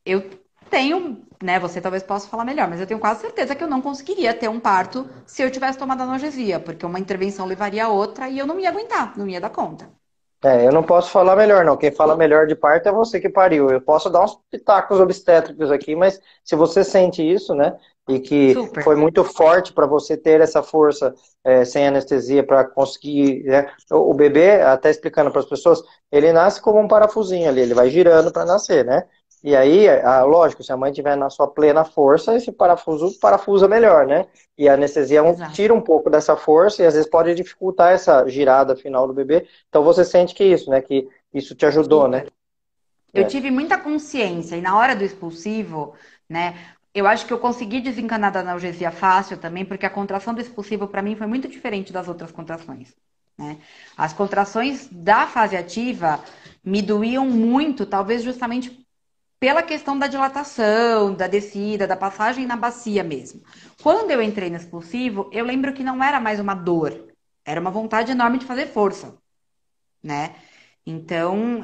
eu 0.05 0.29
tenho, 0.69 1.21
né? 1.43 1.60
Você 1.60 1.79
talvez 1.81 2.03
possa 2.03 2.27
falar 2.27 2.45
melhor, 2.45 2.67
mas 2.67 2.79
eu 2.79 2.88
tenho 2.88 2.99
quase 2.99 3.21
certeza 3.21 3.55
que 3.55 3.63
eu 3.63 3.67
não 3.67 3.81
conseguiria 3.81 4.34
ter 4.34 4.49
um 4.49 4.60
parto 4.60 5.08
se 5.25 5.41
eu 5.43 5.51
tivesse 5.51 5.77
tomado 5.77 6.01
analgesia, 6.01 6.60
porque 6.60 6.86
uma 6.86 6.99
intervenção 6.99 7.45
levaria 7.45 7.86
a 7.86 7.89
outra 7.89 8.29
e 8.29 8.39
eu 8.39 8.47
não 8.47 8.60
ia 8.60 8.69
aguentar, 8.69 9.17
não 9.17 9.27
ia 9.27 9.41
dar 9.41 9.49
conta. 9.49 9.89
É, 10.45 10.67
eu 10.67 10.71
não 10.71 10.84
posso 10.84 11.10
falar 11.10 11.36
melhor, 11.36 11.65
não. 11.65 11.75
Quem 11.75 11.91
fala 11.91 12.15
melhor 12.15 12.45
de 12.45 12.55
parto 12.55 12.88
é 12.88 12.91
você 12.91 13.19
que 13.19 13.27
pariu. 13.27 13.67
Eu 13.71 13.81
posso 13.81 14.12
dar 14.12 14.23
uns 14.23 14.38
pitacos 14.51 14.99
obstétricos 14.99 15.71
aqui, 15.71 15.95
mas 15.95 16.21
se 16.43 16.55
você 16.55 16.84
sente 16.84 17.23
isso, 17.23 17.55
né? 17.55 17.75
E 18.08 18.19
que 18.19 18.53
Super. 18.53 18.84
foi 18.84 18.95
muito 18.95 19.23
forte 19.23 19.73
para 19.73 19.88
você 19.88 20.15
ter 20.15 20.39
essa 20.39 20.62
força 20.62 21.15
é, 21.43 21.65
sem 21.65 21.88
anestesia 21.88 22.45
para 22.45 22.63
conseguir. 22.63 23.43
Né? 23.43 23.67
O 23.89 24.13
bebê, 24.13 24.62
até 24.62 24.91
explicando 24.91 25.31
para 25.31 25.39
as 25.39 25.49
pessoas, 25.49 25.81
ele 26.12 26.31
nasce 26.31 26.62
como 26.62 26.79
um 26.79 26.88
parafusinho 26.88 27.49
ali, 27.49 27.62
ele 27.62 27.73
vai 27.73 27.89
girando 27.89 28.31
para 28.31 28.45
nascer, 28.45 28.86
né? 28.86 29.08
E 29.45 29.55
aí, 29.55 29.88
a, 29.88 30.23
lógico, 30.23 30.63
se 30.63 30.71
a 30.71 30.77
mãe 30.77 30.91
tiver 30.91 31.15
na 31.15 31.29
sua 31.29 31.47
plena 31.47 31.86
força, 31.86 32.36
esse 32.36 32.51
parafuso 32.51 33.19
parafusa 33.19 33.67
melhor, 33.67 34.08
né? 34.08 34.25
E 34.58 34.67
a 34.67 34.73
anestesia 34.73 35.21
tira 35.53 35.71
um 35.71 35.81
pouco 35.81 36.10
dessa 36.10 36.36
força 36.36 36.81
e 36.81 36.86
às 36.88 36.95
vezes 36.95 37.08
pode 37.08 37.36
dificultar 37.36 37.93
essa 37.93 38.27
girada 38.27 38.75
final 38.75 39.05
do 39.05 39.13
bebê. 39.13 39.47
Então 39.69 39.84
você 39.84 40.03
sente 40.03 40.34
que 40.34 40.43
isso, 40.43 40.71
né? 40.71 40.81
Que 40.81 41.08
isso 41.31 41.53
te 41.53 41.63
ajudou, 41.67 42.05
Sim. 42.05 42.10
né? 42.10 42.25
Eu 43.13 43.21
é. 43.21 43.25
tive 43.27 43.51
muita 43.51 43.77
consciência 43.77 44.55
e 44.55 44.62
na 44.62 44.75
hora 44.75 44.95
do 44.95 45.03
expulsivo, 45.03 45.93
né? 46.27 46.55
Eu 46.91 47.05
acho 47.05 47.27
que 47.27 47.31
eu 47.31 47.38
consegui 47.38 47.81
desencanar 47.81 48.31
da 48.31 48.39
analgesia 48.39 48.89
fácil 48.89 49.38
também, 49.38 49.63
porque 49.63 49.86
a 49.86 49.91
contração 49.91 50.34
do 50.34 50.41
expulsivo 50.41 50.88
para 50.88 51.03
mim 51.03 51.15
foi 51.15 51.27
muito 51.27 51.47
diferente 51.47 51.93
das 51.93 52.08
outras 52.08 52.31
contrações. 52.31 52.95
Né? 53.38 53.58
As 53.95 54.12
contrações 54.12 54.88
da 54.91 55.27
fase 55.27 55.55
ativa 55.55 56.19
me 56.63 56.81
doíam 56.81 57.27
muito, 57.27 57.86
talvez 57.86 58.23
justamente 58.23 58.84
pela 59.45 59.62
questão 59.62 59.99
da 59.99 60.08
dilatação, 60.08 61.13
da 61.13 61.27
descida, 61.27 61.86
da 61.86 61.95
passagem 61.95 62.47
na 62.47 62.55
bacia 62.55 63.03
mesmo. 63.03 63.43
Quando 63.84 64.10
eu 64.10 64.19
entrei 64.19 64.49
no 64.49 64.55
expulsivo, 64.55 65.29
eu 65.31 65.45
lembro 65.45 65.71
que 65.71 65.84
não 65.84 66.03
era 66.03 66.19
mais 66.19 66.39
uma 66.39 66.55
dor, 66.55 67.13
era 67.45 67.62
uma 67.62 67.69
vontade 67.69 68.12
enorme 68.12 68.39
de 68.39 68.45
fazer 68.47 68.65
força, 68.65 69.15
né? 70.01 70.34
Então, 70.84 71.62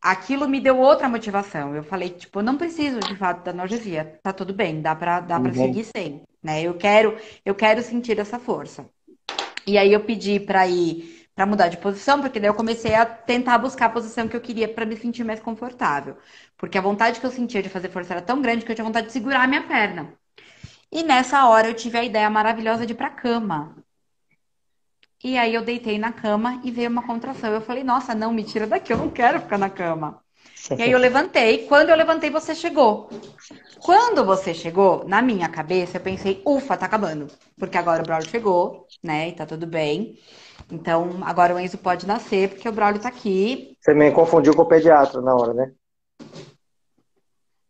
aquilo 0.00 0.48
me 0.48 0.58
deu 0.58 0.78
outra 0.78 1.06
motivação. 1.06 1.76
Eu 1.76 1.84
falei, 1.84 2.08
tipo, 2.08 2.38
eu 2.38 2.42
não 2.42 2.56
preciso 2.56 2.98
de 3.00 3.14
fato 3.14 3.44
da 3.44 3.50
analgesia, 3.50 4.18
tá 4.22 4.32
tudo 4.32 4.54
bem, 4.54 4.80
dá 4.80 4.96
para 4.96 5.20
dá 5.20 5.38
uhum. 5.38 5.52
seguir 5.52 5.84
sem, 5.94 6.22
né? 6.42 6.62
Eu 6.62 6.78
quero, 6.78 7.18
eu 7.44 7.54
quero 7.54 7.82
sentir 7.82 8.18
essa 8.18 8.38
força. 8.38 8.86
E 9.66 9.76
aí 9.76 9.92
eu 9.92 10.00
pedi 10.00 10.40
para 10.40 10.66
ir 10.66 11.21
para 11.34 11.46
mudar 11.46 11.68
de 11.68 11.78
posição, 11.78 12.20
porque 12.20 12.38
daí 12.38 12.48
eu 12.50 12.54
comecei 12.54 12.94
a 12.94 13.06
tentar 13.06 13.58
buscar 13.58 13.86
a 13.86 13.90
posição 13.90 14.28
que 14.28 14.36
eu 14.36 14.40
queria 14.40 14.68
para 14.68 14.84
me 14.84 14.96
sentir 14.96 15.24
mais 15.24 15.40
confortável. 15.40 16.16
Porque 16.58 16.76
a 16.76 16.80
vontade 16.82 17.20
que 17.20 17.26
eu 17.26 17.30
sentia 17.30 17.62
de 17.62 17.68
fazer 17.68 17.90
força 17.90 18.14
era 18.14 18.22
tão 18.22 18.42
grande 18.42 18.64
que 18.64 18.70
eu 18.70 18.74
tinha 18.74 18.84
vontade 18.84 19.06
de 19.06 19.12
segurar 19.12 19.42
a 19.42 19.46
minha 19.46 19.62
perna. 19.66 20.12
E 20.90 21.02
nessa 21.02 21.48
hora 21.48 21.68
eu 21.68 21.74
tive 21.74 21.98
a 21.98 22.04
ideia 22.04 22.28
maravilhosa 22.28 22.84
de 22.86 22.92
ir 22.92 22.96
pra 22.96 23.08
cama. 23.10 23.76
E 25.24 25.38
aí 25.38 25.54
eu 25.54 25.62
deitei 25.62 25.98
na 25.98 26.12
cama 26.12 26.60
e 26.64 26.70
veio 26.70 26.90
uma 26.90 27.06
contração. 27.06 27.52
Eu 27.52 27.60
falei, 27.60 27.84
nossa, 27.84 28.14
não, 28.14 28.32
me 28.32 28.44
tira 28.44 28.66
daqui, 28.66 28.92
eu 28.92 28.98
não 28.98 29.08
quero 29.08 29.40
ficar 29.40 29.56
na 29.56 29.70
cama. 29.70 30.20
E 30.76 30.82
aí 30.82 30.90
eu 30.90 30.98
levantei. 30.98 31.66
Quando 31.66 31.90
eu 31.90 31.96
levantei, 31.96 32.28
você 32.28 32.54
chegou. 32.54 33.08
Quando 33.80 34.24
você 34.24 34.52
chegou, 34.52 35.04
na 35.06 35.22
minha 35.22 35.48
cabeça, 35.48 35.96
eu 35.96 36.00
pensei, 36.00 36.42
ufa, 36.46 36.76
tá 36.76 36.86
acabando. 36.86 37.28
Porque 37.58 37.78
agora 37.78 38.02
o 38.02 38.04
Braulio 38.06 38.28
chegou, 38.28 38.86
né? 39.02 39.28
E 39.28 39.32
tá 39.32 39.46
tudo 39.46 39.66
bem. 39.66 40.18
Então, 40.70 41.18
agora 41.22 41.54
o 41.54 41.58
Enzo 41.58 41.78
pode 41.78 42.06
nascer, 42.06 42.48
porque 42.48 42.68
o 42.68 42.72
Braulio 42.72 43.00
tá 43.00 43.08
aqui. 43.08 43.76
Você 43.80 43.94
me 43.94 44.10
confundiu 44.10 44.54
com 44.54 44.62
o 44.62 44.66
pediatra 44.66 45.20
na 45.20 45.34
hora, 45.34 45.52
né? 45.52 45.72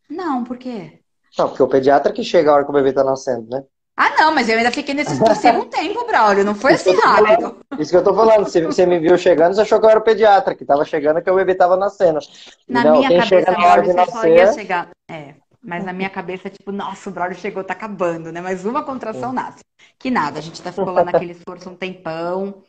Não, 0.08 0.44
por 0.44 0.56
quê? 0.58 1.00
Não, 1.38 1.48
porque 1.48 1.62
o 1.62 1.68
pediatra 1.68 2.12
que 2.12 2.22
chega 2.22 2.50
a 2.50 2.54
hora 2.54 2.64
que 2.64 2.70
o 2.70 2.74
bebê 2.74 2.92
tá 2.92 3.02
nascendo, 3.02 3.48
né? 3.48 3.64
Ah, 3.96 4.10
não, 4.18 4.34
mas 4.34 4.48
eu 4.48 4.56
ainda 4.56 4.70
fiquei 4.70 4.94
nesse 4.94 5.14
um 5.14 5.68
tempo, 5.68 6.06
Braulio. 6.06 6.44
Não 6.44 6.54
foi 6.54 6.72
assim 6.72 6.94
rápido. 6.96 7.58
Isso 7.78 7.90
que 7.90 7.96
eu 7.96 8.04
tô 8.04 8.14
falando. 8.14 8.44
Você, 8.44 8.62
você 8.62 8.86
me 8.86 8.98
viu 8.98 9.18
chegando, 9.18 9.54
você 9.54 9.60
achou 9.60 9.78
que 9.78 9.86
eu 9.86 9.90
era 9.90 9.98
o 9.98 10.02
pediatra, 10.02 10.54
que 10.54 10.64
tava 10.64 10.84
chegando 10.84 11.20
que 11.20 11.30
o 11.30 11.36
bebê 11.36 11.54
tava 11.54 11.76
nascendo. 11.76 12.18
Na 12.66 12.84
não, 12.84 12.98
minha 12.98 13.22
cabeça, 13.22 13.52
Braulio, 13.52 13.84
você 13.84 13.92
nascer... 13.92 14.12
só 14.12 14.26
ia 14.26 14.52
chegar. 14.52 14.88
É. 15.10 15.34
Mas 15.62 15.84
na 15.84 15.92
minha 15.92 16.10
cabeça, 16.10 16.50
tipo, 16.50 16.72
nossa, 16.72 17.08
o 17.08 17.12
Braulio 17.12 17.36
chegou, 17.36 17.62
tá 17.62 17.74
acabando, 17.74 18.32
né? 18.32 18.40
Mas 18.40 18.64
uma 18.64 18.82
contração 18.82 19.32
nasce. 19.32 19.60
Que 19.98 20.10
nada, 20.10 20.38
a 20.38 20.42
gente 20.42 20.60
tá 20.60 20.72
ficou 20.72 20.90
lá 20.90 21.04
naquele 21.04 21.32
esforço 21.32 21.68
um 21.68 21.76
tempão 21.76 22.62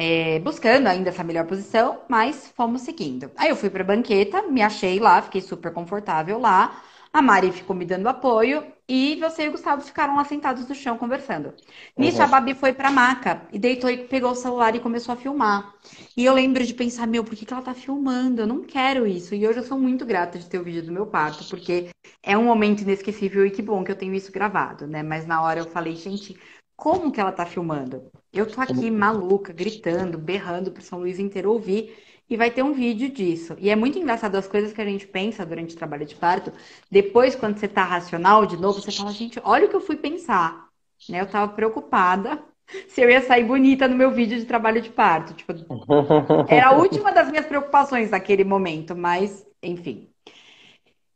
é, 0.00 0.38
buscando 0.38 0.86
ainda 0.86 1.08
essa 1.08 1.24
melhor 1.24 1.44
posição, 1.44 2.02
mas 2.08 2.52
fomos 2.56 2.82
seguindo. 2.82 3.32
Aí 3.36 3.48
eu 3.48 3.56
fui 3.56 3.68
para 3.68 3.82
a 3.82 3.86
banqueta, 3.86 4.42
me 4.42 4.62
achei 4.62 5.00
lá, 5.00 5.20
fiquei 5.20 5.40
super 5.40 5.72
confortável 5.72 6.38
lá. 6.38 6.80
A 7.12 7.20
Mari 7.20 7.50
ficou 7.50 7.74
me 7.74 7.84
dando 7.84 8.08
apoio 8.08 8.64
e 8.88 9.16
você 9.16 9.46
e 9.46 9.48
o 9.48 9.50
Gustavo 9.52 9.82
ficaram 9.82 10.14
lá 10.14 10.24
sentados 10.24 10.68
no 10.68 10.74
chão 10.74 10.96
conversando. 10.96 11.52
Nisso, 11.96 12.18
uhum. 12.18 12.24
a 12.24 12.26
Babi 12.28 12.54
foi 12.54 12.72
pra 12.72 12.92
maca 12.92 13.42
e 13.52 13.58
deitou 13.58 13.90
e 13.90 14.06
pegou 14.06 14.30
o 14.30 14.34
celular 14.36 14.76
e 14.76 14.80
começou 14.80 15.14
a 15.14 15.16
filmar. 15.16 15.74
E 16.16 16.24
eu 16.24 16.32
lembro 16.32 16.64
de 16.64 16.74
pensar, 16.74 17.06
meu, 17.08 17.24
por 17.24 17.34
que, 17.34 17.44
que 17.44 17.52
ela 17.52 17.62
tá 17.62 17.74
filmando? 17.74 18.42
Eu 18.42 18.46
não 18.46 18.62
quero 18.62 19.04
isso. 19.04 19.34
E 19.34 19.48
hoje 19.48 19.58
eu 19.58 19.64
sou 19.64 19.78
muito 19.78 20.06
grata 20.06 20.38
de 20.38 20.48
ter 20.48 20.58
o 20.60 20.64
vídeo 20.64 20.84
do 20.84 20.92
meu 20.92 21.06
parto, 21.06 21.44
porque 21.48 21.88
é 22.22 22.38
um 22.38 22.44
momento 22.44 22.82
inesquecível 22.82 23.44
e 23.44 23.50
que 23.50 23.62
bom 23.62 23.82
que 23.82 23.90
eu 23.90 23.96
tenho 23.96 24.14
isso 24.14 24.30
gravado, 24.30 24.86
né? 24.86 25.02
Mas 25.02 25.26
na 25.26 25.42
hora 25.42 25.60
eu 25.60 25.66
falei, 25.66 25.96
gente, 25.96 26.38
como 26.76 27.10
que 27.10 27.20
ela 27.20 27.32
tá 27.32 27.44
filmando? 27.44 28.08
Eu 28.32 28.46
tô 28.46 28.60
aqui 28.60 28.90
maluca, 28.90 29.52
gritando, 29.52 30.18
berrando 30.18 30.70
pro 30.70 30.82
São 30.82 30.98
Luís 30.98 31.18
inteiro 31.18 31.52
ouvir 31.52 31.96
e 32.28 32.36
vai 32.36 32.50
ter 32.50 32.62
um 32.62 32.72
vídeo 32.72 33.10
disso. 33.10 33.56
E 33.58 33.70
é 33.70 33.76
muito 33.76 33.98
engraçado 33.98 34.36
as 34.36 34.46
coisas 34.46 34.72
que 34.72 34.80
a 34.80 34.84
gente 34.84 35.06
pensa 35.06 35.46
durante 35.46 35.74
o 35.74 35.78
trabalho 35.78 36.04
de 36.04 36.14
parto. 36.14 36.52
Depois, 36.90 37.34
quando 37.34 37.58
você 37.58 37.66
tá 37.66 37.84
racional 37.84 38.44
de 38.44 38.56
novo, 38.56 38.80
você 38.80 38.92
fala, 38.92 39.12
gente, 39.12 39.40
olha 39.42 39.66
o 39.66 39.68
que 39.68 39.76
eu 39.76 39.80
fui 39.80 39.96
pensar. 39.96 40.68
Né? 41.08 41.20
Eu 41.20 41.26
tava 41.26 41.52
preocupada 41.52 42.42
se 42.88 43.00
eu 43.00 43.08
ia 43.08 43.22
sair 43.22 43.44
bonita 43.44 43.88
no 43.88 43.96
meu 43.96 44.10
vídeo 44.10 44.38
de 44.38 44.44
trabalho 44.44 44.82
de 44.82 44.90
parto. 44.90 45.32
Tipo, 45.32 45.54
era 46.46 46.68
a 46.68 46.72
última 46.76 47.12
das 47.12 47.30
minhas 47.30 47.46
preocupações 47.46 48.10
naquele 48.10 48.44
momento, 48.44 48.94
mas 48.94 49.46
enfim. 49.62 50.10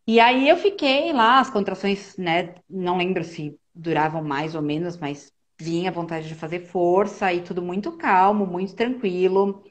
E 0.06 0.18
aí 0.18 0.48
eu 0.48 0.56
fiquei 0.56 1.12
lá, 1.12 1.38
as 1.38 1.50
contrações, 1.50 2.16
né? 2.16 2.54
Não 2.68 2.96
lembro 2.96 3.22
se 3.22 3.56
duravam 3.74 4.22
mais 4.22 4.54
ou 4.54 4.62
menos, 4.62 4.96
mas 4.96 5.32
vinha 5.62 5.90
a 5.90 5.92
vontade 5.92 6.28
de 6.28 6.34
fazer 6.34 6.60
força 6.60 7.32
e 7.32 7.40
tudo 7.42 7.62
muito 7.62 7.92
calmo, 7.92 8.46
muito 8.46 8.74
tranquilo. 8.74 9.62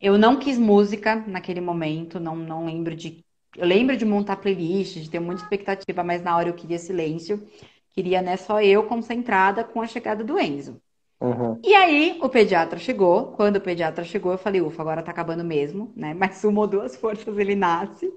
Eu 0.00 0.18
não 0.18 0.38
quis 0.38 0.58
música 0.58 1.16
naquele 1.26 1.60
momento, 1.60 2.20
não, 2.20 2.36
não 2.36 2.66
lembro 2.66 2.94
de. 2.94 3.24
Eu 3.56 3.66
lembro 3.66 3.96
de 3.96 4.04
montar 4.04 4.36
playlist, 4.36 4.98
de 4.98 5.10
ter 5.10 5.18
muita 5.18 5.42
expectativa, 5.42 6.04
mas 6.04 6.22
na 6.22 6.36
hora 6.36 6.48
eu 6.48 6.54
queria 6.54 6.78
silêncio. 6.78 7.46
Queria, 7.92 8.22
né, 8.22 8.36
só 8.36 8.62
eu 8.62 8.84
concentrada 8.84 9.64
com 9.64 9.80
a 9.82 9.86
chegada 9.86 10.22
do 10.22 10.38
Enzo. 10.38 10.80
Uhum. 11.20 11.60
E 11.64 11.74
aí 11.74 12.18
o 12.22 12.28
pediatra 12.28 12.78
chegou. 12.78 13.32
Quando 13.32 13.56
o 13.56 13.60
pediatra 13.60 14.04
chegou, 14.04 14.32
eu 14.32 14.38
falei, 14.38 14.60
ufa, 14.60 14.82
agora 14.82 15.02
tá 15.02 15.10
acabando 15.10 15.42
mesmo, 15.42 15.92
né? 15.96 16.14
Mas 16.14 16.44
uma 16.44 16.60
ou 16.60 16.66
duas 16.66 16.96
forças 16.96 17.36
ele 17.38 17.56
nasce. 17.56 18.12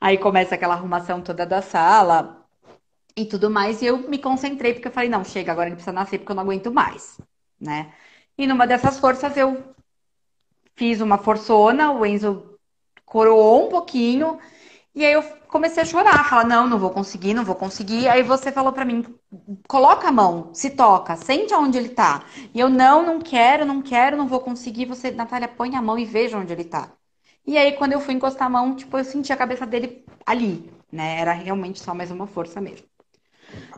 Aí 0.00 0.16
começa 0.16 0.54
aquela 0.54 0.74
arrumação 0.74 1.20
toda 1.20 1.44
da 1.44 1.60
sala, 1.60 2.39
e 3.22 3.26
tudo 3.26 3.50
mais. 3.50 3.82
E 3.82 3.86
eu 3.86 3.98
me 4.08 4.18
concentrei, 4.18 4.72
porque 4.74 4.88
eu 4.88 4.92
falei, 4.92 5.08
não, 5.08 5.24
chega, 5.24 5.52
agora 5.52 5.68
ele 5.68 5.76
precisa 5.76 5.92
nascer, 5.92 6.18
porque 6.18 6.32
eu 6.32 6.36
não 6.36 6.42
aguento 6.42 6.72
mais, 6.72 7.20
né? 7.60 7.92
E 8.38 8.46
numa 8.46 8.66
dessas 8.66 8.98
forças 8.98 9.36
eu 9.36 9.74
fiz 10.76 11.00
uma 11.00 11.18
forçona, 11.18 11.92
o 11.92 12.04
Enzo 12.06 12.58
coroou 13.04 13.66
um 13.66 13.70
pouquinho, 13.70 14.38
e 14.94 15.04
aí 15.04 15.12
eu 15.12 15.22
comecei 15.48 15.82
a 15.82 15.86
chorar, 15.86 16.28
falar, 16.28 16.44
não, 16.44 16.66
não 16.68 16.78
vou 16.78 16.90
conseguir, 16.90 17.34
não 17.34 17.44
vou 17.44 17.54
conseguir. 17.54 18.08
Aí 18.08 18.22
você 18.22 18.52
falou 18.52 18.72
para 18.72 18.84
mim, 18.84 19.04
coloca 19.68 20.08
a 20.08 20.12
mão, 20.12 20.52
se 20.54 20.70
toca, 20.70 21.16
sente 21.16 21.54
aonde 21.54 21.78
ele 21.78 21.90
tá. 21.90 22.24
E 22.54 22.60
eu, 22.60 22.68
não, 22.68 23.04
não 23.04 23.20
quero, 23.20 23.64
não 23.66 23.82
quero, 23.82 24.16
não 24.16 24.26
vou 24.28 24.40
conseguir. 24.40 24.86
Você, 24.86 25.10
Natália, 25.10 25.48
põe 25.48 25.76
a 25.76 25.82
mão 25.82 25.98
e 25.98 26.04
veja 26.04 26.38
onde 26.38 26.52
ele 26.52 26.64
tá. 26.64 26.92
E 27.46 27.56
aí, 27.58 27.72
quando 27.76 27.92
eu 27.92 28.00
fui 28.00 28.14
encostar 28.14 28.46
a 28.48 28.50
mão, 28.50 28.74
tipo, 28.76 28.96
eu 28.98 29.04
senti 29.04 29.32
a 29.32 29.36
cabeça 29.36 29.66
dele 29.66 30.04
ali, 30.26 30.70
né? 30.92 31.20
Era 31.20 31.32
realmente 31.32 31.80
só 31.80 31.94
mais 31.94 32.10
uma 32.10 32.26
força 32.26 32.60
mesmo. 32.60 32.89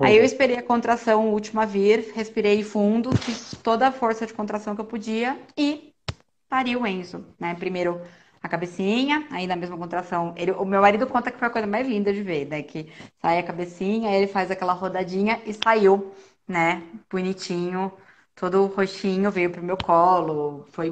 Aí 0.01 0.17
eu 0.17 0.25
esperei 0.25 0.57
a 0.57 0.63
contração 0.63 1.31
última 1.31 1.65
vir, 1.65 2.13
respirei 2.15 2.63
fundo, 2.63 3.17
fiz 3.17 3.53
toda 3.63 3.89
a 3.89 3.93
força 3.93 4.27
de 4.27 4.35
contração 4.35 4.75
que 4.75 4.81
eu 4.81 4.85
podia 4.85 5.39
e 5.57 5.95
pari 6.49 6.77
o 6.77 6.87
Enzo, 6.87 7.25
né? 7.39 7.55
Primeiro 7.55 8.01
a 8.43 8.49
cabecinha, 8.49 9.27
aí 9.31 9.47
na 9.47 9.57
mesma 9.57 9.79
contração. 9.79 10.35
Ele, 10.37 10.51
o 10.53 10.65
meu 10.65 10.81
marido 10.81 11.07
conta 11.07 11.31
que 11.31 11.39
foi 11.39 11.49
a 11.49 11.51
coisa 11.51 11.67
mais 11.67 11.87
linda 11.87 12.13
de 12.13 12.23
ver, 12.23 12.47
né? 12.47 12.63
Que 12.63 12.93
sai 13.21 13.39
a 13.39 13.43
cabecinha, 13.43 14.11
aí 14.11 14.17
ele 14.17 14.27
faz 14.27 14.51
aquela 14.51 14.73
rodadinha 14.73 15.41
e 15.47 15.55
saiu, 15.55 16.13
né? 16.47 16.83
Bonitinho, 17.11 17.93
todo 18.35 18.67
roxinho, 18.67 19.31
veio 19.31 19.51
pro 19.51 19.63
meu 19.63 19.77
colo. 19.77 20.67
Foi 20.73 20.91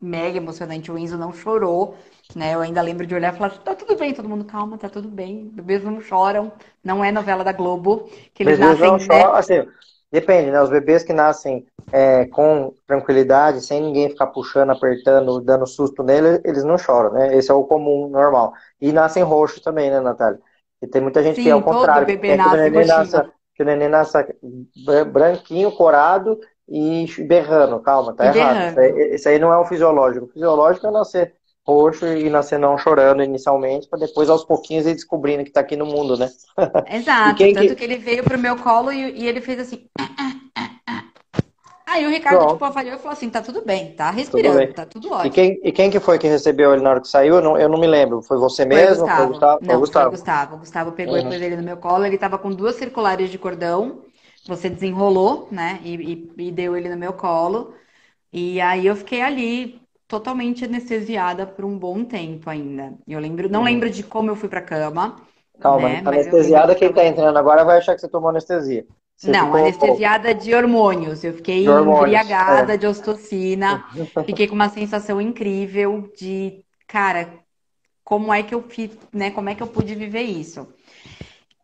mega 0.00 0.38
emocionante. 0.38 0.90
O 0.90 0.98
Enzo 0.98 1.18
não 1.18 1.32
chorou, 1.32 1.96
né? 2.34 2.54
Eu 2.54 2.60
ainda 2.60 2.82
lembro 2.82 3.06
de 3.06 3.14
olhar 3.14 3.34
e 3.34 3.36
falar: 3.36 3.50
tá 3.58 3.74
tudo 3.74 3.96
bem, 3.96 4.14
todo 4.14 4.28
mundo 4.28 4.44
calma, 4.44 4.78
tá 4.78 4.88
tudo 4.88 5.08
bem. 5.08 5.48
Bebês 5.48 5.84
não 5.84 6.00
choram, 6.00 6.52
não 6.84 7.04
é 7.04 7.10
novela 7.12 7.44
da 7.44 7.52
Globo, 7.52 8.08
que 8.34 8.42
eles 8.42 8.56
Bebês 8.56 8.58
nascem. 8.58 8.92
não 8.92 8.98
né? 8.98 8.98
choram, 8.98 9.34
assim, 9.34 9.66
depende, 10.12 10.50
né? 10.50 10.60
Os 10.62 10.70
bebês 10.70 11.02
que 11.02 11.12
nascem 11.12 11.66
é, 11.90 12.26
com 12.26 12.72
tranquilidade, 12.86 13.60
sem 13.62 13.80
ninguém 13.82 14.08
ficar 14.10 14.28
puxando, 14.28 14.70
apertando, 14.70 15.40
dando 15.40 15.66
susto 15.66 16.02
nele, 16.02 16.40
eles 16.44 16.64
não 16.64 16.78
choram, 16.78 17.12
né? 17.12 17.36
Esse 17.36 17.50
é 17.50 17.54
o 17.54 17.64
comum, 17.64 18.08
normal. 18.08 18.52
E 18.80 18.92
nascem 18.92 19.22
roxos 19.22 19.60
também, 19.62 19.90
né, 19.90 20.00
Natália? 20.00 20.40
E 20.80 20.86
tem 20.86 21.02
muita 21.02 21.22
gente 21.22 21.40
que 21.40 21.48
é 21.48 21.52
Sim, 21.52 21.60
ao 21.60 21.62
todo 21.68 22.04
contrário, 22.04 22.14
que 22.24 22.32
bebê 22.32 22.34
que 22.36 22.48
o 22.48 22.50
nasce 22.54 22.70
neném 22.70 22.84
nasça, 22.84 23.28
que 23.54 23.62
o 23.62 23.66
neném 23.66 23.88
bran- 24.76 25.04
branquinho, 25.10 25.72
corado 25.72 26.38
e 26.68 27.06
berrando. 27.24 27.80
Calma, 27.80 28.14
tá 28.14 28.26
E 28.26 28.28
errado. 28.28 28.66
berrando. 28.68 28.84
Isso 29.14 29.28
aí, 29.28 29.38
não 29.38 29.52
é 29.52 29.58
o 29.58 29.64
fisiológico. 29.66 30.26
O 30.26 30.28
fisiológico 30.28 30.86
é 30.86 30.90
nascer 30.90 31.34
roxo 31.66 32.06
e 32.06 32.30
nascer 32.30 32.58
não 32.58 32.78
chorando 32.78 33.22
inicialmente, 33.22 33.88
para 33.88 33.98
depois 34.00 34.30
aos 34.30 34.44
pouquinhos 34.44 34.86
ir 34.86 34.94
descobrindo 34.94 35.44
que 35.44 35.50
tá 35.52 35.60
aqui 35.60 35.76
no 35.76 35.86
mundo, 35.86 36.16
né? 36.16 36.28
E 37.24 37.32
Exato, 37.32 37.48
tanto 37.50 37.74
que. 37.74 37.76
que 37.76 37.84
ele 37.84 37.98
veio 37.98 38.24
pro 38.24 38.38
meu 38.38 38.56
colo 38.56 38.90
e, 38.92 39.20
e 39.20 39.26
ele 39.28 39.40
fez 39.40 39.60
assim. 39.60 39.88
Aí 41.86 42.06
o 42.06 42.10
Ricardo, 42.10 42.46
Pronto, 42.46 42.46
tipo, 42.46 42.64
avaliou 42.64 42.96
e 42.96 42.98
falou 42.98 43.12
assim: 43.12 43.30
tá 43.30 43.42
tudo 43.42 43.64
bem, 43.64 43.94
tá 43.96 44.10
tudo 44.30 44.52
respirando, 44.52 44.52
bem. 44.52 44.74
tá 44.74 44.86
tudo 44.86 45.10
E 45.22 45.30
ótimo. 45.30 45.30
quem, 45.30 45.60
e 45.64 45.72
quem 45.72 45.90
que 45.90 45.98
foi 46.00 46.18
que 46.18 46.28
recebeu 46.28 46.72
ele 46.72 46.82
na 46.82 46.90
hora 46.90 47.00
que 47.00 47.08
saiu? 47.08 47.36
Eu 47.36 47.42
não, 47.42 47.58
eu 47.58 47.68
não 47.68 47.78
me 47.80 47.86
lembro. 47.86 48.22
Foi 48.22 48.38
você 48.38 48.64
Foi 48.70 48.84
mesmo? 48.86 49.10
Foi 49.10 49.24
o 49.24 49.28
Gustavo. 49.28 49.28
Gustavo? 49.28 49.62
Foi 49.64 49.76
o 49.76 49.78
Não, 49.78 49.86
foi 49.86 50.06
Gustavo. 50.06 50.10
Gustavo. 50.10 50.56
O 50.56 50.58
Gustavo 50.58 50.92
pegou 50.92 51.16
e 51.16 51.20
Uhum. 51.20 51.32
ele 51.32 51.56
no 51.56 51.62
meu 51.62 51.76
colo. 51.78 52.04
Ele 52.04 52.18
tava 52.18 52.38
com 52.38 52.50
duas 52.52 52.76
circulares 52.76 53.30
de 53.30 53.38
cordão. 53.38 54.04
Você 54.48 54.70
desenrolou, 54.70 55.48
né? 55.52 55.80
E, 55.84 55.94
e, 56.38 56.48
e 56.48 56.52
deu 56.52 56.76
ele 56.76 56.90
no 56.90 56.96
meu 56.98 57.14
colo. 57.14 57.74
E 58.32 58.60
aí 58.60 58.86
eu 58.86 58.96
fiquei 58.96 59.22
ali 59.22 59.80
totalmente 60.08 60.64
anestesiada 60.64 61.46
por 61.46 61.64
um 61.64 61.78
bom 61.78 62.04
tempo 62.04 62.50
ainda. 62.50 62.98
Eu 63.08 63.20
lembro, 63.20 63.48
não 63.50 63.60
Uhum. 63.60 63.66
lembro 63.66 63.90
de 63.90 64.02
como 64.04 64.30
eu 64.30 64.36
fui 64.36 64.48
pra 64.50 64.62
cama, 64.62 65.16
Calma, 65.60 65.88
né? 65.88 66.02
Anestesiada, 66.04 66.74
que 66.74 66.80
quem 66.80 66.92
tá 66.92 67.04
entrando 67.04 67.36
agora 67.38 67.64
vai 67.64 67.78
achar 67.78 67.94
que 67.94 68.00
você 68.00 68.08
tomou 68.08 68.30
anestesia. 68.30 68.86
Você 69.16 69.34
Não, 69.34 69.46
ficou 69.46 69.58
anestesiada 69.60 70.34
de 70.34 70.54
hormônios. 70.54 71.24
Eu 71.24 71.34
fiquei 71.34 71.64
de 71.64 71.70
hormônios. 71.70 72.36
É. 72.48 72.68
embriagada 72.68 72.78
de 72.78 72.86
ocitocina. 72.86 73.84
Fiquei 74.24 74.46
com 74.46 74.54
uma 74.54 74.68
sensação 74.68 75.20
incrível 75.20 76.10
de, 76.16 76.64
cara, 76.86 77.42
como 78.04 78.32
é 78.34 78.42
que 78.42 78.54
eu 78.54 78.62
fiz, 78.68 78.90
né? 79.12 79.30
Como 79.32 79.48
é 79.50 79.54
que 79.56 79.62
eu 79.62 79.68
pude 79.68 79.94
viver 79.94 80.22
isso? 80.22 80.72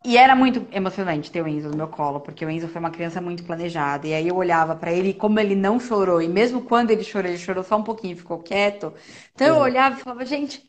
E 0.07 0.19
era 0.19 0.37
muito 0.37 0.67
emocionante 0.71 1.31
ter 1.31 1.41
o 1.43 1.49
Enzo 1.49 1.71
no 1.71 1.75
meu 1.77 1.89
colo, 1.89 2.21
porque 2.21 2.45
o 2.45 2.51
Enzo 2.51 2.69
foi 2.69 2.79
uma 2.79 2.91
criança 2.91 3.21
muito 3.23 3.43
planejada. 3.45 4.07
E 4.07 4.13
aí 4.15 4.29
eu 4.29 4.37
olhava 4.37 4.77
pra 4.77 4.93
ele, 4.93 5.11
e 5.11 5.15
como 5.15 5.41
ele 5.41 5.55
não 5.55 5.81
chorou, 5.81 6.21
e 6.21 6.29
mesmo 6.29 6.63
quando 6.63 6.91
ele 6.91 7.03
chorou, 7.03 7.31
ele 7.31 7.39
chorou 7.39 7.65
só 7.65 7.77
um 7.79 7.83
pouquinho 7.83 8.13
e 8.13 8.17
ficou 8.19 8.43
quieto. 8.43 8.93
Então 9.35 9.47
eu 9.47 9.57
Uhum. 9.57 9.63
olhava 9.63 9.97
e 9.99 10.03
falava, 10.03 10.25
gente, 10.27 10.61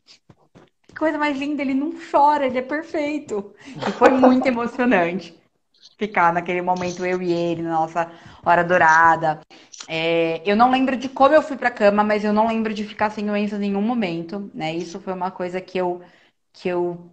que 0.88 0.94
coisa 0.96 1.18
mais 1.18 1.38
linda, 1.38 1.62
ele 1.62 1.74
não 1.74 1.92
chora, 2.10 2.46
ele 2.46 2.58
é 2.58 2.62
perfeito. 2.62 3.54
E 3.86 3.92
foi 3.92 4.10
muito 4.12 4.46
emocionante 4.46 5.34
ficar 5.98 6.32
naquele 6.32 6.62
momento 6.62 7.04
eu 7.04 7.22
e 7.22 7.32
ele, 7.32 7.62
na 7.62 7.70
nossa 7.80 8.10
hora 8.44 8.64
dourada. 8.64 9.40
É, 9.88 10.42
eu 10.50 10.56
não 10.56 10.70
lembro 10.70 10.96
de 10.96 11.08
como 11.08 11.34
eu 11.34 11.42
fui 11.42 11.56
pra 11.56 11.70
cama, 11.70 12.04
mas 12.04 12.24
eu 12.24 12.32
não 12.32 12.48
lembro 12.48 12.74
de 12.74 12.84
ficar 12.84 13.10
sem 13.10 13.30
o 13.30 13.36
Enzo 13.36 13.56
em 13.56 13.60
nenhum 13.60 13.82
momento, 13.82 14.50
né? 14.54 14.74
Isso 14.74 15.00
foi 15.00 15.12
uma 15.14 15.30
coisa 15.30 15.60
que 15.60 15.78
eu, 15.78 16.02
que 16.52 16.68
eu 16.68 17.10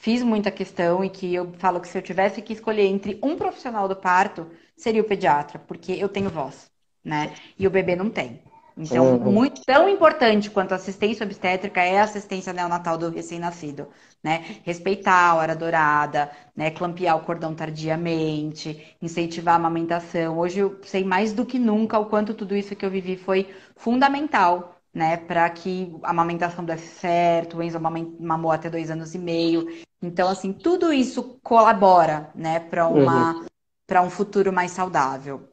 fiz 0.00 0.22
muita 0.22 0.50
questão 0.50 1.04
e 1.04 1.10
que 1.10 1.34
eu 1.34 1.52
falo 1.58 1.80
que 1.80 1.88
se 1.88 1.96
eu 1.98 2.02
tivesse 2.02 2.42
que 2.42 2.52
escolher 2.52 2.86
entre 2.86 3.18
um 3.22 3.36
profissional 3.36 3.88
do 3.88 3.96
parto, 3.96 4.50
seria 4.76 5.02
o 5.02 5.04
pediatra, 5.04 5.58
porque 5.58 5.92
eu 5.92 6.08
tenho 6.08 6.30
voz, 6.30 6.70
né? 7.04 7.34
E 7.58 7.66
o 7.66 7.70
bebê 7.70 7.96
não 7.96 8.10
tem. 8.10 8.42
Então, 8.76 9.18
Uhum. 9.20 9.24
muito 9.24 9.60
tão 9.66 9.88
importante 9.88 10.48
quanto 10.50 10.72
a 10.72 10.76
assistência 10.76 11.24
obstétrica 11.26 11.82
é 11.82 11.98
a 11.98 12.04
assistência 12.04 12.52
neonatal 12.52 12.96
do 12.96 13.10
recém-nascido, 13.10 13.88
né? 14.22 14.44
Respeitar 14.64 15.30
a 15.30 15.34
hora 15.34 15.56
dourada, 15.56 16.30
né? 16.56 16.70
Clampear 16.70 17.16
o 17.16 17.24
cordão 17.24 17.54
tardiamente, 17.54 18.96
incentivar 19.02 19.54
a 19.54 19.56
amamentação. 19.56 20.38
Hoje 20.38 20.60
eu 20.60 20.78
sei 20.84 21.04
mais 21.04 21.32
do 21.32 21.44
que 21.44 21.58
nunca 21.58 21.98
o 21.98 22.06
quanto 22.06 22.34
tudo 22.34 22.54
isso 22.56 22.76
que 22.76 22.84
eu 22.86 22.90
vivi 22.90 23.16
foi 23.16 23.52
fundamental, 23.76 24.77
né? 24.94 25.16
Para 25.16 25.48
que 25.50 25.92
a 26.02 26.10
amamentação 26.10 26.64
desse 26.64 26.88
certo. 26.88 27.58
O 27.58 27.62
Enzo 27.62 27.78
mamou 27.80 28.50
até 28.52 28.70
dois 28.70 28.90
anos 28.90 29.14
e 29.14 29.18
meio. 29.18 29.66
Então, 30.02 30.28
assim, 30.28 30.52
tudo 30.52 30.92
isso 30.92 31.38
colabora, 31.42 32.30
né? 32.34 32.60
Para 32.60 32.86
Uhum. 32.88 33.02
uma, 33.02 33.46
para 33.86 34.02
um 34.02 34.10
futuro 34.10 34.52
mais 34.52 34.70
saudável. 34.72 35.48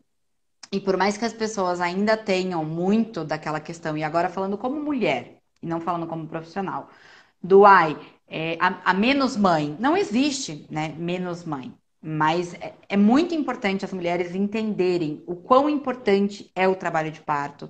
E 0.72 0.80
por 0.80 0.98
mais 0.98 1.18
que 1.18 1.26
as 1.26 1.34
pessoas 1.34 1.80
ainda 1.80 2.18
tenham 2.18 2.66
muito 2.66 3.24
daquela 3.24 3.60
questão, 3.60 3.98
e 3.98 4.04
agora 4.04 4.30
falando 4.30 4.58
como 4.58 4.82
mulher, 4.82 5.38
e 5.62 5.68
não 5.68 5.80
falando 5.80 6.08
como 6.08 6.28
profissional, 6.28 6.90
do 7.42 7.66
ai, 7.66 7.98
é, 8.28 8.58
a, 8.60 8.92
a 8.92 8.94
menos 8.94 9.38
mãe, 9.38 9.76
não 9.80 9.96
existe, 9.96 10.66
né, 10.70 10.90
menos 10.98 11.44
mãe. 11.44 11.74
Mas 12.02 12.54
é, 12.56 12.74
é 12.90 12.98
muito 12.98 13.34
importante 13.34 13.86
as 13.86 13.94
mulheres 13.94 14.36
entenderem 14.36 15.24
o 15.28 15.36
quão 15.36 15.70
importante 15.70 16.52
é 16.56 16.68
o 16.68 16.76
trabalho 16.76 17.12
de 17.12 17.22
parto, 17.22 17.70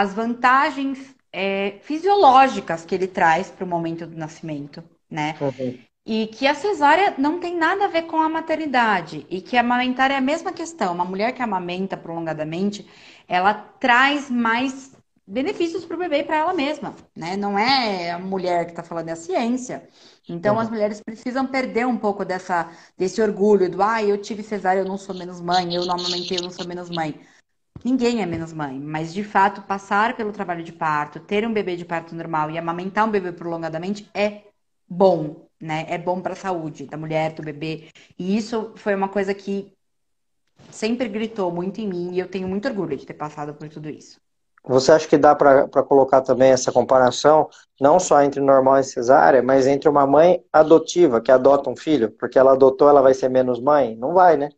as 0.00 0.14
vantagens 0.14 1.14
é, 1.32 1.78
fisiológicas 1.82 2.84
que 2.84 2.94
ele 2.94 3.06
traz 3.08 3.50
para 3.50 3.64
o 3.64 3.68
momento 3.68 4.06
do 4.06 4.16
nascimento, 4.16 4.82
né? 5.10 5.38
Uhum. 5.40 5.86
E 6.04 6.28
que 6.28 6.46
a 6.46 6.54
cesárea 6.54 7.14
não 7.18 7.40
tem 7.40 7.56
nada 7.56 7.84
a 7.86 7.88
ver 7.88 8.02
com 8.02 8.18
a 8.20 8.28
maternidade. 8.28 9.26
E 9.28 9.40
que 9.40 9.56
amamentar 9.56 10.10
é 10.10 10.16
a 10.16 10.20
mesma 10.20 10.52
questão. 10.52 10.94
Uma 10.94 11.04
mulher 11.04 11.32
que 11.32 11.42
amamenta 11.42 11.96
prolongadamente, 11.96 12.88
ela 13.26 13.52
traz 13.54 14.30
mais 14.30 14.92
benefícios 15.26 15.84
para 15.84 15.96
o 15.96 15.98
bebê 15.98 16.18
e 16.20 16.24
para 16.24 16.36
ela 16.36 16.54
mesma, 16.54 16.94
né? 17.16 17.36
Não 17.36 17.58
é 17.58 18.12
a 18.12 18.18
mulher 18.18 18.64
que 18.66 18.70
está 18.72 18.82
falando, 18.84 19.08
é 19.08 19.12
a 19.12 19.16
ciência. 19.16 19.88
Então, 20.28 20.58
as 20.58 20.68
Uhum. 20.68 20.70
mulheres 20.70 21.00
precisam 21.00 21.44
perder 21.46 21.86
um 21.86 21.96
pouco 21.98 22.24
dessa, 22.24 22.70
desse 22.96 23.20
orgulho 23.20 23.68
do, 23.70 23.82
ah, 23.82 24.00
eu 24.02 24.18
tive 24.20 24.42
cesárea, 24.44 24.80
eu 24.80 24.84
não 24.84 24.96
sou 24.98 25.14
menos 25.14 25.40
mãe, 25.40 25.74
eu 25.74 25.84
não 25.84 25.94
amamentei, 25.96 26.38
eu 26.38 26.42
não 26.42 26.50
sou 26.50 26.64
menos 26.64 26.88
mãe. 26.90 27.20
Ninguém 27.84 28.22
é 28.22 28.26
menos 28.26 28.52
mãe, 28.52 28.78
mas 28.78 29.12
de 29.12 29.22
fato, 29.22 29.62
passar 29.62 30.16
pelo 30.16 30.32
trabalho 30.32 30.62
de 30.64 30.72
parto, 30.72 31.20
ter 31.20 31.46
um 31.46 31.52
bebê 31.52 31.76
de 31.76 31.84
parto 31.84 32.14
normal 32.14 32.50
e 32.50 32.58
amamentar 32.58 33.06
um 33.06 33.10
bebê 33.10 33.32
prolongadamente 33.32 34.10
é 34.14 34.42
bom, 34.88 35.46
né? 35.60 35.86
É 35.88 35.98
bom 35.98 36.20
para 36.20 36.32
a 36.32 36.36
saúde 36.36 36.86
da 36.86 36.96
mulher, 36.96 37.32
do 37.32 37.42
bebê. 37.42 37.88
E 38.18 38.36
isso 38.36 38.72
foi 38.76 38.94
uma 38.94 39.08
coisa 39.08 39.34
que 39.34 39.72
sempre 40.70 41.08
gritou 41.08 41.50
muito 41.52 41.80
em 41.80 41.88
mim 41.88 42.12
e 42.12 42.18
eu 42.18 42.28
tenho 42.28 42.48
muito 42.48 42.66
orgulho 42.68 42.96
de 42.96 43.06
ter 43.06 43.14
passado 43.14 43.54
por 43.54 43.68
tudo 43.68 43.88
isso. 43.88 44.18
Você 44.68 44.90
acha 44.90 45.06
que 45.06 45.16
dá 45.16 45.32
para 45.32 45.68
colocar 45.84 46.22
também 46.22 46.50
essa 46.50 46.72
comparação, 46.72 47.48
não 47.80 48.00
só 48.00 48.20
entre 48.22 48.40
normal 48.40 48.80
e 48.80 48.84
cesárea, 48.84 49.40
mas 49.40 49.64
entre 49.64 49.88
uma 49.88 50.04
mãe 50.04 50.42
adotiva 50.52 51.20
que 51.20 51.30
adota 51.30 51.70
um 51.70 51.76
filho? 51.76 52.10
Porque 52.10 52.36
ela 52.36 52.52
adotou, 52.52 52.88
ela 52.88 53.00
vai 53.00 53.14
ser 53.14 53.28
menos 53.28 53.60
mãe? 53.60 53.94
Não 53.94 54.12
vai, 54.12 54.36
né? 54.36 54.48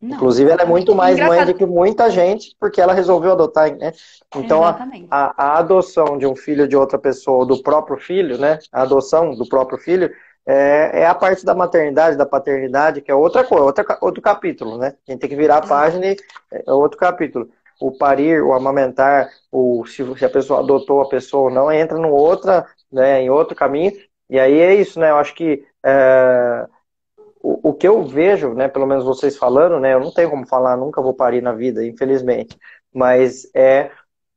Não, 0.00 0.16
Inclusive, 0.16 0.50
ela 0.50 0.62
é 0.62 0.64
muito 0.64 0.94
mais 0.94 1.16
mãe 1.16 1.26
engraçado. 1.26 1.52
do 1.52 1.58
que 1.58 1.66
muita 1.66 2.10
gente, 2.10 2.56
porque 2.58 2.80
ela 2.80 2.94
resolveu 2.94 3.32
adotar, 3.32 3.70
né? 3.76 3.92
Então, 4.34 4.64
a, 4.64 4.78
a, 5.10 5.34
a 5.36 5.58
adoção 5.58 6.16
de 6.16 6.26
um 6.26 6.34
filho 6.34 6.66
de 6.66 6.74
outra 6.74 6.98
pessoa, 6.98 7.38
ou 7.38 7.46
do 7.46 7.62
próprio 7.62 7.98
filho, 7.98 8.38
né? 8.38 8.58
A 8.72 8.82
adoção 8.82 9.34
do 9.34 9.46
próprio 9.46 9.76
filho, 9.78 10.10
é, 10.46 11.02
é 11.02 11.06
a 11.06 11.14
parte 11.14 11.44
da 11.44 11.54
maternidade, 11.54 12.16
da 12.16 12.24
paternidade, 12.24 13.02
que 13.02 13.10
é 13.10 13.14
outra 13.14 13.44
coisa, 13.44 13.64
outra, 13.64 13.98
outro 14.00 14.22
capítulo, 14.22 14.78
né? 14.78 14.94
A 15.06 15.12
gente 15.12 15.20
tem 15.20 15.28
que 15.28 15.36
virar 15.36 15.58
a 15.58 15.66
página 15.66 16.06
e 16.06 16.16
é 16.50 16.72
outro 16.72 16.98
capítulo. 16.98 17.48
O 17.78 17.92
parir, 17.92 18.42
o 18.42 18.52
amamentar, 18.54 19.30
o, 19.52 19.84
se, 19.86 20.02
se 20.16 20.24
a 20.24 20.30
pessoa 20.30 20.60
adotou 20.60 21.02
a 21.02 21.08
pessoa 21.08 21.44
ou 21.44 21.50
não, 21.50 21.70
entra 21.70 21.98
no 21.98 22.10
outra, 22.10 22.66
né, 22.90 23.22
em 23.22 23.30
outro 23.30 23.54
caminho. 23.54 23.92
E 24.28 24.38
aí 24.38 24.58
é 24.60 24.74
isso, 24.74 24.98
né? 24.98 25.10
Eu 25.10 25.16
acho 25.16 25.34
que 25.34 25.64
é, 25.84 26.66
o, 27.42 27.70
o 27.70 27.74
que 27.74 27.88
eu 27.88 28.04
vejo, 28.04 28.54
né, 28.54 28.68
pelo 28.68 28.86
menos 28.86 29.04
vocês 29.04 29.36
falando, 29.36 29.80
né, 29.80 29.94
eu 29.94 30.00
não 30.00 30.12
tenho 30.12 30.30
como 30.30 30.46
falar, 30.46 30.76
nunca 30.76 31.02
vou 31.02 31.14
parir 31.14 31.42
na 31.42 31.52
vida, 31.52 31.84
infelizmente, 31.86 32.58
mas 32.92 33.48
é 33.54 33.90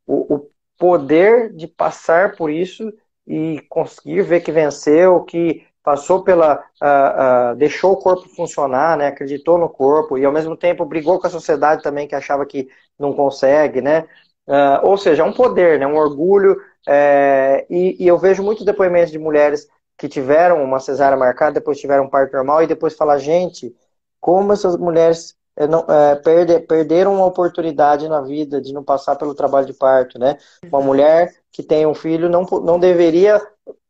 o, 0.06 0.36
o 0.36 0.50
poder 0.78 1.54
de 1.54 1.68
passar 1.68 2.36
por 2.36 2.50
isso 2.50 2.92
e 3.28 3.62
conseguir 3.70 4.22
ver 4.24 4.42
que 4.42 4.52
venceu, 4.52 5.24
que 5.24 5.66
passou 5.84 6.24
pela, 6.24 6.64
ah, 6.82 7.52
ah, 7.52 7.54
deixou 7.56 7.94
o 7.94 7.98
corpo 7.98 8.28
funcionar, 8.30 8.98
né, 8.98 9.08
acreditou 9.08 9.58
no 9.58 9.70
corpo 9.70 10.18
e 10.18 10.26
ao 10.26 10.32
mesmo 10.32 10.56
tempo 10.58 10.86
brigou 10.86 11.20
com 11.20 11.28
a 11.28 11.30
sociedade 11.30 11.84
também 11.84 12.08
que 12.08 12.16
achava 12.16 12.46
que 12.46 12.68
não 13.00 13.14
consegue, 13.14 13.82
né, 13.82 14.08
Ah, 14.48 14.82
ou 14.84 14.98
seja, 14.98 15.24
é 15.24 15.26
um 15.26 15.34
poder, 15.34 15.80
né, 15.80 15.88
um 15.88 15.96
orgulho, 15.96 16.58
é, 16.88 17.66
e, 17.70 18.04
e 18.04 18.08
eu 18.08 18.18
vejo 18.18 18.44
muitos 18.44 18.66
depoimentos 18.66 19.12
de 19.12 19.18
mulheres 19.20 19.68
que 19.98 20.08
tiveram 20.10 20.64
uma 20.64 20.80
cesárea 20.80 21.18
marcada, 21.18 21.54
depois 21.56 21.80
tiveram 21.80 22.06
um 22.06 22.10
parto 22.10 22.34
normal 22.34 22.64
e 22.64 22.68
depois 22.68 22.96
falar, 22.96 23.18
gente, 23.20 23.76
como 24.20 24.54
essas 24.54 24.76
mulheres 24.78 25.36
eh, 25.56 25.68
não, 25.68 25.86
eh, 25.90 26.16
perde- 26.18 26.60
perderam 26.62 27.16
uma 27.16 27.26
oportunidade 27.26 28.08
na 28.10 28.22
vida 28.22 28.62
de 28.62 28.74
não 28.74 28.84
passar 28.84 29.16
pelo 29.16 29.36
trabalho 29.36 29.66
de 29.68 29.74
parto, 29.74 30.18
né? 30.20 30.38
Uma 30.72 30.82
mulher 30.82 31.34
que 31.52 31.62
tem 31.64 31.86
um 31.86 31.94
filho 31.94 32.30
não, 32.30 32.44
não 32.64 32.80
deveria 32.80 33.42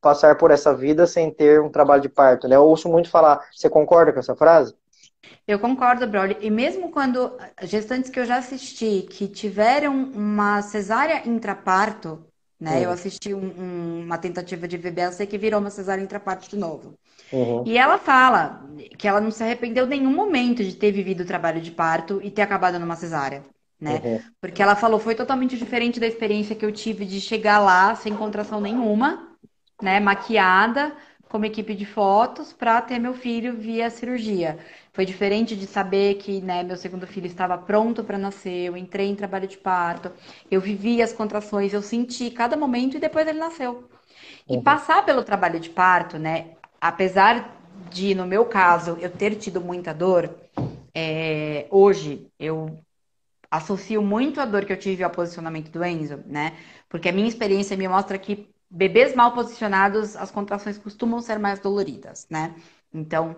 passar 0.01 0.37
por 0.37 0.51
essa 0.51 0.75
vida 0.75 1.07
sem 1.07 1.31
ter 1.31 1.61
um 1.61 1.69
trabalho 1.71 2.01
de 2.01 2.09
parto, 2.09 2.47
né? 2.47 2.55
Eu 2.55 2.65
ouço 2.65 2.89
muito 2.89 3.09
falar, 3.09 3.39
você 3.53 3.69
concorda 3.69 4.11
com 4.13 4.19
essa 4.19 4.35
frase? 4.35 4.75
Eu 5.47 5.59
concordo, 5.59 6.07
Braulio. 6.07 6.37
E 6.41 6.49
mesmo 6.49 6.91
quando 6.91 7.37
gestantes 7.63 8.09
que 8.09 8.19
eu 8.19 8.25
já 8.25 8.37
assisti 8.37 9.03
que 9.03 9.27
tiveram 9.27 9.93
uma 10.11 10.61
cesárea 10.61 11.27
intraparto, 11.27 12.25
né? 12.63 12.77
Uhum. 12.77 12.83
Eu 12.83 12.91
assisti 12.91 13.33
um, 13.33 13.45
um, 13.59 14.03
uma 14.05 14.17
tentativa 14.17 14.65
de 14.65 14.77
VBAC 14.77 15.27
que 15.27 15.37
virou 15.37 15.59
uma 15.59 15.69
cesárea 15.69 16.01
intraparte 16.01 16.49
de 16.49 16.55
novo. 16.55 16.97
Uhum. 17.29 17.61
E 17.65 17.77
ela 17.77 17.97
fala 17.97 18.65
que 18.97 19.05
ela 19.05 19.19
não 19.19 19.31
se 19.31 19.43
arrependeu 19.43 19.85
em 19.85 19.89
nenhum 19.89 20.13
momento 20.13 20.63
de 20.63 20.73
ter 20.73 20.89
vivido 20.89 21.23
o 21.23 21.25
trabalho 21.25 21.59
de 21.59 21.71
parto 21.71 22.21
e 22.23 22.31
ter 22.31 22.41
acabado 22.41 22.79
numa 22.79 22.95
cesárea. 22.95 23.43
Né? 23.81 24.01
Uhum. 24.01 24.19
Porque 24.39 24.63
ela 24.63 24.77
falou, 24.77 24.97
foi 24.97 25.13
totalmente 25.13 25.57
diferente 25.57 25.99
da 25.99 26.07
experiência 26.07 26.55
que 26.55 26.65
eu 26.65 26.71
tive 26.71 27.05
de 27.05 27.19
chegar 27.19 27.59
lá 27.59 27.95
sem 27.95 28.15
contração 28.15 28.61
nenhuma, 28.61 29.27
né? 29.81 29.99
Maquiada, 29.99 30.95
como 31.27 31.43
equipe 31.43 31.75
de 31.75 31.85
fotos, 31.85 32.53
para 32.53 32.81
ter 32.81 32.97
meu 32.97 33.13
filho 33.13 33.57
via 33.57 33.89
cirurgia. 33.89 34.57
Foi 34.93 35.05
diferente 35.05 35.55
de 35.55 35.65
saber 35.65 36.15
que 36.15 36.39
né, 36.39 36.61
meu 36.61 36.77
segundo 36.77 37.07
filho 37.07 37.25
estava 37.25 37.57
pronto 37.57 38.03
para 38.03 38.17
nascer, 38.17 38.67
eu 38.67 38.77
entrei 38.77 39.07
em 39.09 39.15
trabalho 39.15 39.47
de 39.47 39.57
parto, 39.57 40.11
eu 40.51 40.61
vivi 40.61 41.01
as 41.01 41.11
contrações, 41.11 41.73
eu 41.73 41.81
senti 41.81 42.29
cada 42.29 42.55
momento 42.55 42.95
e 42.95 42.99
depois 42.99 43.27
ele 43.27 43.39
nasceu. 43.39 43.89
E 44.47 44.55
uhum. 44.55 44.61
passar 44.61 45.03
pelo 45.03 45.23
trabalho 45.23 45.59
de 45.59 45.71
parto, 45.71 46.19
né, 46.19 46.51
apesar 46.79 47.57
de, 47.89 48.13
no 48.13 48.27
meu 48.27 48.45
caso, 48.45 48.95
eu 49.01 49.09
ter 49.09 49.35
tido 49.35 49.59
muita 49.59 49.93
dor, 49.93 50.29
é, 50.93 51.65
hoje 51.71 52.27
eu 52.39 52.79
associo 53.49 54.01
muito 54.01 54.39
a 54.39 54.45
dor 54.45 54.63
que 54.65 54.73
eu 54.73 54.77
tive 54.77 55.03
ao 55.03 55.09
posicionamento 55.09 55.71
do 55.71 55.83
Enzo, 55.83 56.19
né? 56.25 56.57
Porque 56.89 57.09
a 57.09 57.11
minha 57.11 57.27
experiência 57.27 57.77
me 57.77 57.87
mostra 57.87 58.17
que 58.17 58.49
bebês 58.69 59.15
mal 59.15 59.33
posicionados, 59.33 60.15
as 60.15 60.31
contrações 60.31 60.77
costumam 60.77 61.19
ser 61.19 61.37
mais 61.37 61.59
doloridas, 61.59 62.27
né? 62.29 62.55
Então, 62.91 63.35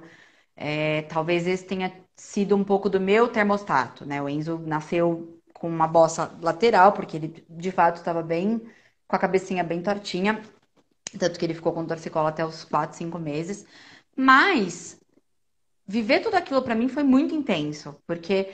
é, 0.55 1.03
talvez 1.03 1.47
esse 1.47 1.65
tenha 1.65 1.93
sido 2.15 2.55
um 2.55 2.63
pouco 2.63 2.89
do 2.89 2.99
meu 2.99 3.27
termostato, 3.27 4.05
né? 4.05 4.21
O 4.21 4.29
Enzo 4.29 4.57
nasceu 4.59 5.41
com 5.53 5.67
uma 5.67 5.87
bossa 5.87 6.37
lateral, 6.41 6.93
porque 6.93 7.17
ele 7.17 7.45
de 7.49 7.71
fato 7.71 7.97
estava 7.97 8.21
bem, 8.21 8.61
com 9.07 9.15
a 9.15 9.19
cabecinha 9.19 9.63
bem 9.63 9.81
tortinha, 9.81 10.41
tanto 11.19 11.39
que 11.39 11.45
ele 11.45 11.53
ficou 11.53 11.73
com 11.73 11.85
torcicola 11.85 12.29
até 12.29 12.45
os 12.45 12.63
4, 12.65 12.97
5 12.97 13.19
meses. 13.19 13.65
Mas 14.15 14.99
viver 15.87 16.21
tudo 16.21 16.35
aquilo 16.35 16.61
para 16.61 16.75
mim 16.75 16.87
foi 16.89 17.03
muito 17.03 17.35
intenso, 17.35 18.01
porque 18.07 18.53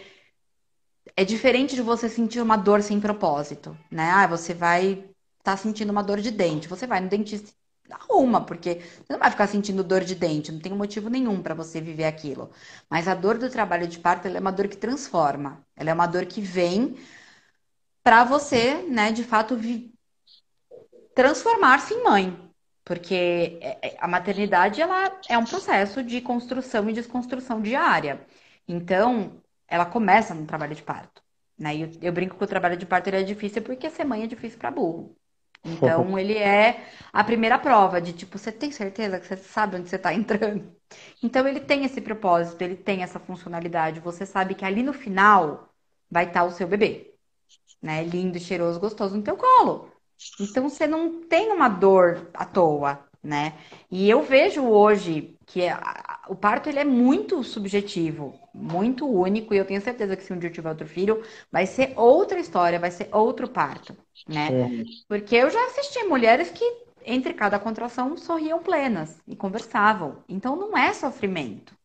é 1.16 1.24
diferente 1.26 1.76
de 1.76 1.82
você 1.82 2.10
sentir 2.10 2.42
uma 2.42 2.58
dor 2.58 2.82
sem 2.82 3.00
propósito, 3.00 3.78
né? 3.92 4.12
Ah, 4.12 4.28
você 4.28 4.54
vai 4.54 4.94
estar 4.94 5.14
tá 5.44 5.58
sentindo 5.58 5.92
uma 5.92 6.04
dor 6.04 6.20
de 6.22 6.32
dente, 6.32 6.68
você 6.68 6.88
vai 6.88 7.00
no 7.00 7.10
dentista 7.10 7.52
arruma, 7.92 8.46
porque 8.46 8.76
você 8.76 9.14
não 9.14 9.20
vai 9.20 9.32
ficar 9.32 9.48
sentindo 9.48 9.84
dor 9.84 10.02
de 10.04 10.16
dente, 10.16 10.52
não 10.52 10.60
tem 10.60 10.74
motivo 10.74 11.10
nenhum 11.10 11.42
para 11.42 11.54
você 11.56 11.82
viver 11.82 12.06
aquilo. 12.06 12.52
Mas 12.90 13.08
a 13.08 13.16
dor 13.16 13.38
do 13.38 13.50
trabalho 13.50 13.88
de 13.88 14.00
parto, 14.00 14.28
é 14.28 14.40
uma 14.40 14.52
dor 14.52 14.68
que 14.68 14.78
transforma. 14.78 15.66
Ela 15.76 15.92
é 15.92 15.94
uma 15.94 16.08
dor 16.08 16.26
que 16.26 16.42
vem 16.42 16.96
para 18.04 18.24
você, 18.24 18.82
né, 18.84 19.12
de 19.12 19.24
fato, 19.24 19.58
transformar-se 21.16 21.94
em 21.94 22.04
mãe. 22.04 22.52
Porque 22.84 23.60
é, 23.62 23.90
é, 23.90 23.98
a 24.00 24.08
maternidade, 24.08 24.82
ela 24.82 25.20
é 25.30 25.38
um 25.38 25.46
processo 25.46 26.04
de 26.04 26.20
construção 26.22 26.90
e 26.90 26.94
desconstrução 26.94 27.62
diária. 27.62 28.26
Então, 28.68 29.42
ela 29.68 29.86
começa 29.86 30.34
no 30.34 30.46
trabalho 30.46 30.76
de 30.76 30.84
parto. 30.84 31.22
Né? 31.58 31.78
Eu, 31.78 31.92
eu 32.02 32.12
brinco 32.12 32.38
que 32.38 32.44
o 32.44 32.48
trabalho 32.48 32.78
de 32.78 32.86
parto 32.86 33.10
é 33.10 33.24
difícil 33.24 33.62
porque 33.62 33.90
ser 33.90 34.04
mãe 34.06 34.24
é 34.24 34.28
difícil 34.28 34.60
para 34.60 34.72
burro. 34.72 35.16
Então, 35.64 36.18
ele 36.18 36.38
é 36.38 36.88
a 37.14 37.24
primeira 37.24 37.58
prova 37.60 38.02
de 38.02 38.14
tipo, 38.14 38.38
você 38.38 38.52
tem 38.52 38.72
certeza 38.72 39.20
que 39.20 39.28
você 39.28 39.38
sabe 39.38 39.78
onde 39.78 39.90
você 39.90 39.96
está 39.96 40.14
entrando? 40.14 40.76
Então, 41.22 41.48
ele 41.48 41.60
tem 41.60 41.86
esse 41.86 42.02
propósito, 42.02 42.62
ele 42.62 42.76
tem 42.76 43.04
essa 43.04 43.20
funcionalidade. 43.20 44.00
Você 44.00 44.26
sabe 44.26 44.56
que 44.56 44.66
ali 44.66 44.82
no 44.84 44.94
final 44.94 45.70
vai 46.10 46.26
estar 46.26 46.42
tá 46.42 46.46
o 46.46 46.52
seu 46.52 46.68
bebê, 46.68 47.14
né? 47.82 48.04
Lindo, 48.04 48.40
cheiroso, 48.40 48.80
gostoso 48.80 49.16
no 49.16 49.24
teu 49.24 49.38
colo. 49.38 49.92
Então, 50.40 50.68
você 50.70 50.88
não 50.88 51.22
tem 51.28 51.52
uma 51.52 51.70
dor 51.70 52.30
à 52.34 52.46
toa, 52.46 53.08
né? 53.24 53.54
E 53.90 54.10
eu 54.10 54.24
vejo 54.24 54.64
hoje 54.64 55.38
que 55.52 55.64
é, 55.64 55.78
o 56.30 56.36
parto 56.36 56.70
ele 56.70 56.80
é 56.80 56.86
muito 56.86 57.44
subjetivo, 57.44 58.40
muito 58.54 59.06
único, 59.06 59.54
e 59.54 59.58
eu 59.58 59.66
tenho 59.66 59.82
certeza 59.82 60.16
que 60.16 60.24
se 60.24 60.32
um 60.32 60.40
dia 60.40 60.50
eu 60.50 60.54
tiver 60.54 60.70
outro 60.70 60.88
filho, 60.88 61.22
vai 61.52 61.66
ser 61.66 61.92
outra 61.98 62.40
história, 62.40 62.80
vai 62.80 62.90
ser 62.90 63.10
outro 63.12 63.50
parto, 63.50 63.96
né? 64.28 64.48
É. 64.50 64.84
Porque 65.10 65.36
eu 65.36 65.50
já 65.50 65.60
assisti 65.66 66.06
mulheres 66.06 66.50
que 66.52 66.64
entre 67.06 67.34
cada 67.34 67.60
contração 67.60 68.16
sorriam 68.16 68.64
plenas 68.64 69.18
e 69.28 69.36
conversavam. 69.36 70.24
Então 70.30 70.56
não 70.56 70.78
é 70.78 70.94
sofrimento, 70.94 71.76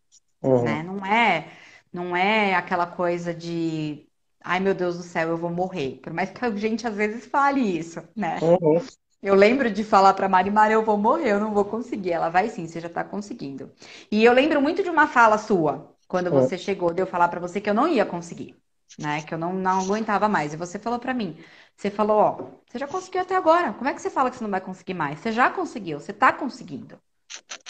uhum. 0.43 0.63
né? 0.63 0.85
Não 0.85 1.05
é, 1.05 1.49
não 1.93 2.17
é 2.17 2.55
aquela 2.55 2.87
coisa 2.87 3.35
de 3.35 4.07
ai 4.45 4.61
meu 4.61 4.75
Deus 4.75 4.97
do 4.97 5.03
céu, 5.03 5.31
eu 5.31 5.37
vou 5.37 5.51
morrer. 5.51 5.99
Por 6.01 6.13
mais 6.13 6.31
que 6.31 6.45
a 6.45 6.51
gente 6.55 6.87
às 6.87 6.95
vezes 6.95 7.27
fale 7.27 7.61
isso, 7.61 8.01
né? 8.15 8.39
Uhum. 8.41 8.81
Eu 9.27 9.35
lembro 9.35 9.69
de 9.69 9.83
falar 9.83 10.15
para 10.15 10.29
Mari, 10.29 10.53
Mari, 10.53 10.73
eu 10.75 10.85
vou 10.85 10.97
morrer, 10.97 11.33
eu 11.33 11.41
não 11.41 11.53
vou 11.53 11.65
conseguir. 11.65 12.13
Ela 12.13 12.29
vai 12.29 12.49
sim, 12.49 12.65
você 12.69 12.79
já 12.81 12.87
está 12.87 13.03
conseguindo. 13.03 13.73
E 14.09 14.25
eu 14.25 14.33
lembro 14.33 14.63
muito 14.63 14.85
de 14.85 14.89
uma 14.89 15.09
fala 15.09 15.37
sua, 15.37 15.93
quando 16.07 16.29
é. 16.29 16.31
você 16.31 16.57
chegou, 16.57 16.95
de 16.95 17.03
eu 17.03 17.09
falar 17.09 17.27
para 17.27 17.41
você 17.41 17.61
que 17.61 17.69
eu 17.69 17.75
não 17.75 17.89
ia 17.89 18.07
conseguir, 18.07 18.55
né? 18.97 19.23
Que 19.23 19.35
eu 19.35 19.39
não, 19.39 19.53
não 19.53 19.81
aguentava 19.81 20.29
mais. 20.29 20.55
E 20.55 20.57
você 20.57 20.79
falou 20.79 21.01
para 21.01 21.13
mim, 21.13 21.37
você 21.77 21.91
falou, 21.91 22.17
ó, 22.19 22.37
você 22.71 22.79
já 22.79 22.87
conseguiu 22.87 23.21
até 23.21 23.35
agora. 23.35 23.73
Como 23.73 23.89
é 23.89 23.95
que 23.95 24.01
você 24.01 24.11
fala 24.11 24.31
que 24.31 24.37
você 24.37 24.45
não 24.45 24.51
vai 24.51 24.61
conseguir 24.61 24.95
mais? 24.95 25.19
Você 25.19 25.33
já 25.33 25.51
conseguiu, 25.51 25.99
você 25.99 26.13
está 26.13 26.33
conseguindo, 26.33 26.97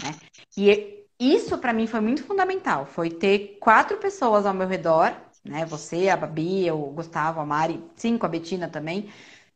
né? 0.03 0.15
E 0.59 1.07
isso 1.19 1.57
para 1.57 1.73
mim 1.73 1.87
foi 1.87 2.01
muito 2.01 2.23
fundamental. 2.23 2.85
Foi 2.85 3.09
ter 3.09 3.57
quatro 3.61 3.97
pessoas 3.97 4.45
ao 4.45 4.53
meu 4.53 4.69
redor, 4.69 5.11
né? 5.43 5.65
Você, 5.65 6.11
a 6.11 6.17
Babi, 6.19 6.71
o 6.71 6.91
Gustavo, 6.91 7.41
a 7.41 7.47
Mari, 7.47 7.83
cinco, 7.95 8.27
a 8.27 8.29
Betina 8.29 8.69
também 8.69 9.11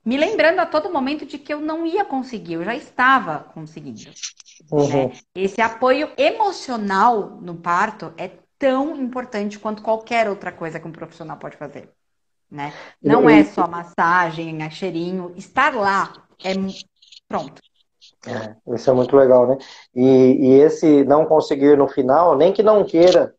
me 0.04 0.16
lembrando 0.16 0.58
a 0.60 0.66
todo 0.66 0.92
momento 0.92 1.26
de 1.26 1.38
que 1.38 1.52
eu 1.52 1.60
não 1.60 1.86
ia 1.86 2.04
conseguir, 2.04 2.54
eu 2.54 2.64
já 2.64 2.74
estava 2.74 3.40
conseguindo. 3.54 4.10
Uhum. 4.70 5.08
Né? 5.08 5.12
Esse 5.34 5.60
apoio 5.60 6.10
emocional 6.16 7.38
no 7.40 7.54
parto 7.54 8.12
é 8.16 8.30
tão 8.58 8.96
importante 8.96 9.58
quanto 9.58 9.82
qualquer 9.82 10.28
outra 10.28 10.52
coisa 10.52 10.78
que 10.78 10.86
um 10.86 10.92
profissional 10.92 11.36
pode 11.36 11.56
fazer. 11.56 11.90
Né? 12.50 12.72
Não 13.02 13.30
é 13.30 13.44
só 13.44 13.68
massagem, 13.68 14.62
é 14.62 14.70
cheirinho, 14.70 15.32
estar 15.36 15.74
lá 15.74 16.12
é 16.44 16.54
pronto. 17.28 17.60
É, 18.26 18.74
isso 18.74 18.90
é 18.90 18.92
muito 18.92 19.16
legal, 19.16 19.46
né? 19.46 19.58
E, 19.94 20.02
e 20.02 20.52
esse 20.60 21.04
não 21.04 21.24
conseguir 21.24 21.76
no 21.76 21.88
final, 21.88 22.36
nem 22.36 22.52
que 22.52 22.62
não 22.62 22.84
queira, 22.84 23.34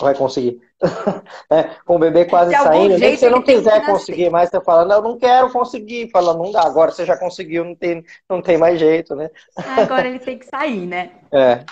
vai 0.00 0.14
conseguir. 0.14 0.60
é, 1.50 1.62
com 1.84 1.96
o 1.96 1.98
bebê 1.98 2.24
quase 2.24 2.52
saindo, 2.52 2.98
nem 2.98 3.12
que 3.12 3.16
você 3.16 3.30
não 3.30 3.42
quiser 3.42 3.84
conseguir 3.86 4.30
mais, 4.30 4.50
você 4.50 4.60
fala, 4.60 4.84
não, 4.84 4.96
eu 4.96 5.02
não 5.02 5.18
quero 5.18 5.50
conseguir. 5.50 6.10
Fala, 6.10 6.34
não 6.34 6.50
dá, 6.50 6.62
agora 6.62 6.90
você 6.90 7.04
já 7.04 7.16
conseguiu, 7.16 7.64
não 7.64 7.74
tem, 7.74 8.04
não 8.28 8.42
tem 8.42 8.58
mais 8.58 8.78
jeito, 8.78 9.14
né? 9.14 9.30
Agora 9.56 10.08
ele 10.08 10.18
tem 10.18 10.38
que 10.38 10.46
sair, 10.50 10.86
né? 10.86 11.12
É. 11.32 11.64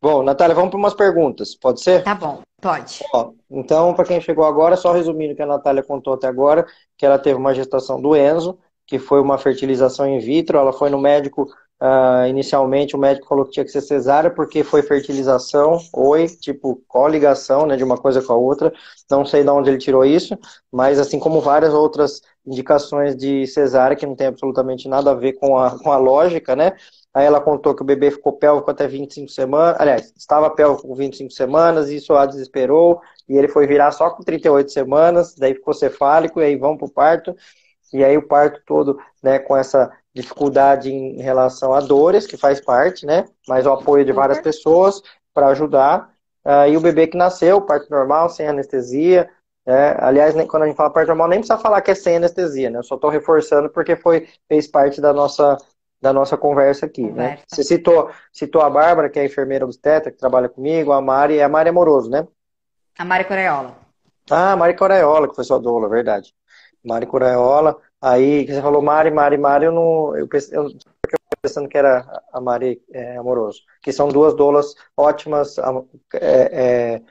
Bom, 0.00 0.22
Natália, 0.22 0.54
vamos 0.54 0.70
para 0.70 0.78
umas 0.78 0.94
perguntas, 0.94 1.54
pode 1.54 1.80
ser? 1.80 2.02
Tá 2.02 2.14
bom, 2.14 2.42
pode. 2.60 3.00
Ó, 3.14 3.32
então, 3.50 3.94
para 3.94 4.04
quem 4.04 4.20
chegou 4.20 4.44
agora, 4.44 4.76
só 4.76 4.92
resumindo 4.92 5.32
o 5.32 5.36
que 5.36 5.42
a 5.42 5.46
Natália 5.46 5.82
contou 5.82 6.14
até 6.14 6.26
agora, 6.26 6.66
que 6.96 7.06
ela 7.06 7.18
teve 7.18 7.38
uma 7.38 7.54
gestação 7.54 8.00
do 8.00 8.14
Enzo, 8.14 8.58
que 8.86 8.98
foi 8.98 9.20
uma 9.20 9.38
fertilização 9.38 10.06
in 10.06 10.18
vitro, 10.18 10.58
ela 10.58 10.72
foi 10.72 10.90
no 10.90 10.98
médico 10.98 11.48
Uh, 11.78 12.26
inicialmente 12.28 12.96
o 12.96 12.98
médico 12.98 13.28
falou 13.28 13.44
que 13.44 13.50
tinha 13.50 13.64
que 13.64 13.70
ser 13.70 13.82
cesárea 13.82 14.30
porque 14.30 14.64
foi 14.64 14.82
fertilização, 14.82 15.78
oi, 15.92 16.26
tipo 16.26 16.82
coligação, 16.88 17.66
né, 17.66 17.76
de 17.76 17.84
uma 17.84 17.98
coisa 17.98 18.22
com 18.22 18.32
a 18.32 18.36
outra. 18.36 18.72
Não 19.10 19.26
sei 19.26 19.44
de 19.44 19.50
onde 19.50 19.68
ele 19.68 19.78
tirou 19.78 20.02
isso, 20.02 20.38
mas 20.72 20.98
assim 20.98 21.18
como 21.18 21.38
várias 21.40 21.74
outras 21.74 22.22
indicações 22.46 23.14
de 23.14 23.46
cesárea 23.46 23.94
que 23.94 24.06
não 24.06 24.16
tem 24.16 24.28
absolutamente 24.28 24.88
nada 24.88 25.10
a 25.10 25.14
ver 25.14 25.34
com 25.34 25.58
a, 25.58 25.78
com 25.78 25.92
a 25.92 25.98
lógica, 25.98 26.56
né? 26.56 26.72
Aí 27.12 27.26
ela 27.26 27.40
contou 27.40 27.74
que 27.74 27.82
o 27.82 27.86
bebê 27.86 28.10
ficou 28.10 28.32
pélvico 28.32 28.70
até 28.70 28.86
25 28.86 29.30
semanas, 29.30 29.76
aliás, 29.78 30.12
estava 30.16 30.48
pélvico 30.50 30.88
com 30.88 30.94
25 30.94 31.30
semanas, 31.30 31.90
isso 31.90 32.14
a 32.14 32.24
desesperou, 32.24 33.00
e 33.28 33.36
ele 33.36 33.48
foi 33.48 33.66
virar 33.66 33.90
só 33.90 34.10
com 34.10 34.22
38 34.22 34.70
semanas, 34.70 35.34
daí 35.34 35.54
ficou 35.54 35.74
cefálico, 35.74 36.40
e 36.40 36.44
aí 36.44 36.56
vão 36.56 36.76
para 36.76 36.86
o 36.86 36.90
parto, 36.90 37.34
e 37.92 38.04
aí 38.04 38.16
o 38.16 38.26
parto 38.26 38.60
todo, 38.66 38.98
né, 39.22 39.38
com 39.38 39.56
essa 39.56 39.90
dificuldade 40.16 40.90
em 40.90 41.20
relação 41.20 41.74
a 41.74 41.80
dores, 41.80 42.26
que 42.26 42.38
faz 42.38 42.58
parte, 42.58 43.04
né? 43.04 43.26
Mas 43.46 43.66
o 43.66 43.72
apoio 43.72 44.02
de 44.02 44.12
várias 44.12 44.40
pessoas 44.40 45.02
para 45.34 45.48
ajudar. 45.48 46.10
Uh, 46.42 46.70
e 46.70 46.76
o 46.76 46.80
bebê 46.80 47.06
que 47.06 47.18
nasceu, 47.18 47.60
parto 47.60 47.90
normal, 47.90 48.30
sem 48.30 48.48
anestesia. 48.48 49.28
Né? 49.66 49.94
Aliás, 49.98 50.34
nem, 50.34 50.46
quando 50.46 50.62
a 50.62 50.66
gente 50.66 50.76
fala 50.76 50.88
parto 50.88 51.08
normal, 51.08 51.28
nem 51.28 51.40
precisa 51.40 51.58
falar 51.58 51.82
que 51.82 51.90
é 51.90 51.94
sem 51.94 52.16
anestesia, 52.16 52.70
né? 52.70 52.78
Eu 52.78 52.82
só 52.82 52.94
estou 52.94 53.10
reforçando 53.10 53.68
porque 53.68 53.94
foi, 53.94 54.26
fez 54.48 54.66
parte 54.66 55.02
da 55.02 55.12
nossa, 55.12 55.58
da 56.00 56.14
nossa 56.14 56.36
conversa 56.38 56.86
aqui, 56.86 57.02
né? 57.02 57.10
conversa. 57.10 57.36
né? 57.36 57.42
Você 57.46 57.62
citou, 57.62 58.10
citou 58.32 58.62
a 58.62 58.70
Bárbara, 58.70 59.10
que 59.10 59.18
é 59.18 59.22
a 59.22 59.26
enfermeira 59.26 59.66
obstetra, 59.66 60.10
que 60.10 60.16
trabalha 60.16 60.48
comigo, 60.48 60.92
a 60.92 61.02
Mari, 61.02 61.42
a 61.42 61.48
Mari 61.48 61.68
Amoroso, 61.68 62.08
né? 62.08 62.26
A 62.98 63.04
Mari 63.04 63.24
Coraiola. 63.24 63.76
Ah, 64.30 64.52
a 64.52 64.56
Mari 64.56 64.74
Coraiola, 64.74 65.28
que 65.28 65.34
foi 65.34 65.44
sua 65.44 65.58
doula, 65.58 65.90
verdade. 65.90 66.32
Mari 66.82 67.04
Coraiola. 67.04 67.76
Aí, 68.00 68.46
você 68.46 68.60
falou 68.60 68.82
Mari, 68.82 69.10
Mari, 69.10 69.38
Mari, 69.38 69.64
eu 69.66 69.72
não. 69.72 70.16
Eu, 70.16 70.28
pensei, 70.28 70.56
eu, 70.56 70.68
pensando 71.42 71.68
que 71.68 71.78
era 71.78 72.22
a 72.32 72.40
Mari 72.40 72.82
é, 72.92 73.16
Amoroso. 73.16 73.62
Que 73.82 73.92
são 73.92 74.08
duas 74.08 74.34
doulas 74.34 74.74
ótimas, 74.96 75.56
é, 76.14 76.94
é, 76.96 77.02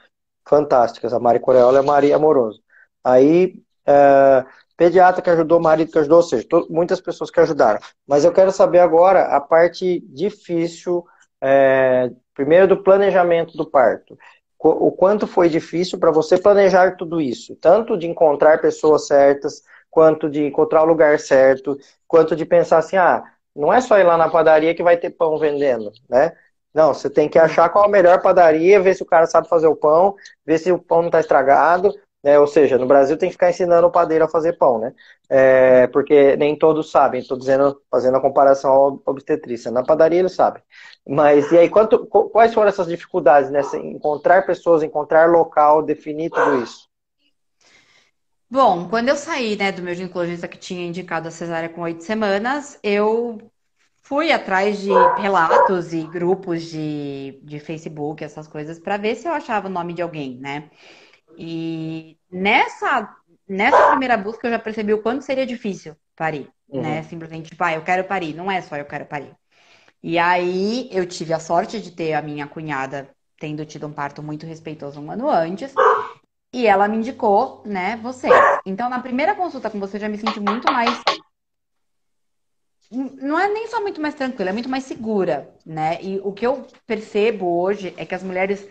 fantásticas. 0.48 1.12
A 1.12 1.20
Mari 1.20 1.40
Coreola 1.40 1.78
e 1.78 1.80
a 1.80 1.82
Mari 1.82 2.12
Amoroso. 2.12 2.62
Aí, 3.04 3.62
é, 3.86 4.44
pediatra 4.76 5.22
que 5.22 5.30
ajudou, 5.30 5.58
marido 5.58 5.90
que 5.90 5.98
ajudou, 5.98 6.18
ou 6.18 6.22
seja, 6.22 6.46
muitas 6.68 7.00
pessoas 7.00 7.30
que 7.30 7.40
ajudaram. 7.40 7.80
Mas 8.06 8.24
eu 8.24 8.32
quero 8.32 8.52
saber 8.52 8.80
agora 8.80 9.24
a 9.36 9.40
parte 9.40 10.00
difícil, 10.08 11.04
é, 11.40 12.10
primeiro 12.34 12.68
do 12.68 12.82
planejamento 12.82 13.56
do 13.56 13.68
parto. 13.68 14.16
O 14.58 14.90
quanto 14.90 15.26
foi 15.26 15.48
difícil 15.48 15.98
para 15.98 16.10
você 16.10 16.38
planejar 16.38 16.96
tudo 16.96 17.20
isso, 17.20 17.54
tanto 17.56 17.96
de 17.96 18.06
encontrar 18.06 18.60
pessoas 18.60 19.06
certas, 19.06 19.62
quanto 19.96 20.28
de 20.28 20.44
encontrar 20.44 20.82
o 20.82 20.86
lugar 20.86 21.18
certo, 21.18 21.78
quanto 22.06 22.36
de 22.36 22.44
pensar 22.44 22.76
assim, 22.76 22.98
ah, 22.98 23.24
não 23.54 23.72
é 23.72 23.80
só 23.80 23.98
ir 23.98 24.04
lá 24.04 24.14
na 24.18 24.28
padaria 24.28 24.74
que 24.74 24.82
vai 24.82 24.98
ter 24.98 25.08
pão 25.08 25.38
vendendo, 25.38 25.90
né? 26.06 26.36
Não, 26.74 26.92
você 26.92 27.08
tem 27.08 27.30
que 27.30 27.38
achar 27.38 27.70
qual 27.70 27.86
a 27.86 27.88
melhor 27.88 28.20
padaria, 28.20 28.78
ver 28.78 28.94
se 28.94 29.02
o 29.02 29.06
cara 29.06 29.26
sabe 29.26 29.48
fazer 29.48 29.68
o 29.68 29.74
pão, 29.74 30.14
ver 30.44 30.58
se 30.58 30.70
o 30.70 30.78
pão 30.78 30.98
não 30.98 31.06
está 31.08 31.18
estragado, 31.18 31.94
né? 32.22 32.38
Ou 32.38 32.46
seja, 32.46 32.76
no 32.76 32.84
Brasil 32.86 33.16
tem 33.16 33.30
que 33.30 33.36
ficar 33.36 33.48
ensinando 33.48 33.86
o 33.86 33.90
padeiro 33.90 34.26
a 34.26 34.28
fazer 34.28 34.58
pão, 34.58 34.78
né? 34.78 34.92
É, 35.30 35.86
porque 35.86 36.36
nem 36.36 36.58
todos 36.58 36.90
sabem, 36.90 37.22
estou 37.22 37.38
dizendo, 37.38 37.80
fazendo 37.90 38.18
a 38.18 38.20
comparação 38.20 38.70
ao 38.72 39.02
obstetrícia. 39.06 39.70
Na 39.70 39.82
padaria 39.82 40.18
eles 40.18 40.34
sabem. 40.34 40.62
Mas 41.08 41.50
e 41.52 41.56
aí, 41.56 41.70
quanto, 41.70 42.04
quais 42.04 42.52
foram 42.52 42.68
essas 42.68 42.86
dificuldades 42.86 43.50
nessa 43.50 43.78
encontrar 43.78 44.44
pessoas, 44.44 44.82
encontrar 44.82 45.30
local, 45.30 45.82
definir 45.82 46.28
tudo 46.28 46.62
isso? 46.62 46.86
Bom, 48.48 48.88
quando 48.88 49.08
eu 49.08 49.16
saí, 49.16 49.56
né, 49.56 49.72
do 49.72 49.82
meu 49.82 49.94
ginecologista 49.94 50.46
que 50.46 50.58
tinha 50.58 50.86
indicado 50.86 51.26
a 51.26 51.32
cesárea 51.32 51.68
com 51.68 51.80
oito 51.80 52.04
semanas, 52.04 52.78
eu 52.82 53.50
fui 54.02 54.30
atrás 54.30 54.80
de 54.80 54.90
relatos 55.20 55.92
e 55.92 56.04
grupos 56.04 56.62
de, 56.62 57.40
de 57.42 57.58
Facebook, 57.58 58.22
essas 58.22 58.46
coisas, 58.46 58.78
para 58.78 58.96
ver 58.96 59.16
se 59.16 59.26
eu 59.26 59.32
achava 59.32 59.66
o 59.66 59.70
nome 59.70 59.92
de 59.92 60.00
alguém, 60.00 60.38
né? 60.38 60.70
E 61.36 62.16
nessa, 62.30 63.16
nessa 63.48 63.88
primeira 63.88 64.16
busca 64.16 64.46
eu 64.46 64.52
já 64.52 64.60
percebi 64.60 64.94
o 64.94 65.02
quanto 65.02 65.24
seria 65.24 65.44
difícil 65.44 65.96
parir, 66.14 66.48
uhum. 66.68 66.82
né? 66.82 67.02
Simplesmente, 67.02 67.50
tipo, 67.50 67.64
ah, 67.64 67.74
eu 67.74 67.82
quero 67.82 68.04
parir, 68.04 68.32
não 68.32 68.48
é 68.48 68.60
só 68.60 68.76
eu 68.76 68.84
quero 68.84 69.06
parir. 69.06 69.34
E 70.00 70.18
aí 70.18 70.88
eu 70.92 71.04
tive 71.04 71.32
a 71.32 71.40
sorte 71.40 71.80
de 71.80 71.90
ter 71.90 72.12
a 72.12 72.22
minha 72.22 72.46
cunhada 72.46 73.10
tendo 73.40 73.66
tido 73.66 73.88
um 73.88 73.92
parto 73.92 74.22
muito 74.22 74.46
respeitoso 74.46 75.00
um 75.00 75.10
ano 75.10 75.28
antes. 75.28 75.74
E 76.52 76.66
ela 76.66 76.88
me 76.88 76.96
indicou, 76.96 77.62
né, 77.66 77.96
você. 78.02 78.28
Então, 78.64 78.88
na 78.88 79.00
primeira 79.00 79.34
consulta 79.34 79.68
com 79.68 79.78
você, 79.78 79.96
eu 79.96 80.00
já 80.00 80.08
me 80.08 80.18
senti 80.18 80.40
muito 80.40 80.72
mais. 80.72 80.90
Não 82.90 83.38
é 83.38 83.48
nem 83.48 83.66
só 83.66 83.80
muito 83.80 84.00
mais 84.00 84.14
tranquila, 84.14 84.50
é 84.50 84.52
muito 84.52 84.68
mais 84.68 84.84
segura, 84.84 85.52
né? 85.64 85.98
E 86.00 86.20
o 86.22 86.32
que 86.32 86.46
eu 86.46 86.66
percebo 86.86 87.60
hoje 87.60 87.92
é 87.96 88.06
que 88.06 88.14
as 88.14 88.22
mulheres 88.22 88.66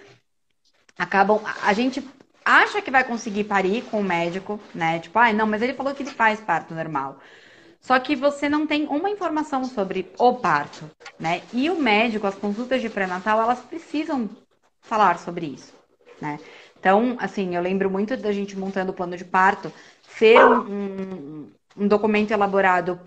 acabam. 0.98 1.42
A 1.62 1.74
gente 1.74 2.02
acha 2.44 2.82
que 2.82 2.92
vai 2.92 3.04
conseguir 3.04 3.44
parir 3.44 3.84
com 3.84 4.00
o 4.00 4.04
médico, 4.04 4.60
né? 4.74 5.00
Tipo, 5.00 5.20
ai, 5.20 5.32
ah, 5.32 5.34
não, 5.34 5.48
mas 5.48 5.62
ele 5.62 5.74
falou 5.74 5.94
que 5.94 6.04
ele 6.04 6.12
faz 6.12 6.40
parto 6.40 6.74
normal. 6.74 7.20
Só 7.82 8.00
que 8.00 8.16
você 8.16 8.50
não 8.50 8.66
tem 8.66 8.88
uma 8.88 9.10
informação 9.10 9.66
sobre 9.66 10.12
o 10.18 10.34
parto, 10.34 10.90
né? 11.20 11.44
E 11.54 11.70
o 11.70 11.80
médico, 11.80 12.26
as 12.26 12.36
consultas 12.36 12.82
de 12.82 12.90
pré-natal, 12.90 13.42
elas 13.42 13.60
precisam 13.60 14.30
falar 14.82 15.20
sobre 15.20 15.48
isso, 15.48 15.74
né? 16.22 16.40
Então, 16.86 17.18
assim, 17.20 17.56
eu 17.56 17.64
lembro 17.64 17.90
muito 17.90 18.16
da 18.16 18.32
gente 18.32 18.56
montando 18.56 18.92
o 18.92 18.94
plano 18.94 19.18
de 19.18 19.26
parto, 19.26 19.74
ser 20.08 20.38
um, 20.46 20.60
um, 20.60 21.52
um 21.76 21.88
documento 21.88 22.30
elaborado, 22.30 23.00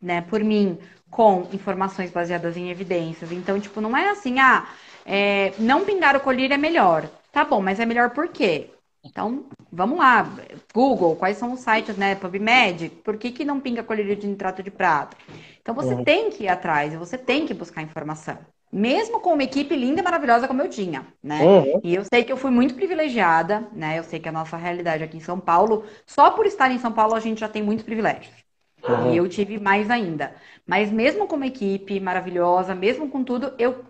né, 0.00 0.22
por 0.22 0.42
mim, 0.42 0.78
com 1.10 1.46
informações 1.52 2.10
baseadas 2.10 2.56
em 2.56 2.70
evidências. 2.70 3.30
Então, 3.30 3.60
tipo, 3.60 3.82
não 3.82 3.94
é 3.94 4.08
assim, 4.08 4.40
ah, 4.40 4.66
é, 5.04 5.52
não 5.58 5.84
pingar 5.84 6.16
o 6.16 6.20
colírio 6.20 6.54
é 6.54 6.56
melhor. 6.56 7.06
Tá 7.30 7.44
bom, 7.44 7.60
mas 7.60 7.78
é 7.78 7.84
melhor 7.84 8.08
por 8.14 8.28
quê? 8.28 8.70
Então, 9.04 9.44
vamos 9.70 9.98
lá. 9.98 10.26
Google, 10.72 11.14
quais 11.14 11.36
são 11.36 11.52
os 11.52 11.60
sites, 11.60 11.98
né? 11.98 12.14
PubMed, 12.14 12.88
por 13.04 13.18
que, 13.18 13.30
que 13.30 13.44
não 13.44 13.60
pinga 13.60 13.82
colírio 13.82 14.16
de 14.16 14.26
nitrato 14.26 14.62
de 14.62 14.70
prata? 14.70 15.18
Então, 15.60 15.74
você 15.74 15.92
uhum. 15.92 16.02
tem 16.02 16.30
que 16.30 16.44
ir 16.44 16.48
atrás, 16.48 16.94
você 16.94 17.18
tem 17.18 17.46
que 17.46 17.52
buscar 17.52 17.82
informação 17.82 18.38
mesmo 18.72 19.20
com 19.20 19.34
uma 19.34 19.42
equipe 19.42 19.76
linda 19.76 20.00
e 20.00 20.04
maravilhosa 20.04 20.48
como 20.48 20.62
eu 20.62 20.70
tinha, 20.70 21.06
né? 21.22 21.42
Uhum. 21.42 21.80
E 21.84 21.94
eu 21.94 22.04
sei 22.04 22.24
que 22.24 22.32
eu 22.32 22.38
fui 22.38 22.50
muito 22.50 22.74
privilegiada, 22.74 23.68
né? 23.70 23.98
Eu 23.98 24.04
sei 24.04 24.18
que 24.18 24.28
a 24.28 24.32
nossa 24.32 24.56
realidade 24.56 25.04
aqui 25.04 25.18
em 25.18 25.20
São 25.20 25.38
Paulo, 25.38 25.84
só 26.06 26.30
por 26.30 26.46
estar 26.46 26.70
em 26.70 26.78
São 26.78 26.90
Paulo, 26.90 27.14
a 27.14 27.20
gente 27.20 27.40
já 27.40 27.48
tem 27.48 27.62
muitos 27.62 27.84
privilégios. 27.84 28.34
Uhum. 28.82 29.12
E 29.12 29.16
eu 29.18 29.28
tive 29.28 29.60
mais 29.60 29.90
ainda. 29.90 30.34
Mas 30.66 30.90
mesmo 30.90 31.26
com 31.26 31.36
uma 31.36 31.46
equipe 31.46 32.00
maravilhosa, 32.00 32.74
mesmo 32.74 33.08
com 33.10 33.22
tudo, 33.22 33.52
eu 33.58 33.84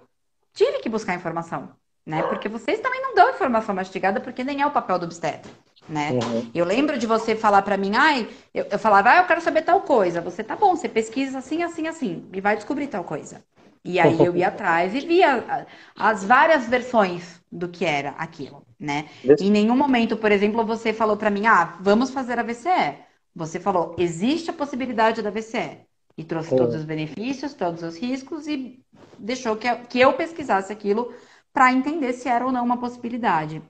tive 0.53 0.81
que 0.81 0.89
buscar 0.89 1.15
informação, 1.15 1.71
né? 2.05 2.23
Porque 2.25 2.49
vocês 2.49 2.81
também 2.81 3.01
não 3.01 3.15
dão 3.15 3.31
informação 3.31 3.75
mastigada, 3.75 4.21
porque 4.21 4.43
nem 4.43 4.63
é 4.63 4.67
o 4.67 4.73
papel 4.73 4.99
do 4.99 5.05
obstetra. 5.05 5.51
Né? 5.89 6.11
Uhum. 6.13 6.51
Eu 6.55 6.65
lembro 6.65 6.99
de 6.99 7.07
você 7.07 7.35
falar 7.35 7.63
para 7.63 7.77
mim, 7.77 7.93
ai, 7.97 8.29
eu, 8.53 8.67
eu 8.71 8.79
falava, 8.79 9.11
ah, 9.11 9.17
eu 9.19 9.27
quero 9.27 9.41
saber 9.41 9.63
tal 9.63 9.81
coisa. 9.81 10.21
Você 10.21 10.43
tá 10.43 10.57
bom, 10.57 10.75
você 10.75 10.89
pesquisa 10.89 11.39
assim, 11.39 11.63
assim, 11.63 11.87
assim, 11.87 12.29
e 12.33 12.41
vai 12.41 12.57
descobrir 12.57 12.89
tal 12.89 13.05
coisa. 13.05 13.43
E 13.85 13.99
aí 13.99 14.25
eu 14.25 14.37
ia 14.37 14.49
atrás 14.49 14.95
e 14.95 15.01
via 15.01 15.67
as 15.97 16.25
várias 16.25 16.67
versões 16.69 17.41
do 17.51 17.69
que 17.69 17.85
era 17.85 18.11
aquilo, 18.11 18.65
né? 18.79 19.09
Em 19.41 19.51
nenhum 19.51 19.77
momento, 19.77 20.17
por 20.17 20.33
exemplo, 20.33 20.65
você 20.65 20.93
falou 20.93 21.17
para 21.17 21.31
mim, 21.31 21.47
ah, 21.47 21.77
vamos 21.81 22.11
fazer 22.11 22.39
a 22.39 22.43
VCE. 22.43 22.99
Você 23.35 23.59
falou, 23.59 23.95
existe 23.99 24.51
a 24.51 24.55
possibilidade 24.55 25.23
da 25.23 25.31
VCE. 25.31 25.81
E 26.17 26.25
trouxe 26.25 26.55
todos 26.55 26.75
os 26.77 26.85
benefícios, 26.85 27.55
todos 27.55 27.83
os 27.83 27.97
riscos 27.97 28.47
e 28.47 28.85
deixou 29.19 29.57
que, 29.57 29.75
que 29.89 29.99
eu 29.99 30.13
pesquisasse 30.13 30.71
aquilo 30.71 31.13
para 31.53 31.73
entender 31.73 32.13
se 32.13 32.29
era 32.29 32.45
ou 32.45 32.53
não 32.53 32.65
uma 32.65 32.79
possibilidade. 32.79 33.63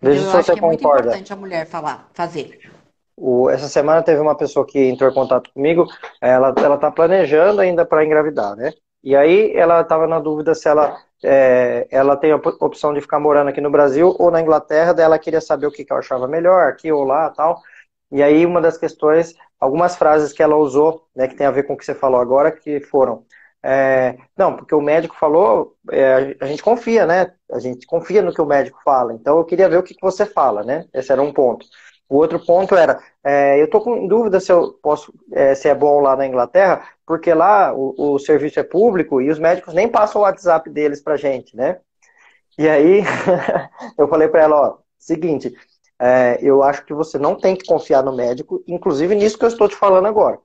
Veja 0.00 0.22
eu 0.22 0.30
acho 0.32 0.52
que 0.52 0.58
é 0.58 0.60
concorda. 0.60 0.66
muito 0.66 0.82
importante 0.82 1.32
a 1.32 1.36
mulher 1.36 1.66
falar, 1.66 2.10
fazer. 2.12 2.60
O, 3.16 3.48
essa 3.48 3.68
semana 3.68 4.02
teve 4.02 4.20
uma 4.20 4.36
pessoa 4.36 4.66
que 4.66 4.78
entrou 4.78 5.10
em 5.10 5.14
contato 5.14 5.50
comigo, 5.52 5.86
ela 6.20 6.50
está 6.50 6.90
planejando 6.90 7.60
ainda 7.60 7.86
para 7.86 8.04
engravidar, 8.04 8.56
né? 8.56 8.72
E 9.02 9.16
aí 9.16 9.52
ela 9.56 9.80
estava 9.80 10.06
na 10.06 10.18
dúvida 10.20 10.54
se 10.54 10.68
ela, 10.68 10.96
é, 11.24 11.86
ela 11.90 12.16
tem 12.16 12.32
a 12.32 12.36
opção 12.36 12.94
de 12.94 13.00
ficar 13.00 13.18
morando 13.20 13.48
aqui 13.48 13.60
no 13.60 13.70
Brasil 13.70 14.14
ou 14.18 14.30
na 14.30 14.40
Inglaterra, 14.40 14.92
daí 14.94 15.04
ela 15.04 15.18
queria 15.18 15.40
saber 15.40 15.66
o 15.66 15.72
que, 15.72 15.84
que 15.84 15.92
achava 15.92 16.28
melhor, 16.28 16.68
aqui 16.68 16.92
ou 16.92 17.04
lá 17.04 17.30
tal. 17.30 17.60
E 18.10 18.22
aí 18.22 18.44
uma 18.46 18.60
das 18.60 18.78
questões, 18.78 19.34
algumas 19.58 19.96
frases 19.96 20.32
que 20.32 20.42
ela 20.42 20.56
usou, 20.56 21.06
né, 21.16 21.26
que 21.28 21.34
tem 21.34 21.46
a 21.46 21.50
ver 21.50 21.64
com 21.64 21.74
o 21.74 21.76
que 21.76 21.84
você 21.84 21.94
falou 21.94 22.20
agora, 22.20 22.52
que 22.52 22.80
foram. 22.80 23.24
É, 23.64 24.16
não, 24.36 24.56
porque 24.56 24.74
o 24.74 24.80
médico 24.80 25.16
falou, 25.16 25.76
é, 25.90 26.36
a 26.40 26.46
gente 26.46 26.62
confia, 26.62 27.06
né? 27.06 27.32
A 27.50 27.60
gente 27.60 27.86
confia 27.86 28.20
no 28.20 28.34
que 28.34 28.40
o 28.40 28.46
médico 28.46 28.80
fala. 28.84 29.12
Então 29.14 29.38
eu 29.38 29.44
queria 29.44 29.68
ver 29.68 29.78
o 29.78 29.82
que, 29.82 29.94
que 29.94 30.02
você 30.02 30.26
fala, 30.26 30.64
né? 30.64 30.86
Esse 30.92 31.12
era 31.12 31.22
um 31.22 31.32
ponto. 31.32 31.64
O 32.12 32.16
outro 32.16 32.38
ponto 32.38 32.76
era, 32.76 33.02
é, 33.24 33.58
eu 33.58 33.64
estou 33.64 33.80
com 33.80 34.06
dúvida 34.06 34.38
se 34.38 34.52
eu 34.52 34.74
posso, 34.82 35.14
é, 35.32 35.54
se 35.54 35.66
é 35.66 35.74
bom 35.74 35.98
lá 35.98 36.14
na 36.14 36.26
Inglaterra, 36.26 36.86
porque 37.06 37.32
lá 37.32 37.72
o, 37.74 37.94
o, 37.96 38.18
serviço 38.18 38.60
é 38.60 38.62
público 38.62 39.18
e 39.22 39.30
os 39.30 39.38
médicos 39.38 39.72
nem 39.72 39.88
passam 39.88 40.20
o 40.20 40.24
WhatsApp 40.24 40.68
deles 40.68 41.00
para 41.00 41.16
gente, 41.16 41.56
né? 41.56 41.78
E 42.58 42.68
aí 42.68 43.02
eu 43.96 44.06
falei 44.08 44.28
para 44.28 44.42
ela, 44.42 44.60
ó, 44.60 44.78
seguinte, 44.98 45.54
é, 45.98 46.38
eu 46.42 46.62
acho 46.62 46.84
que 46.84 46.92
você 46.92 47.16
não 47.16 47.34
tem 47.34 47.56
que 47.56 47.64
confiar 47.64 48.02
no 48.02 48.14
médico, 48.14 48.62
inclusive 48.68 49.14
nisso 49.14 49.38
que 49.38 49.46
eu 49.46 49.48
estou 49.48 49.66
te 49.66 49.74
falando 49.74 50.06
agora, 50.06 50.38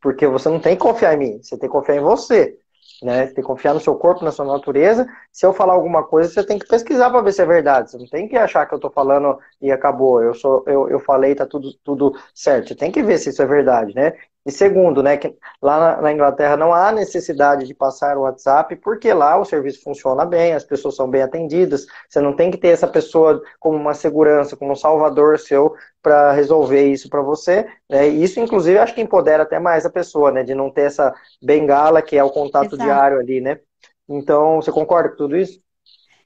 porque 0.00 0.24
você 0.24 0.48
não 0.48 0.60
tem 0.60 0.76
que 0.76 0.82
confiar 0.82 1.14
em 1.14 1.18
mim, 1.18 1.42
você 1.42 1.58
tem 1.58 1.68
que 1.68 1.74
confiar 1.74 1.96
em 1.96 2.00
você 2.00 2.56
né? 3.02 3.28
Que 3.28 3.42
confiar 3.42 3.74
no 3.74 3.80
seu 3.80 3.94
corpo, 3.96 4.24
na 4.24 4.32
sua 4.32 4.44
natureza. 4.46 5.06
Se 5.32 5.46
eu 5.46 5.52
falar 5.52 5.74
alguma 5.74 6.04
coisa, 6.04 6.30
você 6.30 6.44
tem 6.44 6.58
que 6.58 6.66
pesquisar 6.66 7.10
para 7.10 7.20
ver 7.22 7.32
se 7.32 7.42
é 7.42 7.46
verdade. 7.46 7.90
Você 7.90 7.98
não 7.98 8.06
tem 8.06 8.28
que 8.28 8.36
achar 8.36 8.66
que 8.66 8.74
eu 8.74 8.76
estou 8.78 8.90
falando 8.90 9.38
e 9.60 9.70
acabou. 9.70 10.22
Eu 10.22 10.34
sou, 10.34 10.64
eu, 10.66 10.88
eu 10.88 11.00
falei, 11.00 11.34
tá 11.34 11.46
tudo, 11.46 11.72
tudo 11.84 12.12
certo. 12.34 12.68
Você 12.68 12.74
tem 12.74 12.90
que 12.92 13.02
ver 13.02 13.18
se 13.18 13.30
isso 13.30 13.42
é 13.42 13.46
verdade, 13.46 13.94
né? 13.94 14.12
E 14.46 14.50
segundo, 14.50 15.02
né, 15.02 15.16
que 15.16 15.36
lá 15.60 16.00
na, 16.00 16.12
Inglaterra 16.12 16.56
não 16.56 16.72
há 16.72 16.90
necessidade 16.90 17.66
de 17.66 17.74
passar 17.74 18.16
o 18.16 18.22
WhatsApp, 18.22 18.76
porque 18.76 19.12
lá 19.12 19.36
o 19.36 19.44
serviço 19.44 19.82
funciona 19.82 20.24
bem, 20.24 20.54
as 20.54 20.64
pessoas 20.64 20.96
são 20.96 21.08
bem 21.08 21.22
atendidas, 21.22 21.86
você 22.08 22.20
não 22.20 22.34
tem 22.34 22.50
que 22.50 22.56
ter 22.56 22.68
essa 22.68 22.88
pessoa 22.88 23.42
como 23.60 23.76
uma 23.76 23.92
segurança, 23.92 24.56
como 24.56 24.72
um 24.72 24.76
salvador 24.76 25.38
seu 25.38 25.74
para 26.02 26.32
resolver 26.32 26.90
isso 26.90 27.10
para 27.10 27.20
você. 27.20 27.68
Né? 27.90 28.08
E 28.08 28.22
isso, 28.22 28.40
inclusive, 28.40 28.78
acho 28.78 28.94
que 28.94 29.02
empodera 29.02 29.42
até 29.42 29.58
mais 29.58 29.84
a 29.84 29.90
pessoa, 29.90 30.32
né, 30.32 30.42
de 30.42 30.54
não 30.54 30.70
ter 30.70 30.82
essa 30.82 31.14
bengala 31.42 32.00
que 32.00 32.16
é 32.16 32.24
o 32.24 32.30
contato 32.30 32.74
Exato. 32.74 32.82
diário 32.82 33.18
ali, 33.18 33.40
né? 33.40 33.60
Então, 34.08 34.62
você 34.62 34.72
concorda 34.72 35.10
com 35.10 35.16
tudo 35.16 35.36
isso? 35.36 35.60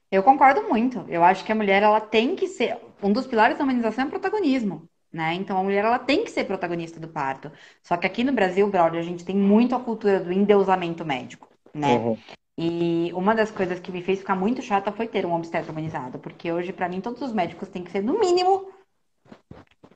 Eu 0.09 0.23
concordo 0.23 0.63
muito. 0.63 1.03
Eu 1.09 1.23
acho 1.23 1.43
que 1.43 1.51
a 1.51 1.55
mulher 1.55 1.83
ela 1.83 1.99
tem 1.99 2.35
que 2.35 2.47
ser 2.47 2.77
um 3.01 3.11
dos 3.11 3.27
pilares 3.27 3.57
da 3.57 3.63
humanização 3.65 4.05
é 4.05 4.07
o 4.07 4.11
protagonismo 4.11 4.87
né? 5.13 5.35
Então 5.35 5.57
a 5.57 5.63
mulher 5.63 5.85
ela 5.85 5.99
tem 5.99 6.23
que 6.23 6.31
ser 6.31 6.45
protagonista 6.45 6.99
do 6.99 7.07
parto. 7.07 7.51
Só 7.83 7.95
que 7.95 8.07
aqui 8.07 8.23
no 8.23 8.33
Brasil, 8.33 8.67
brother, 8.67 8.99
a 8.99 9.03
gente 9.03 9.23
tem 9.23 9.35
muito 9.35 9.75
a 9.75 9.79
cultura 9.79 10.19
do 10.19 10.33
endeusamento 10.33 11.05
médico, 11.05 11.47
né? 11.73 11.97
Uhum. 11.97 12.17
E 12.57 13.11
uma 13.13 13.35
das 13.35 13.51
coisas 13.51 13.79
que 13.79 13.91
me 13.91 14.01
fez 14.01 14.19
ficar 14.19 14.35
muito 14.35 14.61
chata 14.61 14.91
foi 14.91 15.07
ter 15.07 15.25
um 15.25 15.33
obstetra 15.33 15.71
humanizado, 15.71 16.19
porque 16.19 16.51
hoje 16.51 16.73
para 16.73 16.89
mim 16.89 17.01
todos 17.01 17.21
os 17.21 17.31
médicos 17.31 17.69
têm 17.69 17.83
que 17.83 17.91
ser 17.91 18.03
no 18.03 18.19
mínimo 18.19 18.71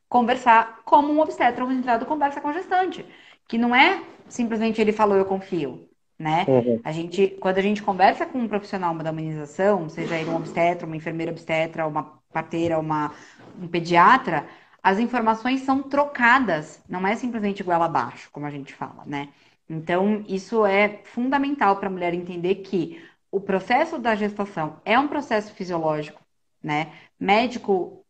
conversar 0.08 0.82
como 0.86 1.12
um 1.12 1.20
obstetra 1.20 1.64
humanizado 1.64 2.06
conversa 2.06 2.40
com 2.40 2.48
a 2.48 2.54
gestante, 2.54 3.06
que 3.48 3.58
não 3.58 3.76
é 3.76 4.02
simplesmente 4.28 4.82
ele 4.82 4.92
falou 4.92 5.18
eu 5.18 5.26
confio, 5.26 5.88
né? 6.18 6.46
Uhum. 6.48 6.80
A 6.84 6.92
gente, 6.92 7.28
quando 7.40 7.58
a 7.58 7.62
gente 7.62 7.84
conversa 7.84 8.26
com 8.26 8.40
um 8.40 8.48
profissional 8.48 8.96
da 8.96 9.12
humanização, 9.12 9.88
seja 9.90 10.16
ele 10.16 10.30
um 10.30 10.36
obstetra, 10.36 10.88
uma 10.88 10.96
enfermeira 10.96 11.32
obstetra, 11.32 11.86
uma 11.86 12.18
parteira, 12.32 12.80
uma 12.80 13.14
um 13.62 13.68
pediatra, 13.68 14.48
as 14.88 15.00
informações 15.00 15.64
são 15.64 15.84
trocadas, 15.84 16.82
não 16.88 17.06
é 17.06 17.14
simplesmente 17.14 17.60
igual 17.60 17.84
abaixo, 17.84 18.30
como 18.32 18.46
a 18.46 18.50
gente 18.50 18.74
fala, 18.74 19.04
né? 19.06 19.28
Então, 19.70 20.24
isso 20.30 20.66
é 20.66 21.02
fundamental 21.04 21.76
para 21.76 21.90
a 21.90 21.92
mulher 21.92 22.14
entender 22.14 22.56
que 22.56 23.04
o 23.30 23.42
processo 23.42 24.00
da 24.00 24.16
gestação 24.16 24.80
é 24.86 24.98
um 24.98 25.10
processo 25.10 25.54
fisiológico, 25.54 26.22
né? 26.64 26.94
Médico 27.20 28.02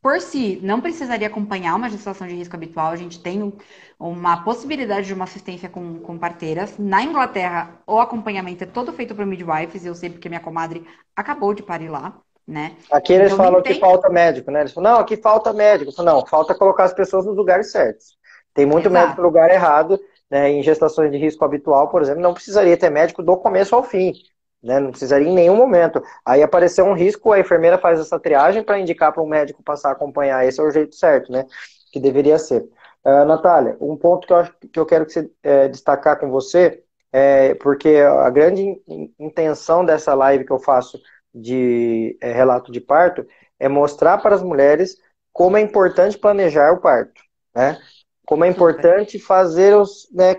por 0.00 0.18
si, 0.18 0.58
não 0.62 0.80
precisaria 0.80 1.26
acompanhar 1.26 1.76
uma 1.76 1.90
gestação 1.90 2.26
de 2.26 2.36
risco 2.36 2.56
habitual. 2.56 2.90
A 2.90 2.96
gente 2.96 3.20
tem 3.20 3.52
uma 3.98 4.42
possibilidade 4.44 5.06
de 5.06 5.12
uma 5.12 5.24
assistência 5.24 5.68
com, 5.68 6.00
com 6.00 6.16
parteiras. 6.18 6.78
Na 6.78 7.02
Inglaterra, 7.02 7.82
o 7.86 8.00
acompanhamento 8.00 8.64
é 8.64 8.66
todo 8.66 8.94
feito 8.94 9.14
por 9.14 9.26
midwives. 9.26 9.84
Eu 9.84 9.94
sei 9.94 10.08
porque 10.08 10.30
minha 10.30 10.40
comadre 10.40 10.86
acabou 11.14 11.52
de 11.52 11.62
parir 11.62 11.90
lá, 11.90 12.18
né? 12.46 12.76
Aqui 12.90 13.12
eles 13.12 13.32
então, 13.32 13.44
falam 13.44 13.62
tem... 13.62 13.74
que 13.74 13.80
falta 13.80 14.08
médico, 14.08 14.50
né? 14.50 14.60
Eles 14.60 14.72
falam, 14.72 14.92
não, 14.92 15.00
aqui 15.00 15.16
falta 15.16 15.52
médico. 15.52 15.92
Falo, 15.92 16.06
não, 16.06 16.26
falta 16.26 16.54
colocar 16.54 16.84
as 16.84 16.94
pessoas 16.94 17.24
nos 17.24 17.36
lugares 17.36 17.70
certos. 17.70 18.16
Tem 18.54 18.66
muito 18.66 18.88
Exato. 18.88 19.02
médico 19.04 19.22
no 19.22 19.28
lugar 19.28 19.50
errado. 19.50 19.98
Né? 20.30 20.50
Em 20.50 20.62
gestações 20.62 21.12
de 21.12 21.18
risco 21.18 21.44
habitual, 21.44 21.88
por 21.88 22.00
exemplo, 22.00 22.22
não 22.22 22.32
precisaria 22.32 22.76
ter 22.76 22.90
médico 22.90 23.22
do 23.22 23.36
começo 23.36 23.74
ao 23.74 23.82
fim. 23.82 24.14
Né? 24.62 24.80
Não 24.80 24.90
precisaria 24.90 25.28
em 25.28 25.34
nenhum 25.34 25.56
momento. 25.56 26.02
Aí 26.24 26.42
apareceu 26.42 26.86
um 26.86 26.94
risco, 26.94 27.32
a 27.32 27.38
enfermeira 27.40 27.76
faz 27.76 28.00
essa 28.00 28.18
triagem 28.18 28.62
para 28.62 28.78
indicar 28.78 29.12
para 29.12 29.22
o 29.22 29.28
médico 29.28 29.62
passar 29.62 29.90
a 29.90 29.92
acompanhar. 29.92 30.46
Esse 30.46 30.58
é 30.58 30.62
o 30.62 30.70
jeito 30.70 30.94
certo, 30.94 31.30
né? 31.30 31.44
Que 31.92 32.00
deveria 32.00 32.38
ser. 32.38 32.66
Uh, 33.04 33.24
Natália, 33.26 33.76
um 33.80 33.96
ponto 33.96 34.26
que 34.26 34.32
eu, 34.32 34.36
acho, 34.36 34.54
que 34.72 34.78
eu 34.78 34.86
quero 34.86 35.04
que 35.04 35.12
você, 35.12 35.30
é, 35.42 35.68
destacar 35.68 36.18
com 36.18 36.30
você, 36.30 36.82
é, 37.12 37.54
porque 37.56 37.96
a 37.96 38.30
grande 38.30 38.80
intenção 39.18 39.84
dessa 39.84 40.14
live 40.14 40.44
que 40.44 40.52
eu 40.52 40.60
faço 40.60 40.98
de 41.34 42.16
é, 42.20 42.32
relato 42.32 42.70
de 42.70 42.80
parto 42.80 43.26
é 43.58 43.68
mostrar 43.68 44.18
para 44.18 44.34
as 44.34 44.42
mulheres 44.42 44.96
como 45.32 45.56
é 45.56 45.60
importante 45.60 46.18
planejar 46.18 46.72
o 46.72 46.80
parto. 46.80 47.22
Né? 47.54 47.78
Como 48.26 48.44
é 48.44 48.48
importante 48.48 49.18
fazer 49.18 49.76
os, 49.76 50.08
né, 50.12 50.36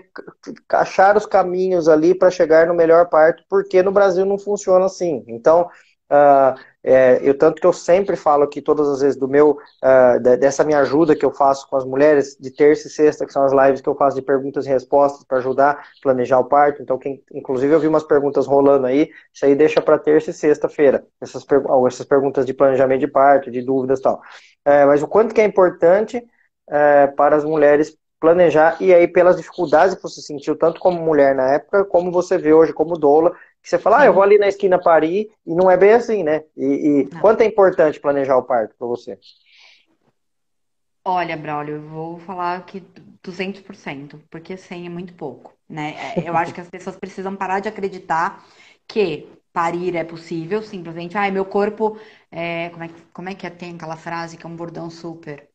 achar 0.70 1.16
os 1.16 1.26
caminhos 1.26 1.88
ali 1.88 2.14
para 2.14 2.30
chegar 2.30 2.66
no 2.66 2.74
melhor 2.74 3.08
parto, 3.08 3.44
porque 3.48 3.82
no 3.82 3.92
Brasil 3.92 4.24
não 4.24 4.38
funciona 4.38 4.86
assim. 4.86 5.24
Então, 5.28 5.68
uh, 6.10 6.58
é, 6.86 7.18
eu 7.22 7.36
tanto 7.36 7.60
que 7.60 7.66
eu 7.66 7.72
sempre 7.72 8.14
falo 8.14 8.42
aqui 8.42 8.60
todas 8.60 8.86
as 8.88 9.00
vezes 9.00 9.18
do 9.18 9.26
meu 9.26 9.52
uh, 9.52 10.20
dessa 10.20 10.62
minha 10.62 10.80
ajuda 10.80 11.16
que 11.16 11.24
eu 11.24 11.32
faço 11.32 11.66
com 11.68 11.76
as 11.76 11.84
mulheres 11.84 12.36
de 12.38 12.50
terça 12.50 12.88
e 12.88 12.90
sexta, 12.90 13.24
que 13.24 13.32
são 13.32 13.42
as 13.42 13.52
lives 13.52 13.80
que 13.80 13.88
eu 13.88 13.94
faço 13.94 14.16
de 14.16 14.22
perguntas 14.22 14.66
e 14.66 14.68
respostas 14.68 15.24
para 15.24 15.38
ajudar 15.38 15.70
a 15.70 15.82
planejar 16.02 16.38
o 16.38 16.44
parto. 16.44 16.82
Então, 16.82 16.98
quem, 16.98 17.22
inclusive 17.32 17.72
eu 17.72 17.80
vi 17.80 17.86
umas 17.88 18.04
perguntas 18.04 18.46
rolando 18.46 18.86
aí, 18.86 19.10
isso 19.32 19.46
aí 19.46 19.54
deixa 19.54 19.80
para 19.80 19.98
terça 19.98 20.30
e 20.30 20.34
sexta-feira, 20.34 21.06
essas, 21.20 21.44
essas 21.86 22.06
perguntas 22.06 22.44
de 22.44 22.52
planejamento 22.52 23.00
de 23.00 23.08
parto, 23.08 23.50
de 23.50 23.62
dúvidas 23.62 24.00
tal. 24.00 24.20
É, 24.64 24.84
mas 24.84 25.02
o 25.02 25.08
quanto 25.08 25.34
que 25.34 25.40
é 25.40 25.44
importante 25.44 26.22
é, 26.68 27.06
para 27.06 27.36
as 27.36 27.44
mulheres 27.44 27.96
planejar, 28.20 28.76
e 28.80 28.92
aí 28.92 29.06
pelas 29.06 29.36
dificuldades 29.36 29.94
que 29.94 30.02
você 30.02 30.20
sentiu, 30.22 30.56
tanto 30.56 30.80
como 30.80 30.98
mulher 31.00 31.34
na 31.34 31.54
época, 31.54 31.84
como 31.84 32.10
você 32.10 32.38
vê 32.38 32.54
hoje 32.54 32.72
como 32.72 32.98
doula, 32.98 33.34
que 33.64 33.70
você 33.70 33.78
fala, 33.78 34.02
ah, 34.02 34.04
eu 34.04 34.12
vou 34.12 34.22
ali 34.22 34.36
na 34.36 34.46
esquina 34.46 34.78
parir, 34.78 35.30
e 35.46 35.54
não 35.54 35.70
é 35.70 35.76
bem 35.76 35.94
assim, 35.94 36.22
né? 36.22 36.44
E, 36.54 36.66
e 37.00 37.06
quanto 37.18 37.40
é 37.40 37.46
importante 37.46 37.98
planejar 37.98 38.36
o 38.36 38.42
parto 38.42 38.76
para 38.76 38.86
você? 38.86 39.18
Olha, 41.02 41.34
Braulio, 41.34 41.76
eu 41.76 41.82
vou 41.82 42.18
falar 42.18 42.62
que 42.66 42.84
200%, 43.22 44.20
porque 44.30 44.58
100 44.58 44.84
é 44.84 44.88
muito 44.90 45.14
pouco, 45.14 45.54
né? 45.66 45.94
É, 46.14 46.28
eu 46.28 46.36
acho 46.36 46.52
que 46.52 46.60
as 46.60 46.68
pessoas 46.68 46.96
precisam 46.96 47.34
parar 47.34 47.60
de 47.60 47.68
acreditar 47.70 48.44
que 48.86 49.26
parir 49.50 49.96
é 49.96 50.04
possível, 50.04 50.60
simplesmente, 50.60 51.16
ah, 51.16 51.30
meu 51.30 51.46
corpo, 51.46 51.98
é... 52.30 52.68
Como, 52.68 52.84
é, 52.84 52.90
como 53.14 53.28
é 53.30 53.34
que 53.34 53.46
é? 53.46 53.50
tem 53.50 53.76
aquela 53.76 53.96
frase 53.96 54.36
que 54.36 54.44
é 54.44 54.48
um 54.48 54.56
bordão 54.56 54.90
super? 54.90 55.48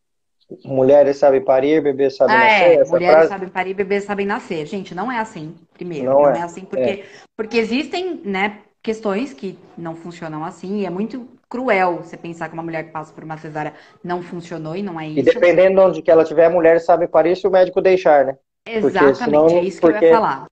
Mulheres 0.66 1.18
sabem 1.18 1.41
parir, 1.41 1.82
bebês 1.82 2.16
sabem 2.16 2.36
ah, 2.36 2.39
nascer. 2.39 2.80
É, 2.80 2.86
mulheres 2.86 3.16
frase... 3.16 3.30
sabem 3.30 3.50
parir, 3.50 3.74
bebês 3.74 4.04
sabem 4.04 4.26
nascer. 4.26 4.66
Gente, 4.66 4.95
não 4.95 5.12
é 5.12 5.20
assim, 5.20 5.56
primeiro. 5.74 6.06
Não, 6.06 6.22
não 6.22 6.30
é. 6.30 6.39
é. 6.39 6.41
assim 6.41 6.62
porque, 6.62 6.89
é. 6.89 7.06
porque 7.38 7.58
existem, 7.58 8.22
né, 8.24 8.60
questões 8.82 9.34
que 9.34 9.58
não 9.78 9.95
funcionam 9.95 10.43
assim, 10.43 10.80
e 10.80 10.86
é 10.86 10.89
muito 10.89 11.28
cruel 11.47 11.97
você 11.97 12.18
pensar 12.18 12.47
que 12.47 12.54
uma 12.54 12.64
mulher 12.64 12.86
que 12.86 12.91
passa 12.91 13.14
por 13.14 13.24
uma 13.24 13.38
cesárea 13.38 13.74
não 14.04 14.22
funcionou 14.22 14.76
e 14.76 14.82
não 14.82 15.00
é 15.00 15.08
isso. 15.08 15.20
E 15.20 15.24
dependendo 15.24 15.76
de 15.76 15.88
onde 15.88 16.02
que 16.02 16.12
ela 16.12 16.24
tiver, 16.24 16.50
mulheres 16.50 16.84
sabem 16.84 17.08
parir 17.08 17.36
se 17.36 17.47
o 17.47 17.52
médico 17.52 17.82
deixar, 17.82 18.26
né? 18.26 18.38
Exatamente, 18.68 19.18
senão, 19.18 19.47
é 19.47 19.62
isso 19.62 19.80
que 19.80 19.88
eu 19.88 19.91
ia 19.91 20.12
falar. 20.12 20.45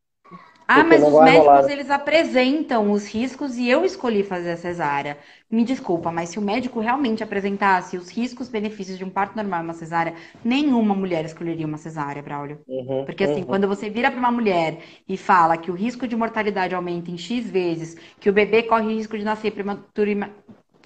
Ah, 0.67 0.83
mas 0.83 1.01
os 1.01 1.13
médicos 1.21 1.45
rolar. 1.45 1.71
Eles 1.71 1.89
apresentam 1.89 2.91
os 2.91 3.07
riscos 3.07 3.55
e 3.55 3.69
eu 3.69 3.85
escolhi 3.85 4.21
fazer 4.21 4.51
a 4.51 4.57
cesárea. 4.57 5.17
Me 5.49 5.63
desculpa, 5.63 6.11
mas 6.11 6.29
se 6.29 6.37
o 6.37 6.41
médico 6.41 6.81
realmente 6.81 7.23
apresentasse 7.23 7.95
os 7.95 8.09
riscos, 8.09 8.49
benefícios 8.49 8.97
de 8.97 9.05
um 9.05 9.09
parto 9.09 9.35
normal 9.35 9.61
e 9.61 9.63
uma 9.63 9.73
cesárea, 9.73 10.13
nenhuma 10.43 10.93
mulher 10.93 11.23
escolheria 11.23 11.65
uma 11.65 11.77
cesárea, 11.77 12.21
Braulio. 12.21 12.59
Uhum, 12.67 13.05
Porque 13.05 13.23
assim, 13.23 13.39
uhum. 13.41 13.45
quando 13.45 13.67
você 13.67 13.89
vira 13.89 14.11
para 14.11 14.19
uma 14.19 14.31
mulher 14.31 14.79
e 15.07 15.15
fala 15.15 15.55
que 15.55 15.71
o 15.71 15.73
risco 15.73 16.05
de 16.05 16.17
mortalidade 16.17 16.75
aumenta 16.75 17.09
em 17.09 17.17
X 17.17 17.49
vezes, 17.49 17.95
que 18.19 18.29
o 18.29 18.33
bebê 18.33 18.63
corre 18.63 18.93
risco 18.93 19.17
de 19.17 19.23
nascer 19.23 19.51
prematura, 19.51 20.29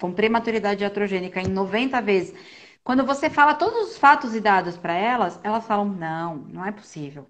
com 0.00 0.12
prematuridade 0.12 0.84
iatrogênica 0.84 1.40
em 1.40 1.48
90 1.48 2.00
vezes, 2.00 2.32
quando 2.84 3.04
você 3.04 3.28
fala 3.28 3.54
todos 3.54 3.90
os 3.90 3.98
fatos 3.98 4.34
e 4.34 4.40
dados 4.40 4.76
para 4.76 4.94
elas, 4.94 5.40
elas 5.42 5.66
falam: 5.66 5.86
não, 5.86 6.36
não 6.36 6.64
é 6.64 6.70
possível. 6.70 7.28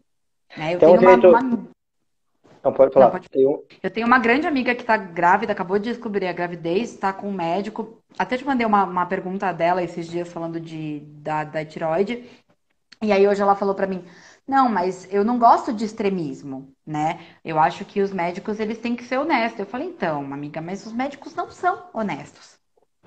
Né? 0.56 0.74
Eu 0.74 0.76
então, 0.76 0.98
tenho 0.98 1.00
uma, 1.00 1.40
uma 1.40 1.68
não, 2.64 2.72
pode 2.72 2.92
falar. 2.92 3.06
Não, 3.06 3.12
pode... 3.12 3.28
Eu 3.82 3.90
tenho 3.90 4.06
uma 4.06 4.18
grande 4.18 4.46
amiga 4.46 4.74
que 4.74 4.82
está 4.82 4.96
grávida, 4.96 5.52
acabou 5.52 5.78
de 5.78 5.90
descobrir 5.90 6.26
a 6.26 6.32
gravidez, 6.32 6.90
está 6.90 7.12
com 7.12 7.28
um 7.28 7.32
médico. 7.32 8.02
Até 8.18 8.36
te 8.36 8.44
mandei 8.44 8.66
uma, 8.66 8.84
uma 8.84 9.06
pergunta 9.06 9.52
dela 9.52 9.82
esses 9.82 10.06
dias 10.06 10.32
falando 10.32 10.60
de, 10.60 11.00
da, 11.00 11.44
da 11.44 11.64
tiroide. 11.64 12.24
E 13.02 13.10
aí 13.10 13.26
hoje 13.26 13.42
ela 13.42 13.56
falou 13.56 13.74
para 13.74 13.86
mim, 13.86 14.04
não, 14.46 14.68
mas 14.68 15.08
eu 15.12 15.24
não 15.24 15.38
gosto 15.38 15.72
de 15.72 15.84
extremismo, 15.84 16.72
né? 16.86 17.20
Eu 17.44 17.58
acho 17.58 17.84
que 17.84 18.00
os 18.00 18.12
médicos, 18.12 18.60
eles 18.60 18.78
têm 18.78 18.94
que 18.94 19.04
ser 19.04 19.18
honestos. 19.18 19.58
Eu 19.58 19.66
falei, 19.66 19.88
então, 19.88 20.32
amiga, 20.32 20.60
mas 20.60 20.86
os 20.86 20.92
médicos 20.92 21.34
não 21.34 21.50
são 21.50 21.88
honestos, 21.92 22.58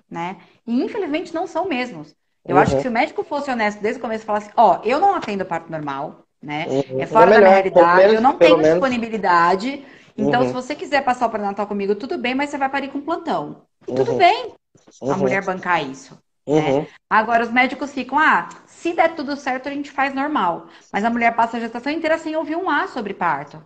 né? 0.10 0.38
E 0.68 0.84
infelizmente 0.84 1.34
não 1.34 1.48
são 1.48 1.68
mesmos. 1.68 2.14
Eu 2.44 2.56
uhum. 2.56 2.62
acho 2.62 2.76
que 2.76 2.82
se 2.82 2.88
o 2.88 2.92
médico 2.92 3.24
fosse 3.24 3.50
honesto 3.50 3.82
desde 3.82 4.00
o 4.00 4.02
começo 4.02 4.24
e 4.24 4.26
falasse, 4.26 4.52
ó, 4.56 4.80
oh, 4.80 4.88
eu 4.88 5.00
não 5.00 5.16
atendo 5.16 5.46
parto 5.46 5.72
normal, 5.72 6.25
né? 6.46 6.66
Uhum. 6.70 7.02
É 7.02 7.06
fora 7.08 7.26
é 7.26 7.40
melhor, 7.40 7.42
da 7.42 7.48
minha 7.50 7.56
realidade, 7.56 7.98
menos, 7.98 8.14
eu 8.14 8.22
não 8.22 8.38
tenho 8.38 8.58
menos. 8.58 8.72
disponibilidade. 8.72 9.86
Então, 10.18 10.42
uhum. 10.42 10.48
se 10.48 10.54
você 10.54 10.76
quiser 10.76 11.04
passar 11.04 11.26
o 11.26 11.30
pré-natal 11.30 11.68
comigo, 11.68 11.96
tudo 11.96 12.18
bem, 12.18 12.36
mas 12.36 12.50
você 12.50 12.58
vai 12.58 12.70
parir 12.70 12.90
com 12.90 13.02
plantão. 13.02 13.64
E 13.88 13.94
tudo 13.94 14.12
uhum. 14.12 14.18
bem 14.18 14.54
a 15.02 15.06
uhum. 15.06 15.18
mulher 15.18 15.44
bancar 15.44 15.84
isso. 15.84 16.18
Né? 16.48 16.72
Uhum. 16.72 16.88
Agora, 17.10 17.44
os 17.44 17.52
médicos 17.52 17.92
ficam, 17.92 18.18
ah, 18.18 18.48
se 18.68 18.94
der 18.94 19.16
tudo 19.16 19.36
certo, 19.36 19.68
a 19.68 19.72
gente 19.72 19.92
faz 19.92 20.14
normal. 20.14 20.68
Mas 20.94 21.04
a 21.04 21.10
mulher 21.10 21.36
passa 21.36 21.58
a 21.58 21.60
gestação 21.60 21.92
inteira 21.92 22.18
sem 22.18 22.36
ouvir 22.36 22.56
um 22.56 22.70
A 22.70 22.88
sobre 22.88 23.14
parto. 23.14 23.62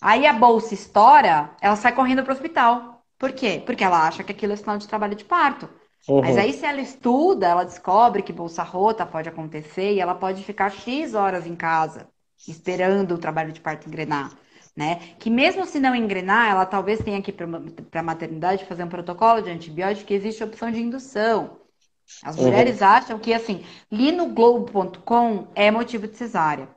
Aí 0.00 0.26
a 0.26 0.32
bolsa 0.32 0.72
estoura, 0.72 1.50
ela 1.60 1.76
sai 1.76 1.92
correndo 1.92 2.22
para 2.22 2.32
o 2.32 2.34
hospital. 2.34 3.02
Por 3.18 3.32
quê? 3.32 3.62
Porque 3.66 3.84
ela 3.84 4.06
acha 4.06 4.22
que 4.22 4.32
aquilo 4.32 4.52
é 4.52 4.56
sinal 4.56 4.78
de 4.78 4.88
trabalho 4.88 5.14
de 5.14 5.24
parto. 5.24 5.68
Uhum. 6.08 6.20
Mas 6.20 6.36
aí, 6.36 6.52
se 6.52 6.66
ela 6.66 6.80
estuda, 6.80 7.46
ela 7.46 7.64
descobre 7.64 8.22
que 8.22 8.32
bolsa 8.32 8.62
rota 8.62 9.06
pode 9.06 9.28
acontecer 9.28 9.94
e 9.94 10.00
ela 10.00 10.14
pode 10.14 10.42
ficar 10.44 10.70
X 10.70 11.14
horas 11.14 11.46
em 11.46 11.56
casa, 11.56 12.08
esperando 12.46 13.14
o 13.14 13.18
trabalho 13.18 13.52
de 13.52 13.60
parto 13.60 13.88
engrenar. 13.88 14.30
Né? 14.76 15.14
Que 15.18 15.30
mesmo 15.30 15.64
se 15.64 15.78
não 15.78 15.94
engrenar, 15.94 16.50
ela 16.50 16.66
talvez 16.66 17.00
tenha 17.00 17.22
que 17.22 17.30
ir 17.30 17.34
para 17.34 18.00
a 18.00 18.02
maternidade 18.02 18.64
fazer 18.64 18.82
um 18.82 18.88
protocolo 18.88 19.40
de 19.40 19.50
antibiótico 19.50 20.08
que 20.08 20.14
existe 20.14 20.42
a 20.42 20.46
opção 20.46 20.70
de 20.70 20.82
indução. 20.82 21.58
As 22.22 22.36
uhum. 22.36 22.44
mulheres 22.44 22.82
acham 22.82 23.18
que, 23.18 23.32
assim, 23.32 23.64
li 23.90 24.12
no 24.12 24.28
Globo.com 24.28 25.46
é 25.54 25.70
motivo 25.70 26.06
de 26.08 26.16
cesárea. 26.16 26.68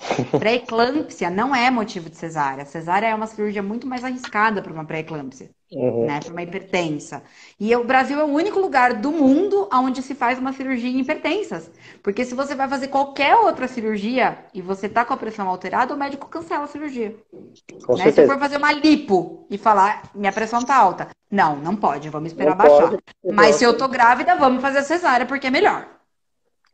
Pré-eclâmpsia 0.40 1.30
não 1.30 1.54
é 1.54 1.70
motivo 1.70 2.10
de 2.10 2.16
cesárea. 2.16 2.64
Cesárea 2.64 3.06
é 3.06 3.14
uma 3.14 3.28
cirurgia 3.28 3.62
muito 3.62 3.86
mais 3.86 4.02
arriscada 4.02 4.60
para 4.60 4.72
uma 4.72 4.84
pré-eclâmpsia 4.84 5.50
uhum. 5.72 6.06
né, 6.06 6.20
para 6.20 6.32
uma 6.32 6.42
hipertensa. 6.42 7.22
E 7.58 7.74
o 7.74 7.84
Brasil 7.84 8.18
é 8.18 8.24
o 8.24 8.28
único 8.28 8.58
lugar 8.58 8.94
do 8.94 9.10
mundo 9.10 9.68
onde 9.72 10.02
se 10.02 10.14
faz 10.14 10.38
uma 10.38 10.52
cirurgia 10.52 10.90
em 10.90 11.00
hipertensas. 11.00 11.70
Porque 12.02 12.24
se 12.24 12.34
você 12.34 12.54
vai 12.54 12.68
fazer 12.68 12.88
qualquer 12.88 13.34
outra 13.34 13.66
cirurgia 13.66 14.38
e 14.52 14.60
você 14.60 14.88
tá 14.88 15.04
com 15.04 15.14
a 15.14 15.16
pressão 15.16 15.48
alterada, 15.48 15.94
o 15.94 15.98
médico 15.98 16.28
cancela 16.28 16.64
a 16.64 16.68
cirurgia. 16.68 17.16
Com 17.86 17.96
né? 17.96 18.10
Se 18.10 18.26
for 18.26 18.38
fazer 18.38 18.56
uma 18.56 18.72
lipo 18.72 19.46
e 19.50 19.56
falar, 19.56 20.10
minha 20.14 20.32
pressão 20.32 20.62
tá 20.62 20.76
alta. 20.76 21.08
Não, 21.30 21.56
não 21.56 21.74
pode, 21.74 22.10
vamos 22.10 22.30
esperar 22.30 22.50
não 22.50 22.58
baixar. 22.58 22.90
Pode, 22.90 23.02
Mas 23.32 23.56
se 23.56 23.64
eu 23.64 23.76
tô 23.76 23.88
grávida, 23.88 24.36
vamos 24.36 24.60
fazer 24.60 24.78
a 24.78 24.82
cesárea, 24.82 25.26
porque 25.26 25.46
é 25.46 25.50
melhor. 25.50 25.88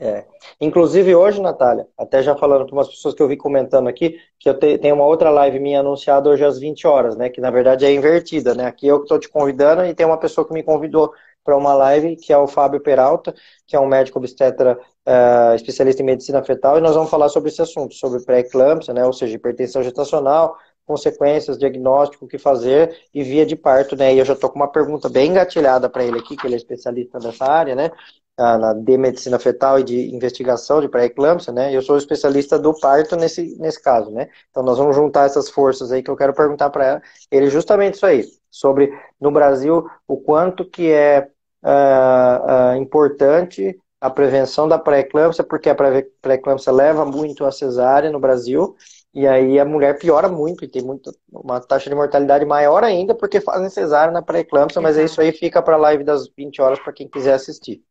É. 0.00 0.24
Inclusive 0.60 1.12
hoje, 1.14 1.40
Natália, 1.40 1.88
até 1.98 2.22
já 2.22 2.36
falando 2.36 2.66
com 2.68 2.76
umas 2.76 2.88
pessoas 2.88 3.14
que 3.14 3.22
eu 3.22 3.26
vi 3.26 3.36
comentando 3.36 3.88
aqui, 3.88 4.16
que 4.38 4.48
eu 4.48 4.56
te, 4.56 4.78
tenho 4.78 4.94
uma 4.94 5.04
outra 5.04 5.28
live 5.28 5.58
minha 5.58 5.80
anunciada 5.80 6.30
hoje 6.30 6.44
às 6.44 6.56
20 6.56 6.86
horas, 6.86 7.16
né? 7.16 7.28
Que 7.28 7.40
na 7.40 7.50
verdade 7.50 7.84
é 7.84 7.92
invertida, 7.92 8.54
né? 8.54 8.66
Aqui 8.66 8.86
eu 8.86 8.98
que 8.98 9.04
estou 9.04 9.18
te 9.18 9.28
convidando 9.28 9.84
e 9.84 9.92
tem 9.94 10.06
uma 10.06 10.16
pessoa 10.16 10.46
que 10.46 10.54
me 10.54 10.62
convidou 10.62 11.12
para 11.42 11.56
uma 11.56 11.74
live, 11.74 12.14
que 12.14 12.32
é 12.32 12.38
o 12.38 12.46
Fábio 12.46 12.80
Peralta, 12.80 13.34
que 13.66 13.74
é 13.74 13.80
um 13.80 13.88
médico 13.88 14.18
obstetra 14.18 14.78
uh, 15.06 15.54
especialista 15.56 16.02
em 16.02 16.04
medicina 16.06 16.42
fetal, 16.44 16.78
e 16.78 16.80
nós 16.80 16.94
vamos 16.94 17.10
falar 17.10 17.28
sobre 17.28 17.48
esse 17.48 17.62
assunto, 17.62 17.94
sobre 17.94 18.22
pré-eclâmpsia, 18.22 18.94
né? 18.94 19.04
Ou 19.04 19.12
seja, 19.12 19.34
hipertensão 19.34 19.82
gestacional, 19.82 20.56
consequências, 20.86 21.58
diagnóstico, 21.58 22.24
o 22.26 22.28
que 22.28 22.38
fazer 22.38 22.96
e 23.12 23.24
via 23.24 23.44
de 23.44 23.56
parto, 23.56 23.96
né? 23.96 24.14
E 24.14 24.18
eu 24.18 24.24
já 24.24 24.34
estou 24.34 24.48
com 24.48 24.56
uma 24.56 24.70
pergunta 24.70 25.08
bem 25.08 25.30
engatilhada 25.30 25.88
para 25.88 26.04
ele 26.04 26.18
aqui, 26.18 26.36
que 26.36 26.46
ele 26.46 26.54
é 26.54 26.58
especialista 26.58 27.18
nessa 27.18 27.44
área, 27.46 27.74
né? 27.74 27.90
Na 28.38 28.72
de 28.72 28.96
medicina 28.96 29.38
fetal 29.38 29.80
e 29.80 29.84
de 29.84 30.14
investigação 30.14 30.80
de 30.80 30.88
pré-eclâmpsia, 30.88 31.52
né? 31.52 31.74
Eu 31.74 31.82
sou 31.82 31.96
especialista 31.96 32.58
do 32.58 32.72
parto 32.78 33.16
nesse, 33.16 33.56
nesse 33.58 33.82
caso, 33.82 34.10
né? 34.10 34.28
Então 34.50 34.62
nós 34.62 34.78
vamos 34.78 34.94
juntar 34.94 35.26
essas 35.26 35.50
forças 35.50 35.90
aí 35.90 36.02
que 36.02 36.10
eu 36.10 36.16
quero 36.16 36.32
perguntar 36.32 36.70
para 36.70 37.02
ele 37.30 37.50
justamente 37.50 37.94
isso 37.94 38.06
aí, 38.06 38.24
sobre 38.50 38.92
no 39.20 39.30
Brasil 39.32 39.88
o 40.06 40.16
quanto 40.18 40.64
que 40.64 40.90
é 40.90 41.28
uh, 41.64 42.74
uh, 42.74 42.76
importante 42.76 43.76
a 44.00 44.08
prevenção 44.08 44.68
da 44.68 44.78
pré-eclâmpsia, 44.78 45.42
porque 45.42 45.68
a 45.68 45.74
pré-eclâmpsia 45.74 46.72
leva 46.72 47.04
muito 47.04 47.44
a 47.44 47.50
cesárea 47.50 48.10
no 48.10 48.20
Brasil, 48.20 48.76
e 49.12 49.26
aí 49.26 49.58
a 49.58 49.64
mulher 49.64 49.98
piora 49.98 50.28
muito 50.28 50.64
e 50.64 50.68
tem 50.68 50.82
muito, 50.82 51.12
uma 51.32 51.60
taxa 51.60 51.90
de 51.90 51.96
mortalidade 51.96 52.44
maior 52.44 52.84
ainda 52.84 53.14
porque 53.14 53.40
fazem 53.40 53.68
cesárea 53.68 54.12
na 54.12 54.22
pré-eclâmpsia, 54.22 54.80
mas 54.80 54.96
é 54.96 55.04
isso 55.04 55.20
aí 55.20 55.32
fica 55.32 55.60
para 55.60 55.74
a 55.74 55.78
live 55.78 56.04
das 56.04 56.28
20 56.28 56.60
horas 56.62 56.78
para 56.78 56.92
quem 56.92 57.08
quiser 57.08 57.34
assistir. 57.34 57.82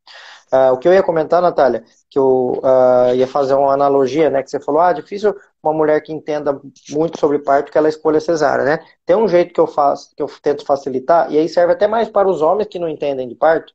Uh, 0.52 0.72
o 0.72 0.78
que 0.78 0.88
eu 0.88 0.94
ia 0.94 1.02
comentar, 1.02 1.42
Natália, 1.42 1.84
que 2.08 2.18
eu 2.18 2.60
uh, 2.62 3.14
ia 3.14 3.26
fazer 3.26 3.54
uma 3.54 3.72
analogia, 3.72 4.30
né? 4.30 4.42
Que 4.42 4.50
você 4.50 4.58
falou, 4.58 4.80
ah, 4.80 4.92
difícil 4.92 5.34
uma 5.62 5.72
mulher 5.72 6.00
que 6.00 6.12
entenda 6.12 6.58
muito 6.90 7.18
sobre 7.18 7.38
parto 7.40 7.70
que 7.70 7.76
ela 7.76 7.88
escolha 7.88 8.20
cesárea, 8.20 8.64
né? 8.64 8.78
Tem 9.04 9.16
um 9.16 9.28
jeito 9.28 9.52
que 9.52 9.60
eu 9.60 9.66
faço, 9.66 10.14
que 10.14 10.22
eu 10.22 10.30
tento 10.42 10.64
facilitar, 10.64 11.30
e 11.30 11.38
aí 11.38 11.48
serve 11.48 11.72
até 11.72 11.86
mais 11.86 12.08
para 12.08 12.28
os 12.28 12.40
homens 12.40 12.68
que 12.68 12.78
não 12.78 12.88
entendem 12.88 13.28
de 13.28 13.34
parto, 13.34 13.74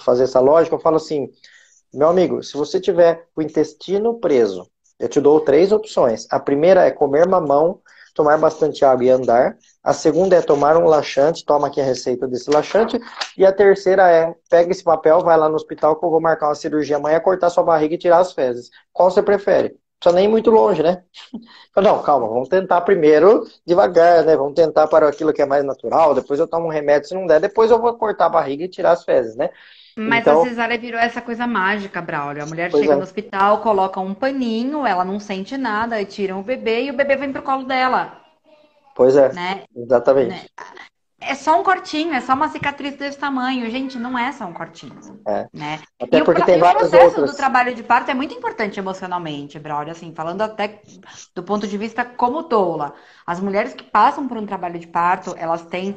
fazer 0.00 0.24
essa 0.24 0.40
lógica, 0.40 0.74
eu 0.74 0.80
falo 0.80 0.96
assim, 0.96 1.30
meu 1.92 2.08
amigo, 2.08 2.42
se 2.42 2.56
você 2.56 2.80
tiver 2.80 3.26
o 3.36 3.42
intestino 3.42 4.18
preso, 4.18 4.68
eu 4.98 5.08
te 5.08 5.20
dou 5.20 5.40
três 5.40 5.72
opções. 5.72 6.26
A 6.30 6.38
primeira 6.38 6.84
é 6.84 6.90
comer 6.90 7.26
mamão, 7.26 7.80
tomar 8.14 8.38
bastante 8.38 8.84
água 8.84 9.04
e 9.04 9.10
andar. 9.10 9.56
A 9.82 9.92
segunda 9.92 10.36
é 10.36 10.42
tomar 10.42 10.76
um 10.76 10.84
laxante, 10.84 11.44
toma 11.44 11.68
aqui 11.68 11.80
a 11.80 11.84
receita 11.84 12.26
desse 12.28 12.50
laxante. 12.50 12.98
E 13.36 13.44
a 13.46 13.52
terceira 13.52 14.10
é, 14.10 14.34
pega 14.48 14.70
esse 14.70 14.84
papel, 14.84 15.20
vai 15.20 15.36
lá 15.36 15.48
no 15.48 15.54
hospital 15.56 15.96
que 15.98 16.04
eu 16.04 16.10
vou 16.10 16.20
marcar 16.20 16.48
uma 16.48 16.54
cirurgia 16.54 16.96
amanhã, 16.96 17.20
cortar 17.20 17.50
sua 17.50 17.64
barriga 17.64 17.94
e 17.94 17.98
tirar 17.98 18.18
as 18.18 18.32
fezes. 18.32 18.70
Qual 18.92 19.10
você 19.10 19.22
prefere? 19.22 19.76
Precisa 20.00 20.18
nem 20.18 20.28
muito 20.28 20.50
longe, 20.50 20.82
né? 20.82 21.02
Não, 21.76 22.02
calma, 22.02 22.26
vamos 22.26 22.48
tentar 22.48 22.80
primeiro 22.82 23.44
devagar, 23.66 24.24
né? 24.24 24.34
Vamos 24.34 24.54
tentar 24.54 24.86
para 24.88 25.08
aquilo 25.08 25.32
que 25.32 25.42
é 25.42 25.46
mais 25.46 25.62
natural, 25.62 26.14
depois 26.14 26.40
eu 26.40 26.48
tomo 26.48 26.66
um 26.66 26.70
remédio 26.70 27.08
se 27.08 27.14
não 27.14 27.26
der, 27.26 27.40
depois 27.40 27.70
eu 27.70 27.80
vou 27.80 27.92
cortar 27.98 28.26
a 28.26 28.28
barriga 28.30 28.64
e 28.64 28.68
tirar 28.68 28.92
as 28.92 29.04
fezes, 29.04 29.36
né? 29.36 29.50
Mas 29.96 30.20
então... 30.20 30.42
a 30.42 30.44
cesárea 30.44 30.78
virou 30.78 31.00
essa 31.00 31.20
coisa 31.20 31.46
mágica, 31.46 32.00
Braulio. 32.00 32.42
A 32.42 32.46
mulher 32.46 32.70
pois 32.70 32.82
chega 32.82 32.94
é. 32.94 32.96
no 32.96 33.02
hospital, 33.02 33.60
coloca 33.60 34.00
um 34.00 34.14
paninho, 34.14 34.86
ela 34.86 35.04
não 35.04 35.18
sente 35.18 35.56
nada, 35.56 36.04
tiram 36.04 36.40
o 36.40 36.44
bebê 36.44 36.84
e 36.84 36.90
o 36.90 36.96
bebê 36.96 37.16
vem 37.16 37.32
pro 37.32 37.42
colo 37.42 37.64
dela. 37.64 38.20
Pois 38.94 39.16
é, 39.16 39.32
né? 39.32 39.64
exatamente. 39.74 40.30
Né? 40.30 40.44
É 41.22 41.34
só 41.34 41.60
um 41.60 41.62
cortinho, 41.62 42.14
é 42.14 42.20
só 42.20 42.32
uma 42.32 42.48
cicatriz 42.48 42.96
desse 42.96 43.18
tamanho. 43.18 43.70
Gente, 43.70 43.98
não 43.98 44.18
é 44.18 44.32
só 44.32 44.46
um 44.46 44.54
cortinho. 44.54 44.98
É. 45.28 45.46
Né? 45.52 45.78
Até 46.00 46.18
e 46.18 46.24
porque 46.24 46.40
o, 46.40 46.44
tem 46.46 46.56
e 46.56 46.60
várias 46.60 46.88
o 46.88 46.88
processo 46.88 47.06
outras. 47.08 47.30
do 47.30 47.36
trabalho 47.36 47.74
de 47.74 47.82
parto 47.82 48.10
é 48.10 48.14
muito 48.14 48.34
importante 48.34 48.80
emocionalmente, 48.80 49.58
Braulio. 49.58 49.92
Assim, 49.92 50.14
falando 50.14 50.40
até 50.40 50.80
do 51.34 51.42
ponto 51.42 51.68
de 51.68 51.76
vista 51.76 52.06
como 52.06 52.44
tola. 52.44 52.94
As 53.26 53.38
mulheres 53.38 53.74
que 53.74 53.84
passam 53.84 54.26
por 54.26 54.38
um 54.38 54.46
trabalho 54.46 54.78
de 54.78 54.86
parto, 54.86 55.34
elas 55.36 55.62
têm 55.66 55.94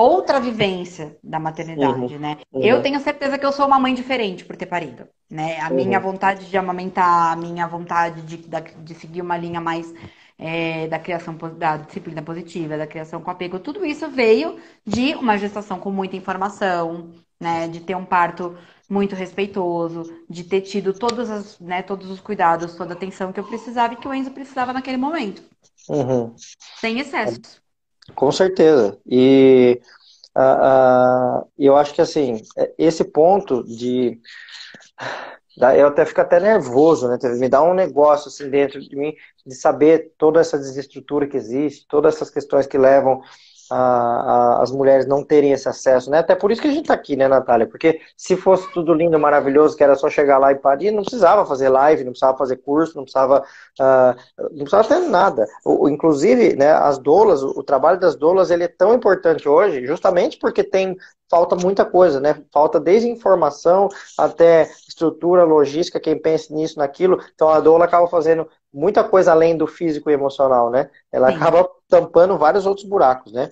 outra 0.00 0.38
vivência 0.38 1.16
da 1.22 1.38
maternidade, 1.38 2.14
uhum, 2.14 2.18
né? 2.18 2.36
Uhum. 2.52 2.62
Eu 2.62 2.82
tenho 2.82 3.00
certeza 3.00 3.38
que 3.38 3.46
eu 3.46 3.52
sou 3.52 3.66
uma 3.66 3.78
mãe 3.78 3.94
diferente 3.94 4.44
por 4.44 4.54
ter 4.56 4.66
parido, 4.66 5.06
né? 5.30 5.58
A 5.60 5.68
uhum. 5.68 5.76
minha 5.76 5.98
vontade 5.98 6.46
de 6.46 6.56
amamentar, 6.56 7.32
a 7.32 7.36
minha 7.36 7.66
vontade 7.66 8.22
de, 8.22 8.36
de 8.36 8.94
seguir 8.94 9.22
uma 9.22 9.36
linha 9.36 9.60
mais 9.60 9.92
é, 10.38 10.86
da 10.88 10.98
criação 10.98 11.36
da 11.56 11.78
disciplina 11.78 12.20
positiva, 12.20 12.76
da 12.76 12.86
criação 12.86 13.22
com 13.22 13.30
apego, 13.30 13.58
tudo 13.58 13.84
isso 13.86 14.08
veio 14.08 14.58
de 14.84 15.14
uma 15.14 15.38
gestação 15.38 15.78
com 15.78 15.90
muita 15.90 16.16
informação, 16.16 17.10
né? 17.40 17.66
De 17.66 17.80
ter 17.80 17.94
um 17.94 18.04
parto 18.04 18.56
muito 18.88 19.16
respeitoso, 19.16 20.04
de 20.28 20.44
ter 20.44 20.60
tido 20.60 20.92
todos, 20.92 21.28
as, 21.28 21.58
né, 21.58 21.82
todos 21.82 22.08
os 22.08 22.20
cuidados, 22.20 22.76
toda 22.76 22.94
a 22.94 22.96
atenção 22.96 23.32
que 23.32 23.40
eu 23.40 23.44
precisava 23.44 23.94
e 23.94 23.96
que 23.96 24.06
o 24.06 24.14
Enzo 24.14 24.30
precisava 24.30 24.72
naquele 24.72 24.96
momento. 24.96 25.42
Uhum. 25.88 26.34
Sem 26.78 27.00
excessos. 27.00 27.60
Com 28.14 28.30
certeza. 28.32 28.98
E 29.06 29.80
uh, 30.36 31.40
uh, 31.42 31.48
eu 31.58 31.76
acho 31.76 31.94
que 31.94 32.00
assim, 32.00 32.42
esse 32.78 33.04
ponto 33.04 33.62
de. 33.64 34.20
Eu 35.78 35.86
até 35.86 36.04
fico 36.04 36.20
até 36.20 36.38
nervoso, 36.38 37.08
né? 37.08 37.16
Me 37.38 37.48
dá 37.48 37.62
um 37.62 37.72
negócio 37.72 38.28
assim 38.28 38.50
dentro 38.50 38.78
de 38.78 38.94
mim 38.94 39.14
de 39.46 39.54
saber 39.54 40.12
toda 40.18 40.38
essa 40.38 40.58
desestrutura 40.58 41.26
que 41.26 41.36
existe, 41.36 41.86
todas 41.88 42.14
essas 42.14 42.28
questões 42.28 42.66
que 42.66 42.76
levam 42.76 43.22
a, 43.70 43.76
a, 43.76 44.62
as 44.62 44.70
mulheres 44.70 45.06
não 45.06 45.24
terem 45.24 45.52
esse 45.52 45.68
acesso, 45.68 46.10
né? 46.10 46.18
Até 46.18 46.34
por 46.34 46.50
isso 46.50 46.60
que 46.60 46.68
a 46.68 46.70
gente 46.70 46.82
está 46.82 46.94
aqui, 46.94 47.16
né, 47.16 47.28
Natália? 47.28 47.66
Porque 47.66 48.00
se 48.16 48.36
fosse 48.36 48.70
tudo 48.72 48.94
lindo, 48.94 49.18
maravilhoso, 49.18 49.76
que 49.76 49.84
era 49.84 49.94
só 49.94 50.08
chegar 50.08 50.38
lá 50.38 50.52
e 50.52 50.56
parir, 50.56 50.90
não 50.90 51.02
precisava 51.02 51.44
fazer 51.44 51.68
live, 51.68 52.04
não 52.04 52.12
precisava 52.12 52.36
fazer 52.36 52.56
curso, 52.56 52.96
não 52.96 53.04
precisava, 53.04 53.44
uh, 53.80 54.16
não 54.50 54.64
precisava 54.64 54.84
fazer 54.84 55.08
nada. 55.08 55.46
O, 55.64 55.88
inclusive, 55.88 56.56
né, 56.56 56.72
as 56.72 56.98
doulas, 56.98 57.42
o, 57.42 57.50
o 57.58 57.62
trabalho 57.62 57.98
das 57.98 58.16
doulas, 58.16 58.50
ele 58.50 58.64
é 58.64 58.68
tão 58.68 58.94
importante 58.94 59.48
hoje, 59.48 59.86
justamente 59.86 60.38
porque 60.38 60.62
tem 60.62 60.96
falta 61.28 61.56
muita 61.56 61.84
coisa, 61.84 62.20
né? 62.20 62.42
Falta 62.52 62.78
desde 62.78 63.08
informação 63.08 63.88
até 64.18 64.70
estrutura, 64.88 65.44
logística, 65.44 66.00
quem 66.00 66.20
pensa 66.20 66.54
nisso, 66.54 66.78
naquilo. 66.78 67.20
Então 67.34 67.48
a 67.48 67.60
doula 67.60 67.84
acaba 67.84 68.06
fazendo 68.08 68.48
muita 68.72 69.02
coisa 69.02 69.32
além 69.32 69.56
do 69.56 69.66
físico 69.66 70.10
e 70.10 70.12
emocional, 70.14 70.70
né? 70.70 70.90
Ela 71.10 71.30
Sim. 71.30 71.36
acaba 71.36 71.68
tampando 71.88 72.38
vários 72.38 72.66
outros 72.66 72.86
buracos, 72.86 73.32
né? 73.32 73.50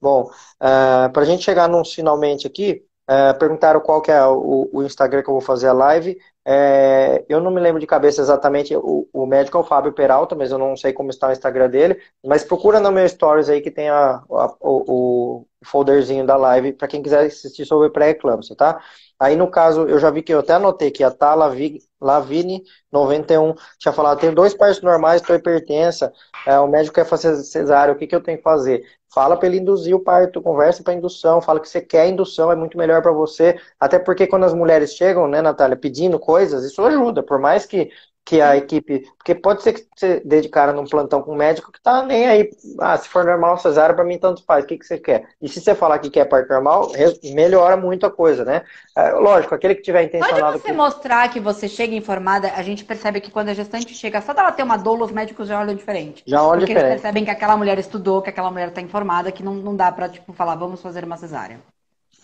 Bom, 0.00 0.24
uh, 0.24 0.30
ah, 0.60 1.10
para 1.12 1.22
a 1.22 1.24
gente 1.24 1.42
chegar 1.42 1.68
nos 1.68 1.92
finalmente 1.92 2.46
aqui, 2.46 2.84
uh, 3.10 3.38
perguntaram 3.38 3.80
qual 3.80 4.02
que 4.02 4.10
é 4.10 4.24
o, 4.24 4.68
o, 4.72 4.82
Instagram 4.82 5.22
que 5.22 5.30
eu 5.30 5.34
vou 5.34 5.40
fazer 5.40 5.68
a 5.68 5.72
live. 5.72 6.18
É, 6.48 7.24
eu 7.28 7.40
não 7.40 7.50
me 7.50 7.60
lembro 7.60 7.80
de 7.80 7.88
cabeça 7.88 8.20
exatamente, 8.20 8.74
o, 8.76 9.08
o, 9.12 9.26
médico 9.26 9.58
é 9.58 9.60
o 9.60 9.64
Fábio 9.64 9.92
Peralta, 9.92 10.36
mas 10.36 10.52
eu 10.52 10.58
não 10.58 10.76
sei 10.76 10.92
como 10.92 11.10
está 11.10 11.28
o 11.28 11.32
Instagram 11.32 11.68
dele. 11.68 12.00
Mas 12.24 12.44
procura 12.44 12.78
no 12.78 12.92
meu 12.92 13.08
stories 13.08 13.48
aí 13.48 13.60
que 13.60 13.70
tem 13.70 13.88
a, 13.88 14.22
a, 14.30 14.54
o, 14.60 15.40
o 15.40 15.46
folderzinho 15.64 16.24
da 16.24 16.36
live 16.36 16.72
para 16.72 16.86
quem 16.86 17.02
quiser 17.02 17.26
assistir 17.26 17.66
sobre 17.66 17.90
pré-eclâmpsia, 17.90 18.54
tá? 18.54 18.80
Aí, 19.18 19.34
no 19.34 19.50
caso, 19.50 19.88
eu 19.88 19.98
já 19.98 20.10
vi 20.10 20.22
que 20.22 20.32
eu 20.32 20.40
até 20.40 20.52
anotei 20.52 20.90
que 20.90 21.02
a 21.02 21.10
Tá 21.10 21.34
Lavine 21.34 22.62
91 22.92 23.54
tinha 23.78 23.92
falado, 23.92 24.20
tem 24.20 24.32
dois 24.32 24.54
partos 24.54 24.82
normais, 24.82 25.22
estou 25.22 25.34
hipertensa, 25.34 26.12
é, 26.46 26.60
o 26.60 26.68
médico 26.68 26.94
quer 26.94 27.06
fazer 27.06 27.34
cesárea, 27.42 27.94
o 27.94 27.96
que, 27.98 28.06
que 28.06 28.14
eu 28.14 28.22
tenho 28.22 28.36
que 28.38 28.44
fazer? 28.44 28.84
Fala 29.12 29.36
para 29.36 29.46
ele 29.48 29.58
induzir 29.58 29.94
o 29.94 30.00
parto, 30.00 30.42
conversa 30.42 30.82
para 30.82 30.92
indução, 30.94 31.40
fala 31.40 31.60
que 31.60 31.68
você 31.68 31.80
quer 31.80 32.08
indução, 32.08 32.50
é 32.52 32.56
muito 32.56 32.76
melhor 32.76 33.00
para 33.02 33.12
você, 33.12 33.58
até 33.80 33.98
porque 33.98 34.26
quando 34.26 34.44
as 34.44 34.52
mulheres 34.54 34.94
chegam, 34.94 35.26
né, 35.28 35.40
Natália, 35.40 35.76
pedindo 35.76 36.18
coisas, 36.18 36.64
isso 36.64 36.82
ajuda, 36.82 37.22
por 37.22 37.38
mais 37.38 37.64
que 37.64 37.90
que 38.26 38.40
a 38.40 38.56
equipe. 38.56 39.08
Porque 39.16 39.36
pode 39.36 39.62
ser 39.62 39.72
que 39.72 39.86
você 39.94 40.20
dê 40.24 40.40
de 40.40 40.48
cara 40.48 40.72
num 40.72 40.84
plantão 40.84 41.22
com 41.22 41.32
um 41.32 41.36
médico 41.36 41.70
que 41.70 41.80
tá 41.80 42.02
nem 42.02 42.26
aí. 42.26 42.50
Ah, 42.80 42.98
se 42.98 43.08
for 43.08 43.24
normal, 43.24 43.56
cesárea, 43.56 43.94
para 43.94 44.04
mim 44.04 44.18
tanto 44.18 44.44
faz. 44.44 44.64
O 44.64 44.66
que, 44.66 44.76
que 44.76 44.84
você 44.84 44.98
quer? 44.98 45.28
E 45.40 45.48
se 45.48 45.60
você 45.60 45.76
falar 45.76 46.00
que 46.00 46.10
quer 46.10 46.24
parte 46.24 46.50
normal, 46.50 46.90
melhora 47.32 47.76
muito 47.76 48.04
a 48.04 48.10
coisa, 48.10 48.44
né? 48.44 48.64
É, 48.96 49.12
lógico, 49.12 49.54
aquele 49.54 49.76
que 49.76 49.82
tiver 49.82 50.02
intencionado. 50.02 50.42
Pode 50.42 50.58
você 50.58 50.68
que... 50.68 50.74
mostrar 50.74 51.28
que 51.28 51.38
você 51.38 51.68
chega 51.68 51.94
informada, 51.94 52.52
a 52.56 52.62
gente 52.62 52.84
percebe 52.84 53.20
que 53.20 53.30
quando 53.30 53.50
a 53.50 53.54
gestante 53.54 53.94
chega, 53.94 54.20
só 54.20 54.34
dela 54.34 54.50
ter 54.50 54.64
uma 54.64 54.76
dor, 54.76 55.00
os 55.00 55.12
médicos 55.12 55.46
já 55.46 55.60
olham 55.60 55.76
diferente. 55.76 56.24
Já 56.26 56.42
olham 56.42 56.58
porque 56.58 56.72
diferente. 56.72 56.90
eles 56.90 57.00
percebem 57.02 57.24
que 57.24 57.30
aquela 57.30 57.56
mulher 57.56 57.78
estudou, 57.78 58.20
que 58.20 58.30
aquela 58.30 58.50
mulher 58.50 58.72
tá 58.72 58.80
informada, 58.80 59.30
que 59.30 59.44
não, 59.44 59.54
não 59.54 59.76
dá 59.76 59.92
pra, 59.92 60.08
tipo, 60.08 60.32
falar, 60.32 60.56
vamos 60.56 60.82
fazer 60.82 61.04
uma 61.04 61.16
cesárea. 61.16 61.60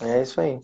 É 0.00 0.20
isso 0.20 0.40
aí. 0.40 0.59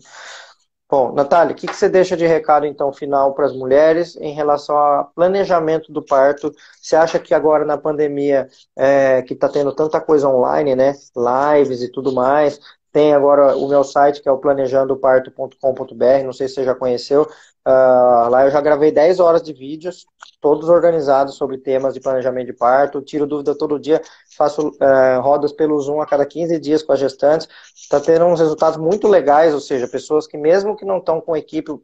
Bom, 0.89 1.13
Natália, 1.13 1.53
o 1.53 1.55
que, 1.55 1.67
que 1.67 1.75
você 1.75 1.87
deixa 1.87 2.17
de 2.17 2.25
recado, 2.25 2.65
então, 2.65 2.91
final 2.91 3.33
para 3.35 3.45
as 3.45 3.53
mulheres 3.55 4.15
em 4.15 4.33
relação 4.33 4.75
ao 4.75 5.05
planejamento 5.13 5.91
do 5.93 6.01
parto? 6.03 6.51
Você 6.81 6.95
acha 6.95 7.19
que 7.19 7.31
agora 7.33 7.63
na 7.63 7.77
pandemia, 7.77 8.49
é, 8.75 9.21
que 9.21 9.35
está 9.35 9.47
tendo 9.47 9.71
tanta 9.75 10.01
coisa 10.01 10.27
online, 10.27 10.75
né? 10.75 10.95
Lives 11.15 11.83
e 11.83 11.91
tudo 11.91 12.11
mais, 12.11 12.59
tem 12.91 13.13
agora 13.13 13.55
o 13.55 13.67
meu 13.67 13.83
site, 13.83 14.19
que 14.19 14.27
é 14.27 14.31
o 14.31 14.39
planejandoparto.com.br, 14.39 16.23
não 16.25 16.33
sei 16.33 16.47
se 16.47 16.55
você 16.55 16.63
já 16.63 16.73
conheceu. 16.73 17.27
Uh, 17.67 18.29
lá 18.29 18.45
eu 18.45 18.51
já 18.51 18.61
gravei 18.61 18.91
10 18.91 19.19
horas 19.19 19.43
de 19.43 19.53
vídeos, 19.53 20.05
todos 20.41 20.69
organizados 20.69 21.35
sobre 21.35 21.57
temas 21.57 21.93
de 21.93 21.99
planejamento 21.99 22.47
de 22.47 22.53
parto. 22.53 23.01
Tiro 23.01 23.27
dúvida 23.27 23.53
todo 23.55 23.79
dia, 23.79 24.01
faço 24.35 24.69
uh, 24.69 25.21
rodas 25.21 25.51
pelo 25.51 25.79
Zoom 25.79 26.01
a 26.01 26.05
cada 26.05 26.25
15 26.25 26.57
dias 26.59 26.81
com 26.81 26.93
as 26.93 26.99
gestantes. 26.99 27.47
Está 27.75 27.99
tendo 27.99 28.25
uns 28.25 28.39
resultados 28.39 28.77
muito 28.77 29.07
legais, 29.07 29.53
ou 29.53 29.59
seja, 29.59 29.87
pessoas 29.87 30.25
que 30.25 30.37
mesmo 30.37 30.75
que 30.75 30.85
não 30.85 30.99
estão 30.99 31.19
com 31.19 31.35
equipe 31.35 31.71
uh, 31.71 31.83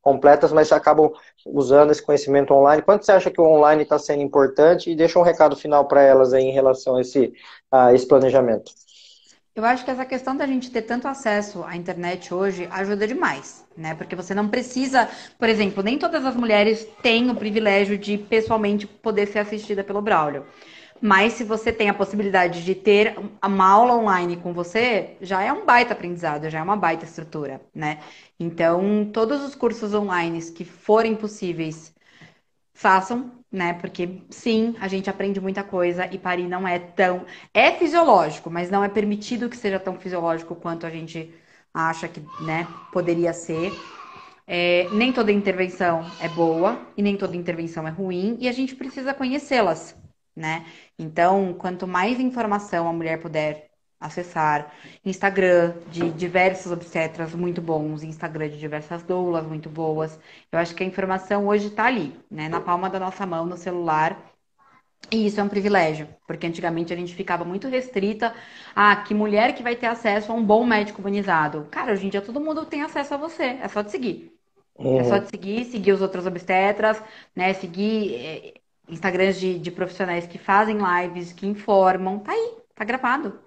completas, 0.00 0.52
mas 0.52 0.72
acabam 0.72 1.12
usando 1.44 1.90
esse 1.90 2.02
conhecimento 2.02 2.54
online. 2.54 2.82
Quanto 2.82 3.04
você 3.04 3.12
acha 3.12 3.30
que 3.30 3.40
o 3.40 3.44
online 3.44 3.82
está 3.82 3.98
sendo 3.98 4.22
importante? 4.22 4.90
E 4.90 4.96
deixa 4.96 5.18
um 5.18 5.22
recado 5.22 5.56
final 5.56 5.86
para 5.86 6.02
elas 6.02 6.32
aí 6.32 6.44
em 6.44 6.52
relação 6.52 6.96
a 6.96 7.00
esse, 7.00 7.32
a 7.70 7.94
esse 7.94 8.06
planejamento. 8.06 8.72
Eu 9.56 9.64
acho 9.64 9.86
que 9.86 9.90
essa 9.90 10.04
questão 10.04 10.36
da 10.36 10.46
gente 10.46 10.70
ter 10.70 10.82
tanto 10.82 11.08
acesso 11.08 11.64
à 11.64 11.74
internet 11.74 12.32
hoje 12.32 12.68
ajuda 12.70 13.06
demais, 13.08 13.64
né? 13.74 13.94
Porque 13.94 14.14
você 14.14 14.34
não 14.34 14.48
precisa, 14.48 15.08
por 15.38 15.48
exemplo, 15.48 15.82
nem 15.82 15.98
todas 15.98 16.26
as 16.26 16.36
mulheres 16.36 16.86
têm 17.02 17.30
o 17.30 17.34
privilégio 17.34 17.96
de 17.96 18.18
pessoalmente 18.18 18.86
poder 18.86 19.26
ser 19.26 19.38
assistida 19.38 19.82
pelo 19.82 20.02
Braulio. 20.02 20.44
Mas 21.00 21.32
se 21.34 21.44
você 21.44 21.72
tem 21.72 21.88
a 21.88 21.94
possibilidade 21.94 22.64
de 22.64 22.74
ter 22.74 23.16
uma 23.42 23.66
aula 23.66 23.94
online 23.94 24.36
com 24.36 24.52
você, 24.52 25.16
já 25.22 25.42
é 25.42 25.50
um 25.52 25.64
baita 25.64 25.94
aprendizado, 25.94 26.50
já 26.50 26.58
é 26.58 26.62
uma 26.62 26.76
baita 26.76 27.06
estrutura, 27.06 27.60
né? 27.74 28.00
Então, 28.38 29.08
todos 29.10 29.42
os 29.42 29.54
cursos 29.54 29.94
online 29.94 30.40
que 30.52 30.64
forem 30.66 31.14
possíveis, 31.16 31.94
façam, 32.74 33.32
né? 33.56 33.74
Porque 33.74 34.22
sim, 34.30 34.74
a 34.80 34.88
gente 34.88 35.08
aprende 35.10 35.40
muita 35.40 35.64
coisa 35.64 36.06
e 36.12 36.18
parir 36.18 36.48
não 36.48 36.68
é 36.68 36.78
tão. 36.78 37.24
É 37.54 37.72
fisiológico, 37.72 38.50
mas 38.50 38.70
não 38.70 38.84
é 38.84 38.88
permitido 38.88 39.48
que 39.48 39.56
seja 39.56 39.80
tão 39.80 39.98
fisiológico 39.98 40.54
quanto 40.56 40.86
a 40.86 40.90
gente 40.90 41.32
acha 41.74 42.08
que 42.08 42.20
né, 42.44 42.66
poderia 42.92 43.32
ser. 43.32 43.72
É, 44.46 44.88
nem 44.90 45.12
toda 45.12 45.32
intervenção 45.32 46.16
é 46.20 46.28
boa 46.28 46.86
e 46.96 47.02
nem 47.02 47.16
toda 47.16 47.36
intervenção 47.36 47.86
é 47.86 47.90
ruim 47.90 48.36
e 48.40 48.48
a 48.48 48.52
gente 48.52 48.76
precisa 48.76 49.12
conhecê-las, 49.14 49.96
né? 50.36 50.66
Então, 50.98 51.54
quanto 51.54 51.86
mais 51.86 52.20
informação 52.20 52.88
a 52.88 52.92
mulher 52.92 53.20
puder 53.20 53.65
acessar, 54.00 54.72
Instagram 55.04 55.74
de 55.90 56.10
diversos 56.10 56.70
obstetras 56.70 57.34
muito 57.34 57.60
bons, 57.62 58.02
Instagram 58.02 58.48
de 58.50 58.58
diversas 58.58 59.02
doulas 59.02 59.46
muito 59.46 59.68
boas, 59.70 60.18
eu 60.52 60.58
acho 60.58 60.74
que 60.74 60.82
a 60.82 60.86
informação 60.86 61.46
hoje 61.46 61.68
está 61.68 61.86
ali, 61.86 62.14
né? 62.30 62.48
Na 62.48 62.60
palma 62.60 62.90
da 62.90 63.00
nossa 63.00 63.24
mão, 63.26 63.46
no 63.46 63.56
celular. 63.56 64.18
E 65.10 65.26
isso 65.26 65.38
é 65.40 65.42
um 65.42 65.48
privilégio, 65.48 66.08
porque 66.26 66.46
antigamente 66.46 66.92
a 66.92 66.96
gente 66.96 67.14
ficava 67.14 67.44
muito 67.44 67.68
restrita 67.68 68.34
a 68.74 68.96
que 68.96 69.14
mulher 69.14 69.54
que 69.54 69.62
vai 69.62 69.76
ter 69.76 69.86
acesso 69.86 70.32
a 70.32 70.34
um 70.34 70.44
bom 70.44 70.64
médico 70.64 71.00
humanizado. 71.00 71.68
Cara, 71.70 71.92
hoje 71.92 72.06
em 72.06 72.10
dia 72.10 72.20
todo 72.20 72.40
mundo 72.40 72.64
tem 72.66 72.82
acesso 72.82 73.14
a 73.14 73.16
você, 73.16 73.58
é 73.62 73.68
só 73.68 73.84
te 73.84 73.92
seguir. 73.92 74.36
É 74.78 75.04
só 75.04 75.18
te 75.18 75.30
seguir, 75.30 75.64
seguir 75.64 75.92
os 75.92 76.02
outros 76.02 76.26
obstetras, 76.26 77.02
né? 77.34 77.52
Seguir 77.54 78.14
é, 78.14 78.54
Instagrams 78.88 79.38
de, 79.38 79.58
de, 79.58 79.70
profissionais 79.70 80.26
que 80.26 80.38
fazem 80.38 80.78
lives, 80.78 81.32
que 81.32 81.46
informam. 81.46 82.18
Tá 82.18 82.32
aí, 82.32 82.54
tá 82.74 82.84
gravado. 82.84 83.45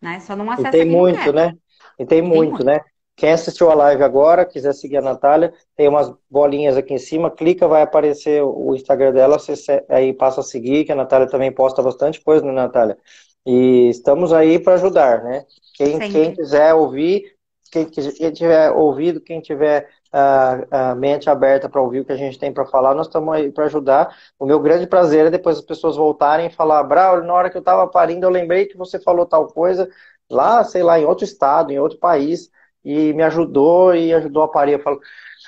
Né? 0.00 0.20
Só 0.20 0.36
não 0.36 0.50
acessa 0.50 0.68
E 0.68 0.70
tem 0.70 0.84
muito, 0.86 1.32
né? 1.32 1.52
E 1.98 2.06
tem, 2.06 2.22
muito, 2.22 2.50
muito, 2.50 2.64
né? 2.64 2.80
Quem 3.16 3.32
assistiu 3.32 3.68
a 3.68 3.74
live 3.74 4.04
agora, 4.04 4.44
quiser 4.44 4.72
seguir 4.72 4.98
a 4.98 5.02
Natália, 5.02 5.52
tem 5.76 5.88
umas 5.88 6.12
bolinhas 6.30 6.76
aqui 6.76 6.94
em 6.94 6.98
cima, 6.98 7.30
clica, 7.30 7.66
vai 7.66 7.82
aparecer 7.82 8.42
o 8.44 8.74
Instagram 8.76 9.12
dela, 9.12 9.40
você 9.40 9.84
aí 9.88 10.12
passa 10.12 10.40
a 10.40 10.44
seguir, 10.44 10.84
que 10.84 10.92
a 10.92 10.96
Natália 10.96 11.26
também 11.26 11.50
posta 11.50 11.82
bastante 11.82 12.20
coisa, 12.20 12.44
né, 12.46 12.52
Natália? 12.52 12.96
E 13.44 13.88
estamos 13.88 14.32
aí 14.32 14.60
para 14.60 14.74
ajudar, 14.74 15.24
né? 15.24 15.44
Quem, 15.74 15.98
quem 15.98 16.34
quiser 16.34 16.74
ouvir, 16.74 17.34
quem 17.72 17.84
tiver 17.86 18.70
ouvido, 18.70 19.20
quem 19.20 19.40
tiver 19.40 19.88
a, 20.12 20.90
a 20.92 20.94
mente 20.94 21.28
aberta 21.30 21.68
para 21.68 21.80
ouvir 21.80 22.00
o 22.00 22.04
que 22.04 22.12
a 22.12 22.16
gente 22.16 22.38
tem 22.38 22.52
para 22.52 22.66
falar, 22.66 22.94
nós 22.94 23.06
estamos 23.06 23.32
aí 23.34 23.50
para 23.52 23.64
ajudar. 23.66 24.16
O 24.38 24.46
meu 24.46 24.58
grande 24.60 24.86
prazer 24.86 25.26
é 25.26 25.30
depois 25.30 25.58
as 25.58 25.64
pessoas 25.64 25.96
voltarem 25.96 26.46
e 26.46 26.50
falar, 26.50 26.82
Braulio, 26.84 27.24
na 27.26 27.34
hora 27.34 27.50
que 27.50 27.56
eu 27.56 27.60
estava 27.60 27.86
parindo, 27.86 28.24
eu 28.26 28.30
lembrei 28.30 28.66
que 28.66 28.76
você 28.76 28.98
falou 29.00 29.26
tal 29.26 29.46
coisa 29.48 29.88
lá, 30.30 30.64
sei 30.64 30.82
lá, 30.82 30.98
em 30.98 31.04
outro 31.04 31.24
estado, 31.24 31.72
em 31.72 31.78
outro 31.78 31.98
país, 31.98 32.50
e 32.84 33.12
me 33.14 33.22
ajudou 33.22 33.94
e 33.94 34.12
ajudou 34.14 34.42
a 34.42 34.48
parir. 34.50 34.72
Eu 34.74 34.80
falo, 34.82 35.00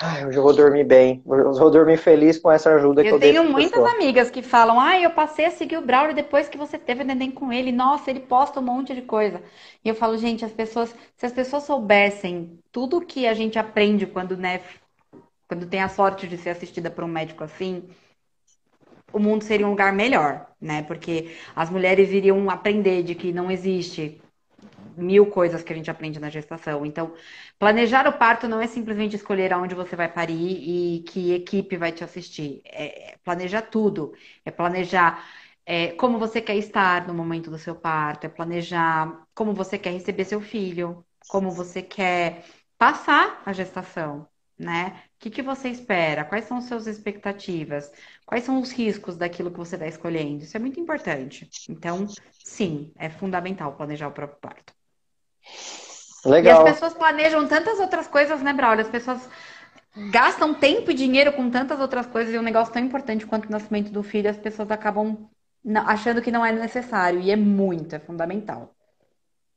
Ai, 0.03 0.27
hoje 0.27 0.39
eu 0.39 0.43
vou 0.43 0.55
dormir 0.55 0.85
bem. 0.85 1.23
Eu 1.27 1.53
vou 1.53 1.71
dormir 1.71 1.99
feliz 1.99 2.39
com 2.39 2.51
essa 2.51 2.75
ajuda 2.75 3.03
eu 3.03 3.05
que 3.05 3.11
eu 3.15 3.21
tenho 3.21 3.45
muitas 3.45 3.73
pessoa. 3.73 3.91
amigas 3.91 4.31
que 4.31 4.43
falam: 4.43 4.81
Ah, 4.81 4.99
eu 4.99 5.11
passei 5.11 5.45
a 5.45 5.51
seguir 5.51 5.77
o 5.77 5.83
Braulio 5.83 6.15
depois 6.15 6.49
que 6.49 6.57
você 6.57 6.79
teve 6.79 7.05
neném 7.05 7.31
com 7.31 7.53
ele. 7.53 7.71
Nossa, 7.71 8.11
ele 8.11 8.21
posta 8.21 8.61
um 8.61 8.63
monte 8.63 8.95
de 8.95 9.03
coisa. 9.03 9.43
E 9.85 9.89
eu 9.91 9.95
falo, 9.95 10.17
gente, 10.17 10.43
as 10.45 10.53
pessoas, 10.53 10.95
se 11.17 11.27
as 11.27 11.33
pessoas 11.33 11.65
soubessem 11.65 12.59
tudo 12.73 13.01
que 13.01 13.27
a 13.27 13.35
gente 13.35 13.59
aprende 13.59 14.07
quando, 14.07 14.37
né, 14.39 14.63
quando 15.47 15.67
tem 15.67 15.83
a 15.83 15.89
sorte 15.89 16.27
de 16.27 16.39
ser 16.39 16.51
assistida 16.51 16.91
por 16.91 17.05
um 17.05 17.09
médico 17.09 17.45
assim, 17.45 17.89
o 19.13 19.19
mundo 19.19 19.45
seria 19.45 19.67
um 19.67 19.71
lugar 19.71 19.93
melhor, 19.93 20.47
né? 20.61 20.83
Porque 20.83 21.37
as 21.55 21.69
mulheres 21.69 22.11
iriam 22.11 22.49
aprender 22.49 23.03
de 23.03 23.15
que 23.15 23.33
não 23.33 23.51
existe 23.51 24.21
mil 25.01 25.27
coisas 25.27 25.63
que 25.63 25.73
a 25.73 25.77
gente 25.77 25.91
aprende 25.91 26.21
na 26.21 26.31
gestação. 26.31 26.85
Então, 26.87 27.15
planejar 27.59 28.07
o 28.07 28.13
parto 28.19 28.49
não 28.49 28.61
é 28.61 28.67
simplesmente 28.67 29.17
escolher 29.17 29.53
aonde 29.53 29.75
você 29.75 29.97
vai 29.97 30.09
parir 30.13 30.35
e 30.99 31.03
que 31.05 31.33
equipe 31.33 31.77
vai 31.77 31.93
te 31.93 32.05
assistir. 32.05 32.63
É 32.67 33.17
planejar 33.25 33.63
tudo. 33.63 34.13
É 34.45 34.51
planejar 34.51 35.25
é, 35.67 35.89
como 35.93 36.19
você 36.19 36.41
quer 36.41 36.57
estar 36.57 37.07
no 37.07 37.15
momento 37.15 37.51
do 37.51 37.59
seu 37.59 37.75
parto. 37.75 38.25
É 38.27 38.29
planejar 38.29 39.27
como 39.35 39.53
você 39.55 39.79
quer 39.79 39.91
receber 39.93 40.25
seu 40.25 40.41
filho. 40.41 41.05
Como 41.27 41.51
você 41.53 41.83
quer 41.83 42.45
passar 42.79 43.43
a 43.47 43.53
gestação, 43.53 44.29
né? 44.59 45.05
O 45.17 45.19
que, 45.21 45.31
que 45.31 45.43
você 45.43 45.69
espera? 45.69 46.25
Quais 46.25 46.45
são 46.47 46.57
as 46.59 46.65
suas 46.65 46.87
expectativas? 46.87 47.91
Quais 48.27 48.45
são 48.45 48.61
os 48.61 48.73
riscos 48.73 49.17
daquilo 49.17 49.51
que 49.51 49.59
você 49.59 49.77
está 49.77 49.87
escolhendo? 49.87 50.45
Isso 50.45 50.57
é 50.57 50.61
muito 50.61 50.81
importante. 50.81 51.49
Então, 51.69 52.07
sim, 52.45 52.93
é 52.97 53.09
fundamental 53.11 53.77
planejar 53.77 54.09
o 54.09 54.13
próprio 54.13 54.41
parto. 54.41 54.73
Legal. 56.25 56.67
E 56.67 56.69
as 56.69 56.75
pessoas 56.75 56.95
planejam 56.95 57.47
tantas 57.47 57.79
outras 57.79 58.07
coisas, 58.07 58.43
né, 58.43 58.53
Braulio? 58.53 58.83
As 58.83 58.91
pessoas 58.91 59.29
gastam 60.11 60.55
tempo 60.55 60.91
e 60.91 60.95
dinheiro 60.95 61.33
com 61.33 61.51
tantas 61.51 61.81
outras 61.81 62.07
coisas 62.07 62.33
e 62.33 62.39
um 62.39 62.43
negócio 62.43 62.73
tão 62.73 62.83
importante 62.83 63.27
quanto 63.27 63.47
o 63.47 63.53
nascimento 63.53 63.91
do 63.91 64.03
filho, 64.03 64.31
as 64.31 64.37
pessoas 64.37 64.71
acabam 64.71 65.29
achando 65.87 66.23
que 66.23 66.31
não 66.31 66.45
é 66.45 66.53
necessário. 66.53 67.21
E 67.21 67.31
é 67.31 67.37
muito, 67.37 67.95
é 67.95 67.99
fundamental. 67.99 68.71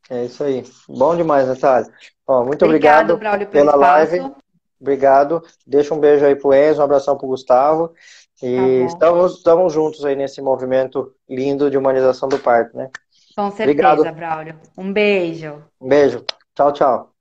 É 0.09 0.25
isso 0.25 0.43
aí. 0.43 0.63
Bom 0.87 1.15
demais, 1.15 1.47
Natália. 1.47 1.91
Ó, 2.27 2.43
muito 2.43 2.65
obrigado, 2.65 3.11
obrigado 3.11 3.19
Braulio, 3.19 3.47
pela 3.47 3.71
espaço. 3.71 4.11
live. 4.15 4.35
Obrigado. 4.79 5.43
Deixa 5.65 5.93
um 5.93 5.99
beijo 5.99 6.25
aí 6.25 6.35
pro 6.35 6.53
Enzo, 6.53 6.81
um 6.81 6.83
abração 6.83 7.17
pro 7.17 7.27
Gustavo. 7.27 7.93
E 8.41 8.81
tá 8.81 8.85
estamos, 8.85 9.37
estamos 9.37 9.71
juntos 9.71 10.03
aí 10.03 10.15
nesse 10.15 10.41
movimento 10.41 11.13
lindo 11.29 11.71
de 11.71 11.77
humanização 11.77 12.27
do 12.27 12.37
parto, 12.37 12.75
né? 12.75 12.89
Com 13.35 13.49
certeza, 13.51 13.89
Obrigado. 13.89 14.15
Braulio. 14.15 14.59
Um 14.77 14.93
beijo. 14.93 15.63
Um 15.81 15.87
beijo. 15.87 16.23
Tchau, 16.55 16.71
tchau. 16.71 17.13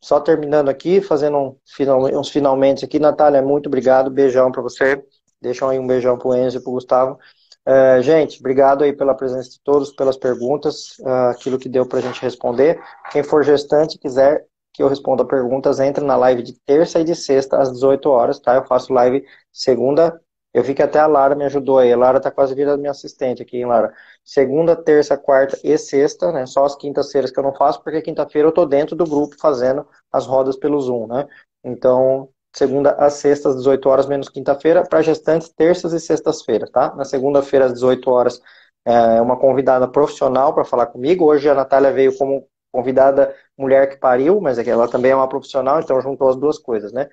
Só 0.00 0.20
terminando 0.20 0.68
aqui, 0.68 1.00
fazendo 1.00 1.38
um 1.38 2.18
uns 2.18 2.28
finalmente 2.28 2.84
aqui. 2.84 2.98
Natália, 2.98 3.40
muito 3.40 3.68
obrigado. 3.68 4.10
Beijão 4.10 4.52
para 4.52 4.60
você. 4.60 5.02
Deixa 5.40 5.68
aí 5.68 5.78
um 5.78 5.86
beijão 5.86 6.18
pro 6.18 6.34
Enzo 6.34 6.58
e 6.58 6.62
pro 6.62 6.72
Gustavo. 6.72 7.18
Uh, 7.66 8.02
gente, 8.02 8.38
obrigado 8.40 8.84
aí 8.84 8.92
pela 8.92 9.14
presença 9.14 9.48
de 9.48 9.60
todos, 9.62 9.90
pelas 9.92 10.18
perguntas, 10.18 10.98
uh, 11.00 11.30
aquilo 11.30 11.58
que 11.58 11.68
deu 11.68 11.86
para 11.86 12.00
a 12.00 12.02
gente 12.02 12.20
responder. 12.20 12.78
Quem 13.10 13.22
for 13.22 13.42
gestante 13.42 13.98
quiser 13.98 14.44
que 14.74 14.82
eu 14.82 14.88
responda 14.88 15.24
perguntas, 15.24 15.78
entre 15.78 16.04
na 16.04 16.16
live 16.16 16.42
de 16.42 16.52
terça 16.66 17.00
e 17.00 17.04
de 17.04 17.14
sexta 17.14 17.58
às 17.58 17.72
18 17.72 18.10
horas, 18.10 18.40
tá? 18.40 18.56
Eu 18.56 18.64
faço 18.66 18.92
live 18.92 19.24
segunda, 19.52 20.20
eu 20.54 20.62
vi 20.62 20.72
que 20.72 20.82
até 20.82 21.00
a 21.00 21.06
Lara 21.06 21.34
me 21.34 21.44
ajudou 21.44 21.78
aí. 21.78 21.92
A 21.92 21.96
Lara 21.96 22.20
tá 22.20 22.30
quase 22.30 22.54
virando 22.54 22.80
minha 22.80 22.92
assistente 22.92 23.42
aqui, 23.42 23.56
hein, 23.58 23.66
Lara? 23.66 23.92
Segunda, 24.24 24.76
terça, 24.76 25.16
quarta 25.18 25.58
e 25.64 25.76
sexta, 25.76 26.30
né? 26.30 26.46
Só 26.46 26.64
as 26.64 26.76
quintas-feiras 26.76 27.32
que 27.32 27.38
eu 27.38 27.42
não 27.42 27.52
faço, 27.52 27.82
porque 27.82 28.00
quinta-feira 28.00 28.48
eu 28.48 28.52
tô 28.52 28.64
dentro 28.64 28.94
do 28.94 29.04
grupo 29.04 29.36
fazendo 29.38 29.86
as 30.12 30.26
rodas 30.26 30.56
pelo 30.56 30.80
Zoom, 30.80 31.08
né? 31.08 31.26
Então, 31.64 32.28
segunda 32.54 32.92
às 32.92 33.14
sextas, 33.14 33.56
18 33.56 33.88
horas, 33.88 34.06
menos 34.06 34.28
quinta-feira, 34.28 34.84
para 34.84 35.02
gestantes, 35.02 35.48
terças 35.48 35.92
e 35.92 35.98
sextas-feiras, 35.98 36.70
tá? 36.70 36.94
Na 36.94 37.04
segunda-feira, 37.04 37.66
às 37.66 37.72
18 37.74 38.08
horas, 38.08 38.40
é 38.84 39.20
uma 39.20 39.36
convidada 39.38 39.88
profissional 39.88 40.54
para 40.54 40.64
falar 40.64 40.86
comigo. 40.86 41.24
Hoje 41.24 41.48
a 41.48 41.54
Natália 41.54 41.92
veio 41.92 42.16
como 42.16 42.46
convidada 42.70 43.34
mulher 43.56 43.88
que 43.88 43.96
pariu, 43.96 44.40
mas 44.40 44.58
é 44.58 44.68
ela 44.68 44.88
também 44.88 45.12
é 45.12 45.16
uma 45.16 45.28
profissional, 45.28 45.80
então 45.80 46.00
juntou 46.00 46.28
as 46.28 46.36
duas 46.36 46.58
coisas, 46.58 46.92
né? 46.92 47.08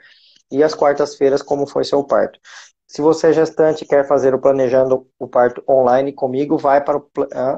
E 0.52 0.64
as 0.64 0.74
quartas-feiras, 0.76 1.42
como 1.42 1.66
foi 1.66 1.84
seu 1.84 2.04
parto. 2.04 2.40
Se 2.92 3.02
você 3.02 3.28
é 3.28 3.34
gestante 3.34 3.86
e 3.86 3.88
quer 3.88 4.06
fazer 4.06 4.36
o 4.36 4.40
Planejando 4.40 5.08
o 5.18 5.26
Parto 5.26 5.64
online 5.66 6.12
comigo, 6.12 6.58
vai 6.58 6.84
para 6.84 6.98
o 6.98 7.10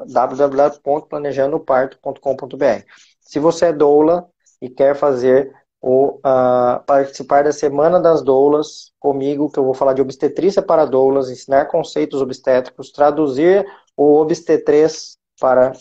www.planejandoparto.com.br. 0.06 2.84
Se 3.20 3.40
você 3.40 3.66
é 3.66 3.72
doula 3.72 4.28
e 4.62 4.70
quer 4.70 4.94
fazer 4.94 5.52
o 5.82 6.18
uh, 6.18 6.78
participar 6.86 7.42
da 7.42 7.50
Semana 7.50 7.98
das 7.98 8.22
Doulas 8.22 8.92
comigo, 9.00 9.50
que 9.50 9.58
eu 9.58 9.64
vou 9.64 9.74
falar 9.74 9.94
de 9.94 10.00
obstetrícia 10.00 10.62
para 10.62 10.84
doulas, 10.84 11.28
ensinar 11.28 11.64
conceitos 11.64 12.22
obstétricos, 12.22 12.92
traduzir 12.92 13.66
o 13.96 14.20
obstetrês 14.20 15.18
para 15.40 15.72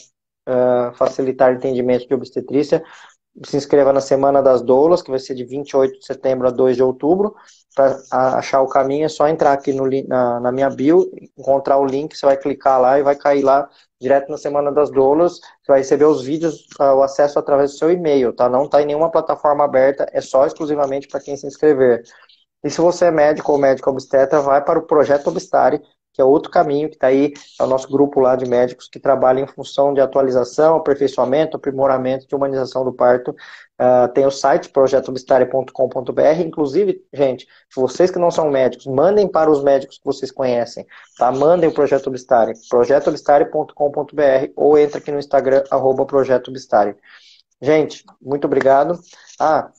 uh, 0.50 0.96
facilitar 0.96 1.54
entendimento 1.54 2.08
de 2.08 2.16
obstetrícia, 2.16 2.84
se 3.46 3.58
inscreva 3.58 3.92
na 3.92 4.02
Semana 4.02 4.42
das 4.42 4.62
Doulas, 4.62 5.02
que 5.02 5.10
vai 5.10 5.20
ser 5.20 5.34
de 5.34 5.44
28 5.44 6.00
de 6.00 6.06
setembro 6.06 6.48
a 6.48 6.52
2 6.52 6.76
de 6.76 6.84
outubro. 6.84 7.36
Para 7.76 8.00
achar 8.38 8.62
o 8.62 8.68
caminho, 8.68 9.06
é 9.06 9.10
só 9.10 9.28
entrar 9.28 9.54
aqui 9.54 9.74
no, 9.74 9.90
na, 10.08 10.40
na, 10.40 10.52
minha 10.52 10.70
bio, 10.70 11.10
encontrar 11.38 11.80
o 11.80 11.86
link, 11.86 12.16
você 12.16 12.26
vai 12.26 12.38
clicar 12.38 12.80
lá 12.80 13.00
e 13.00 13.04
vai 13.04 13.16
cair 13.16 13.42
lá 13.42 13.68
direto 14.00 14.30
na 14.30 14.38
Semana 14.38 14.72
das 14.72 14.92
Doulas. 14.92 15.34
Você 15.34 15.72
vai 15.72 15.80
receber 15.80 16.06
os 16.06 16.22
vídeos, 16.24 16.68
uh, 16.80 16.96
o 16.96 17.02
acesso 17.02 17.40
através 17.40 17.72
do 17.72 17.78
seu 17.78 17.92
e-mail, 17.92 18.32
tá? 18.34 18.48
Não 18.48 18.66
está 18.66 18.82
em 18.82 18.86
nenhuma 18.86 19.10
plataforma 19.10 19.64
aberta, 19.64 20.06
é 20.12 20.22
só 20.22 20.46
exclusivamente 20.46 21.08
para 21.08 21.20
quem 21.20 21.36
se 21.36 21.48
inscrever. 21.48 22.04
E 22.64 22.70
se 22.70 22.80
você 22.80 23.06
é 23.06 23.12
médico 23.12 23.52
ou 23.52 23.58
médico 23.58 23.90
obstetra, 23.90 24.40
vai 24.40 24.64
para 24.64 24.80
o 24.80 24.84
Projeto 24.84 25.28
Obstare, 25.28 25.82
que 26.14 26.22
é 26.22 26.24
outro 26.24 26.52
caminho 26.52 26.88
que 26.90 26.96
está 26.96 27.08
aí, 27.08 27.34
é 27.60 27.64
o 27.64 27.68
nosso 27.68 27.90
grupo 27.90 28.20
lá 28.20 28.36
de 28.36 28.46
médicos 28.46 28.88
que 28.88 29.00
trabalha 29.00 29.40
em 29.40 29.48
função 29.48 29.94
de 29.94 30.00
atualização, 30.00 30.76
aperfeiçoamento, 30.76 31.58
aprimoramento 31.58 32.28
de 32.28 32.36
humanização 32.36 32.86
do 32.86 32.94
parto. 32.94 33.32
Uh, 33.32 34.08
tem 34.14 34.26
o 34.26 34.32
site 34.32 34.70
projetobstare.com.br. 34.70 36.42
Inclusive, 36.46 37.04
gente, 37.12 37.48
vocês 37.76 38.12
que 38.12 38.20
não 38.20 38.30
são 38.30 38.52
médicos, 38.52 38.86
mandem 38.86 39.28
para 39.28 39.50
os 39.50 39.64
médicos 39.64 39.98
que 39.98 40.06
vocês 40.06 40.32
conhecem, 40.32 40.86
tá? 41.18 41.32
Mandem 41.32 41.70
o 41.70 41.74
Projeto 41.74 42.08
Obstare, 42.08 42.54
projetobstare.com.br 42.70 44.52
ou 44.56 44.78
entra 44.78 45.00
aqui 45.00 45.12
no 45.12 45.20
Instagram, 45.20 45.64
arroba 45.72 46.06
Projeto 46.06 46.50
Obstare. 46.50 46.96
Gente, 47.60 48.04
muito 48.22 48.46
obrigado. 48.46 49.00
Ah, 49.40 49.72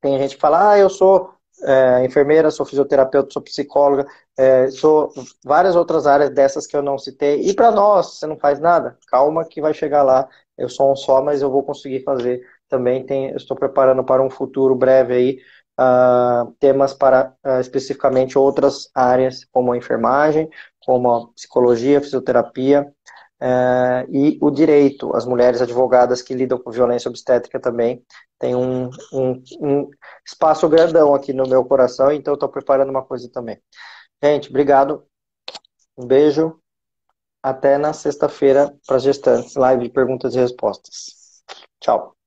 tem 0.00 0.18
gente 0.18 0.36
que 0.36 0.40
fala, 0.40 0.72
ah, 0.72 0.78
eu 0.78 0.88
sou 0.88 1.37
é, 1.62 2.04
enfermeira, 2.04 2.50
sou 2.50 2.66
fisioterapeuta, 2.66 3.30
sou 3.32 3.42
psicóloga, 3.42 4.06
é, 4.36 4.70
sou 4.70 5.12
várias 5.44 5.76
outras 5.76 6.06
áreas 6.06 6.30
dessas 6.30 6.66
que 6.66 6.76
eu 6.76 6.82
não 6.82 6.98
citei. 6.98 7.42
E 7.42 7.54
para 7.54 7.70
nós, 7.70 8.18
você 8.18 8.26
não 8.26 8.38
faz 8.38 8.60
nada? 8.60 8.96
Calma 9.08 9.44
que 9.44 9.60
vai 9.60 9.74
chegar 9.74 10.02
lá. 10.02 10.28
Eu 10.56 10.68
sou 10.68 10.92
um 10.92 10.96
só, 10.96 11.22
mas 11.22 11.42
eu 11.42 11.50
vou 11.50 11.62
conseguir 11.62 12.02
fazer 12.04 12.40
também. 12.68 13.04
Tem, 13.04 13.34
estou 13.34 13.56
preparando 13.56 14.04
para 14.04 14.22
um 14.22 14.30
futuro 14.30 14.74
breve 14.74 15.14
aí 15.14 15.38
uh, 15.78 16.52
temas 16.58 16.92
para 16.92 17.32
uh, 17.44 17.60
especificamente 17.60 18.38
outras 18.38 18.90
áreas, 18.94 19.44
como 19.52 19.72
a 19.72 19.76
enfermagem, 19.76 20.48
como 20.84 21.10
a 21.10 21.28
psicologia, 21.32 22.00
fisioterapia. 22.00 22.92
Uh, 23.40 24.02
e 24.10 24.38
o 24.40 24.50
direito, 24.50 25.14
as 25.14 25.24
mulheres 25.24 25.62
advogadas 25.62 26.20
que 26.20 26.34
lidam 26.34 26.58
com 26.58 26.72
violência 26.72 27.08
obstétrica 27.08 27.60
também 27.60 28.04
tem 28.38 28.54
um, 28.54 28.90
um, 29.12 29.42
um 29.60 29.90
espaço 30.26 30.68
grandão 30.68 31.14
aqui 31.14 31.32
no 31.32 31.48
meu 31.48 31.64
coração, 31.64 32.10
então 32.10 32.34
estou 32.34 32.48
preparando 32.48 32.90
uma 32.90 33.04
coisa 33.04 33.28
também. 33.30 33.60
Gente, 34.22 34.48
obrigado. 34.48 35.04
Um 35.96 36.06
beijo. 36.06 36.60
Até 37.40 37.78
na 37.78 37.92
sexta-feira 37.92 38.74
para 38.86 38.98
gestantes, 38.98 39.54
live 39.54 39.84
de 39.84 39.90
perguntas 39.90 40.34
e 40.34 40.38
respostas. 40.38 41.44
Tchau. 41.80 42.17